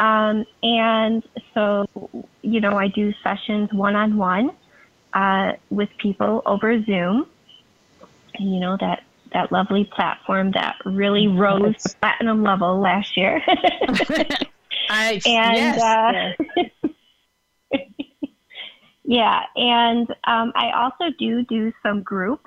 um, 0.00 0.46
and 0.62 1.22
so 1.52 1.86
you 2.40 2.62
know 2.62 2.78
I 2.78 2.88
do 2.88 3.12
sessions 3.22 3.70
one 3.70 3.96
on 3.96 4.16
one 4.16 4.50
with 5.70 5.90
people 5.98 6.42
over 6.46 6.82
Zoom 6.84 7.26
you 8.38 8.60
know 8.60 8.76
that 8.80 9.02
that 9.32 9.50
lovely 9.50 9.84
platform 9.84 10.52
that 10.52 10.76
really 10.84 11.26
rose 11.26 11.74
to 11.82 11.96
platinum 12.00 12.42
level 12.42 12.80
last 12.80 13.16
year. 13.16 13.42
I, 14.88 15.20
and 15.26 15.56
yes, 15.56 16.36
uh, 17.72 17.78
yeah, 19.04 19.42
and 19.56 20.08
um, 20.24 20.52
I 20.54 20.70
also 20.72 21.14
do 21.18 21.44
do 21.44 21.72
some 21.82 22.02
group 22.02 22.42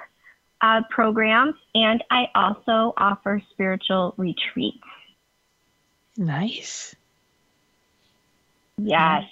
uh, 0.62 0.82
programs, 0.90 1.56
and 1.76 2.04
I 2.10 2.28
also 2.34 2.94
offer 2.98 3.42
spiritual 3.52 4.14
retreats. 4.18 4.78
Nice. 6.16 6.96
Yes, 8.78 9.24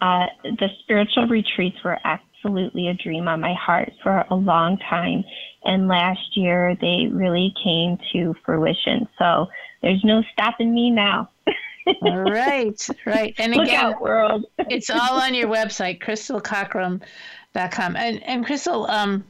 uh, 0.00 0.26
the 0.44 0.68
spiritual 0.80 1.26
retreats 1.26 1.76
were 1.84 1.98
absolutely 2.38 2.88
a 2.88 2.94
dream 2.94 3.28
on 3.28 3.40
my 3.40 3.54
heart 3.54 3.92
for 4.02 4.24
a 4.30 4.34
long 4.34 4.78
time 4.78 5.24
and 5.64 5.88
last 5.88 6.36
year 6.36 6.76
they 6.80 7.08
really 7.10 7.52
came 7.62 7.98
to 8.12 8.34
fruition. 8.44 9.08
So 9.18 9.48
there's 9.82 10.02
no 10.04 10.22
stopping 10.32 10.72
me 10.74 10.90
now. 10.90 11.28
all 12.02 12.22
right, 12.22 12.88
right. 13.06 13.34
And 13.38 13.54
Look 13.54 13.66
again, 13.66 13.84
out, 13.84 14.00
world. 14.00 14.46
it's 14.58 14.90
all 14.90 15.20
on 15.20 15.34
your 15.34 15.48
website, 15.48 16.00
crystalcockerham.com. 16.00 17.96
And 17.96 18.22
and 18.22 18.46
Crystal, 18.46 18.90
um, 18.90 19.24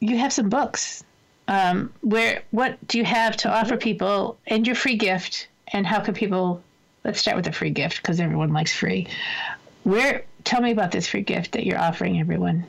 you 0.00 0.18
have 0.18 0.32
some 0.32 0.48
books. 0.48 1.04
Um, 1.48 1.92
where 2.02 2.42
what 2.50 2.86
do 2.86 2.98
you 2.98 3.04
have 3.04 3.36
to 3.38 3.50
offer 3.50 3.76
people 3.76 4.38
and 4.46 4.66
your 4.66 4.76
free 4.76 4.96
gift? 4.96 5.48
And 5.68 5.86
how 5.86 6.00
can 6.00 6.14
people? 6.14 6.62
Let's 7.04 7.18
start 7.18 7.36
with 7.36 7.46
the 7.46 7.52
free 7.52 7.70
gift 7.70 7.96
because 7.96 8.20
everyone 8.20 8.52
likes 8.52 8.74
free. 8.74 9.08
Where? 9.82 10.24
Tell 10.44 10.60
me 10.60 10.72
about 10.72 10.92
this 10.92 11.06
free 11.06 11.22
gift 11.22 11.52
that 11.52 11.64
you're 11.64 11.78
offering 11.78 12.20
everyone. 12.20 12.64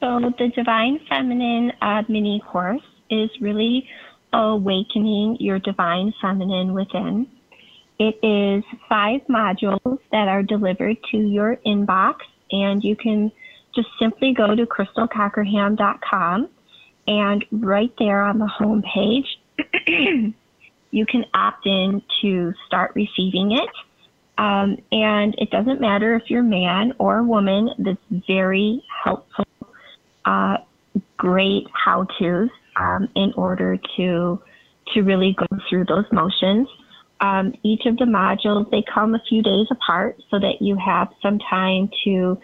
So 0.00 0.20
the 0.38 0.48
Divine 0.54 1.00
Feminine 1.08 1.72
uh, 1.80 2.02
mini 2.08 2.42
course 2.46 2.82
is 3.10 3.30
really 3.40 3.88
awakening 4.32 5.38
your 5.40 5.58
divine 5.58 6.12
feminine 6.20 6.74
within. 6.74 7.26
It 7.98 8.18
is 8.22 8.62
five 8.88 9.22
modules 9.28 9.98
that 10.12 10.28
are 10.28 10.42
delivered 10.42 10.98
to 11.12 11.16
your 11.16 11.56
inbox, 11.66 12.16
and 12.50 12.84
you 12.84 12.94
can 12.94 13.32
just 13.74 13.88
simply 13.98 14.34
go 14.34 14.54
to 14.54 14.66
crystalcockerham.com, 14.66 16.48
and 17.06 17.44
right 17.50 17.92
there 17.98 18.22
on 18.22 18.38
the 18.38 18.46
home 18.46 18.82
page, 18.82 19.38
you 20.90 21.06
can 21.06 21.24
opt 21.32 21.66
in 21.66 22.02
to 22.20 22.52
start 22.66 22.92
receiving 22.94 23.52
it. 23.52 23.70
Um, 24.38 24.76
and 24.92 25.34
it 25.38 25.50
doesn't 25.50 25.80
matter 25.80 26.14
if 26.14 26.24
you're 26.28 26.42
man 26.42 26.92
or 26.98 27.22
woman, 27.22 27.70
that's 27.78 28.24
very 28.26 28.84
helpful 29.04 29.46
uh, 30.26 30.58
great 31.16 31.66
how 31.72 32.06
tos 32.18 32.50
um, 32.76 33.08
in 33.14 33.32
order 33.36 33.78
to 33.96 34.40
to 34.94 35.02
really 35.02 35.34
go 35.38 35.46
through 35.68 35.84
those 35.86 36.04
motions. 36.12 36.68
Um, 37.20 37.54
each 37.62 37.86
of 37.86 37.96
the 37.96 38.04
modules 38.04 38.70
they 38.70 38.84
come 38.92 39.14
a 39.14 39.22
few 39.28 39.42
days 39.42 39.68
apart 39.70 40.20
so 40.30 40.38
that 40.38 40.60
you 40.60 40.76
have 40.76 41.08
some 41.22 41.38
time 41.38 41.88
to 42.04 42.38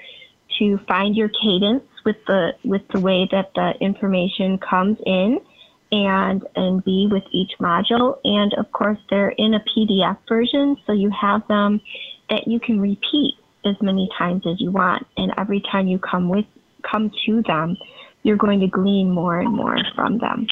to 0.59 0.79
find 0.89 1.15
your 1.15 1.29
cadence 1.29 1.85
with 2.05 2.17
the 2.27 2.53
with 2.65 2.83
the 2.89 3.01
way 3.01 3.29
that 3.31 3.53
the 3.55 3.73
information 3.81 4.59
comes 4.59 4.97
in 5.05 5.41
and 5.93 6.45
and 6.57 6.85
be 6.85 7.09
with 7.11 7.25
each 7.31 7.53
module 7.61 8.19
and 8.25 8.53
of 8.55 8.71
course 8.73 8.99
they're 9.11 9.35
in 9.39 9.55
a 9.55 9.61
PDF 9.61 10.17
version 10.29 10.77
so 10.87 10.93
you 10.93 11.11
have 11.11 11.47
them 11.49 11.81
that 12.31 12.49
you 12.49 12.59
can 12.59 12.81
repeat 12.81 13.35
as 13.65 13.77
many 13.81 14.09
times 14.19 14.43
as 14.47 14.61
you 14.61 14.71
want 14.71 15.07
and 15.17 15.33
every 15.39 15.63
time 15.71 15.87
you 15.87 15.99
come 15.99 16.29
with 16.29 16.47
come 16.83 17.11
to 17.27 17.43
them, 17.43 17.77
you're 18.23 18.37
going 18.37 18.61
to 18.61 18.67
glean 18.67 19.11
more 19.11 19.41
and 19.41 19.53
more 19.53 19.77
from 19.95 20.19
them. 20.19 20.47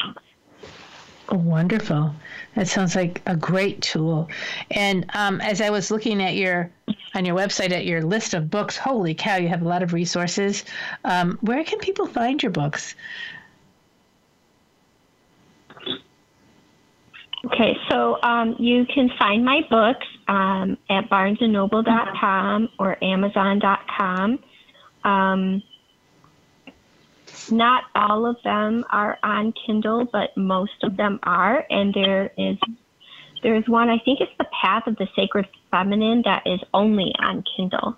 Wonderful. 1.29 2.13
That 2.55 2.67
sounds 2.67 2.95
like 2.95 3.21
a 3.25 3.37
great 3.37 3.81
tool. 3.81 4.29
And 4.69 5.05
um, 5.13 5.39
as 5.39 5.61
I 5.61 5.69
was 5.69 5.89
looking 5.89 6.21
at 6.21 6.35
your 6.35 6.69
on 7.13 7.23
your 7.23 7.35
website 7.35 7.71
at 7.71 7.85
your 7.85 8.01
list 8.01 8.33
of 8.33 8.49
books, 8.49 8.75
holy 8.75 9.13
cow, 9.13 9.37
you 9.37 9.47
have 9.47 9.61
a 9.61 9.67
lot 9.67 9.83
of 9.83 9.93
resources. 9.93 10.65
Um, 11.05 11.37
where 11.41 11.63
can 11.63 11.79
people 11.79 12.05
find 12.05 12.41
your 12.41 12.51
books? 12.51 12.95
Okay, 17.45 17.75
so 17.89 18.21
um, 18.21 18.55
you 18.59 18.85
can 18.85 19.09
find 19.17 19.43
my 19.43 19.61
books 19.69 20.05
um, 20.27 20.77
at 20.89 21.09
barnesandnoble.com 21.09 22.69
or 22.77 23.03
amazon.com. 23.03 24.39
Um, 25.03 25.63
not 27.49 27.85
all 27.95 28.27
of 28.27 28.37
them 28.43 28.85
are 28.91 29.17
on 29.23 29.53
Kindle, 29.65 30.05
but 30.05 30.35
most 30.37 30.83
of 30.83 30.97
them 30.97 31.19
are. 31.23 31.65
And 31.69 31.93
there 31.93 32.31
is 32.37 32.57
there's 33.41 33.67
one 33.67 33.89
I 33.89 33.97
think 33.97 34.21
it's 34.21 34.31
the 34.37 34.45
Path 34.61 34.85
of 34.85 34.95
the 34.97 35.07
Sacred 35.15 35.47
Feminine 35.71 36.21
that 36.25 36.43
is 36.45 36.59
only 36.73 37.11
on 37.19 37.43
Kindle. 37.55 37.97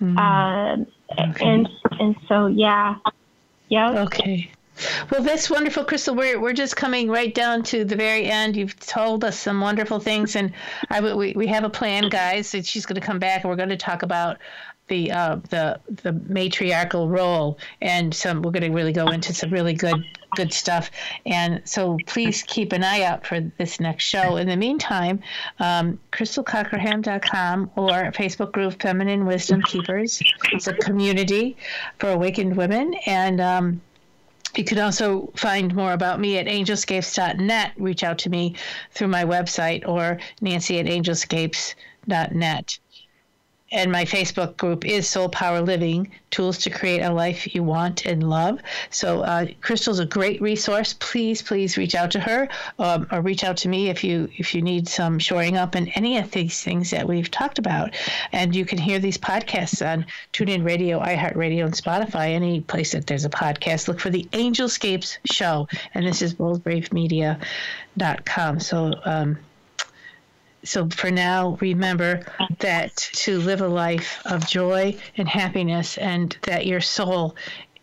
Mm. 0.00 0.18
Um, 0.18 0.86
okay. 1.18 1.46
And 1.46 1.68
and 1.98 2.16
so 2.28 2.46
yeah, 2.46 2.96
yeah. 3.68 4.02
Okay. 4.02 4.50
Well, 5.10 5.22
that's 5.22 5.50
wonderful, 5.50 5.84
Crystal. 5.84 6.14
We're 6.14 6.40
we're 6.40 6.52
just 6.52 6.76
coming 6.76 7.08
right 7.08 7.34
down 7.34 7.62
to 7.64 7.84
the 7.84 7.96
very 7.96 8.26
end. 8.26 8.56
You've 8.56 8.78
told 8.78 9.24
us 9.24 9.38
some 9.38 9.60
wonderful 9.60 10.00
things, 10.00 10.36
and 10.36 10.52
I 10.90 11.00
we 11.14 11.32
we 11.32 11.46
have 11.48 11.64
a 11.64 11.70
plan, 11.70 12.08
guys. 12.08 12.52
That 12.52 12.66
she's 12.66 12.86
going 12.86 13.00
to 13.00 13.06
come 13.06 13.18
back, 13.18 13.42
and 13.42 13.50
we're 13.50 13.56
going 13.56 13.68
to 13.68 13.76
talk 13.76 14.02
about 14.02 14.38
the 14.88 15.10
uh, 15.10 15.36
the 15.50 15.80
the 16.02 16.12
matriarchal 16.12 17.08
role, 17.08 17.58
and 17.80 18.14
some 18.14 18.42
we're 18.42 18.50
going 18.50 18.62
to 18.62 18.70
really 18.70 18.92
go 18.92 19.06
into 19.08 19.32
some 19.32 19.50
really 19.50 19.74
good 19.74 20.04
good 20.36 20.52
stuff. 20.52 20.90
And 21.26 21.60
so 21.64 21.98
please 22.06 22.42
keep 22.42 22.72
an 22.72 22.82
eye 22.84 23.02
out 23.02 23.26
for 23.26 23.40
this 23.58 23.80
next 23.80 24.04
show. 24.04 24.36
In 24.36 24.48
the 24.48 24.56
meantime, 24.56 25.20
um, 25.58 25.98
crystalcockerham.com 26.10 27.70
or 27.76 28.12
Facebook 28.12 28.52
group 28.52 28.80
Feminine 28.80 29.26
Wisdom 29.26 29.62
Keepers. 29.62 30.22
It's 30.52 30.66
a 30.66 30.74
community 30.74 31.56
for 31.98 32.10
awakened 32.10 32.56
women. 32.56 32.94
And 33.06 33.40
um, 33.40 33.80
you 34.56 34.64
can 34.64 34.78
also 34.78 35.32
find 35.34 35.74
more 35.74 35.92
about 35.92 36.20
me 36.20 36.38
at 36.38 36.46
angelscapes.net. 36.46 37.72
Reach 37.78 38.04
out 38.04 38.18
to 38.18 38.30
me 38.30 38.54
through 38.90 39.08
my 39.08 39.24
website 39.24 39.86
or 39.86 40.18
nancy 40.40 40.78
at 40.78 40.86
angelscapes.net 40.86 42.78
and 43.72 43.90
my 43.90 44.04
Facebook 44.04 44.56
group 44.58 44.84
is 44.84 45.08
Soul 45.08 45.30
Power 45.30 45.62
Living 45.62 46.12
Tools 46.30 46.58
to 46.58 46.70
Create 46.70 47.00
a 47.00 47.10
Life 47.10 47.52
You 47.54 47.64
Want 47.64 48.04
and 48.06 48.28
Love. 48.28 48.60
So, 48.90 49.22
uh, 49.22 49.46
Crystal's 49.62 49.98
a 49.98 50.06
great 50.06 50.40
resource. 50.42 50.94
Please, 50.98 51.40
please 51.42 51.78
reach 51.78 51.94
out 51.94 52.10
to 52.12 52.20
her 52.20 52.48
um, 52.78 53.06
or 53.10 53.22
reach 53.22 53.44
out 53.44 53.56
to 53.58 53.68
me 53.68 53.88
if 53.88 54.02
you 54.04 54.28
if 54.36 54.54
you 54.54 54.62
need 54.62 54.88
some 54.88 55.18
shoring 55.18 55.56
up 55.56 55.74
in 55.74 55.88
any 55.88 56.18
of 56.18 56.30
these 56.30 56.62
things 56.62 56.90
that 56.90 57.08
we've 57.08 57.30
talked 57.30 57.58
about. 57.58 57.94
And 58.32 58.54
you 58.54 58.66
can 58.66 58.78
hear 58.78 58.98
these 58.98 59.18
podcasts 59.18 59.86
on 59.86 60.06
TuneIn 60.32 60.64
Radio, 60.64 61.00
iHeartRadio, 61.00 61.64
and 61.64 61.74
Spotify. 61.74 62.30
Any 62.30 62.60
place 62.60 62.92
that 62.92 63.06
there's 63.06 63.24
a 63.24 63.30
podcast, 63.30 63.88
look 63.88 64.00
for 64.00 64.10
the 64.10 64.28
Angelscapes 64.32 65.18
Show. 65.24 65.66
And 65.94 66.06
this 66.06 66.20
is 66.22 66.34
boldbravemedia.com. 66.34 68.60
So. 68.60 68.94
Um, 69.04 69.38
so 70.64 70.88
for 70.88 71.10
now, 71.10 71.56
remember 71.60 72.24
that 72.60 72.96
to 72.96 73.38
live 73.40 73.60
a 73.60 73.68
life 73.68 74.20
of 74.26 74.46
joy 74.46 74.96
and 75.16 75.28
happiness, 75.28 75.98
and 75.98 76.36
that 76.42 76.66
your 76.66 76.80
soul 76.80 77.34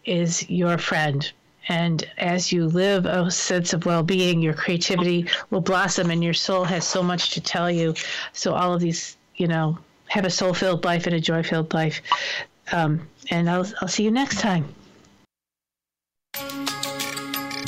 is 0.05 0.49
your 0.49 0.77
friend. 0.77 1.31
And 1.67 2.09
as 2.17 2.51
you 2.51 2.67
live 2.67 3.05
a 3.05 3.29
sense 3.29 3.73
of 3.73 3.85
well 3.85 4.01
being, 4.01 4.41
your 4.41 4.53
creativity 4.53 5.27
will 5.49 5.61
blossom, 5.61 6.09
and 6.09 6.23
your 6.23 6.33
soul 6.33 6.63
has 6.63 6.87
so 6.87 7.03
much 7.03 7.31
to 7.31 7.41
tell 7.41 7.69
you. 7.69 7.93
So, 8.33 8.53
all 8.53 8.73
of 8.73 8.81
these, 8.81 9.17
you 9.35 9.47
know, 9.47 9.77
have 10.07 10.25
a 10.25 10.29
soul 10.29 10.53
filled 10.53 10.83
life 10.85 11.05
and 11.05 11.15
a 11.15 11.19
joy 11.19 11.43
filled 11.43 11.73
life. 11.73 12.01
Um, 12.71 13.07
and 13.29 13.49
I'll, 13.49 13.67
I'll 13.81 13.87
see 13.87 14.03
you 14.03 14.11
next 14.11 14.39
time. 14.39 14.73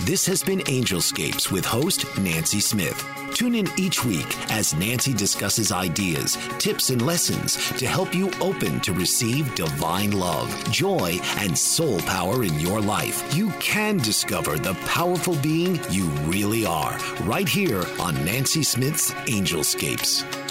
This 0.04 0.26
has 0.26 0.42
been 0.42 0.62
Angelscapes 0.62 1.52
with 1.52 1.64
host 1.64 2.06
Nancy 2.18 2.60
Smith. 2.60 3.06
Tune 3.36 3.54
in 3.54 3.68
each 3.78 4.04
week 4.04 4.26
as 4.52 4.74
Nancy 4.74 5.14
discusses 5.14 5.72
ideas, 5.72 6.40
tips, 6.58 6.90
and 6.90 7.06
lessons 7.06 7.56
to 7.78 7.86
help 7.86 8.16
you 8.16 8.32
open 8.42 8.80
to 8.80 8.94
receive 8.94 9.54
divine 9.54 10.12
love, 10.12 10.50
joy, 10.72 11.20
and 11.38 11.56
soul 11.56 12.00
power 12.00 12.44
in 12.44 12.60
your 12.60 12.82
life. 12.82 13.24
You 13.36 13.52
can 13.60 13.98
discover 13.98 14.58
the 14.58 14.74
powerful 14.86 15.36
being 15.36 15.80
you 15.92 16.06
really 16.26 16.66
are 16.66 16.98
right 17.22 17.48
here 17.48 17.86
on 18.00 18.16
Nancy 18.26 18.64
Smith's 18.64 19.12
Angelscapes. 19.28 20.51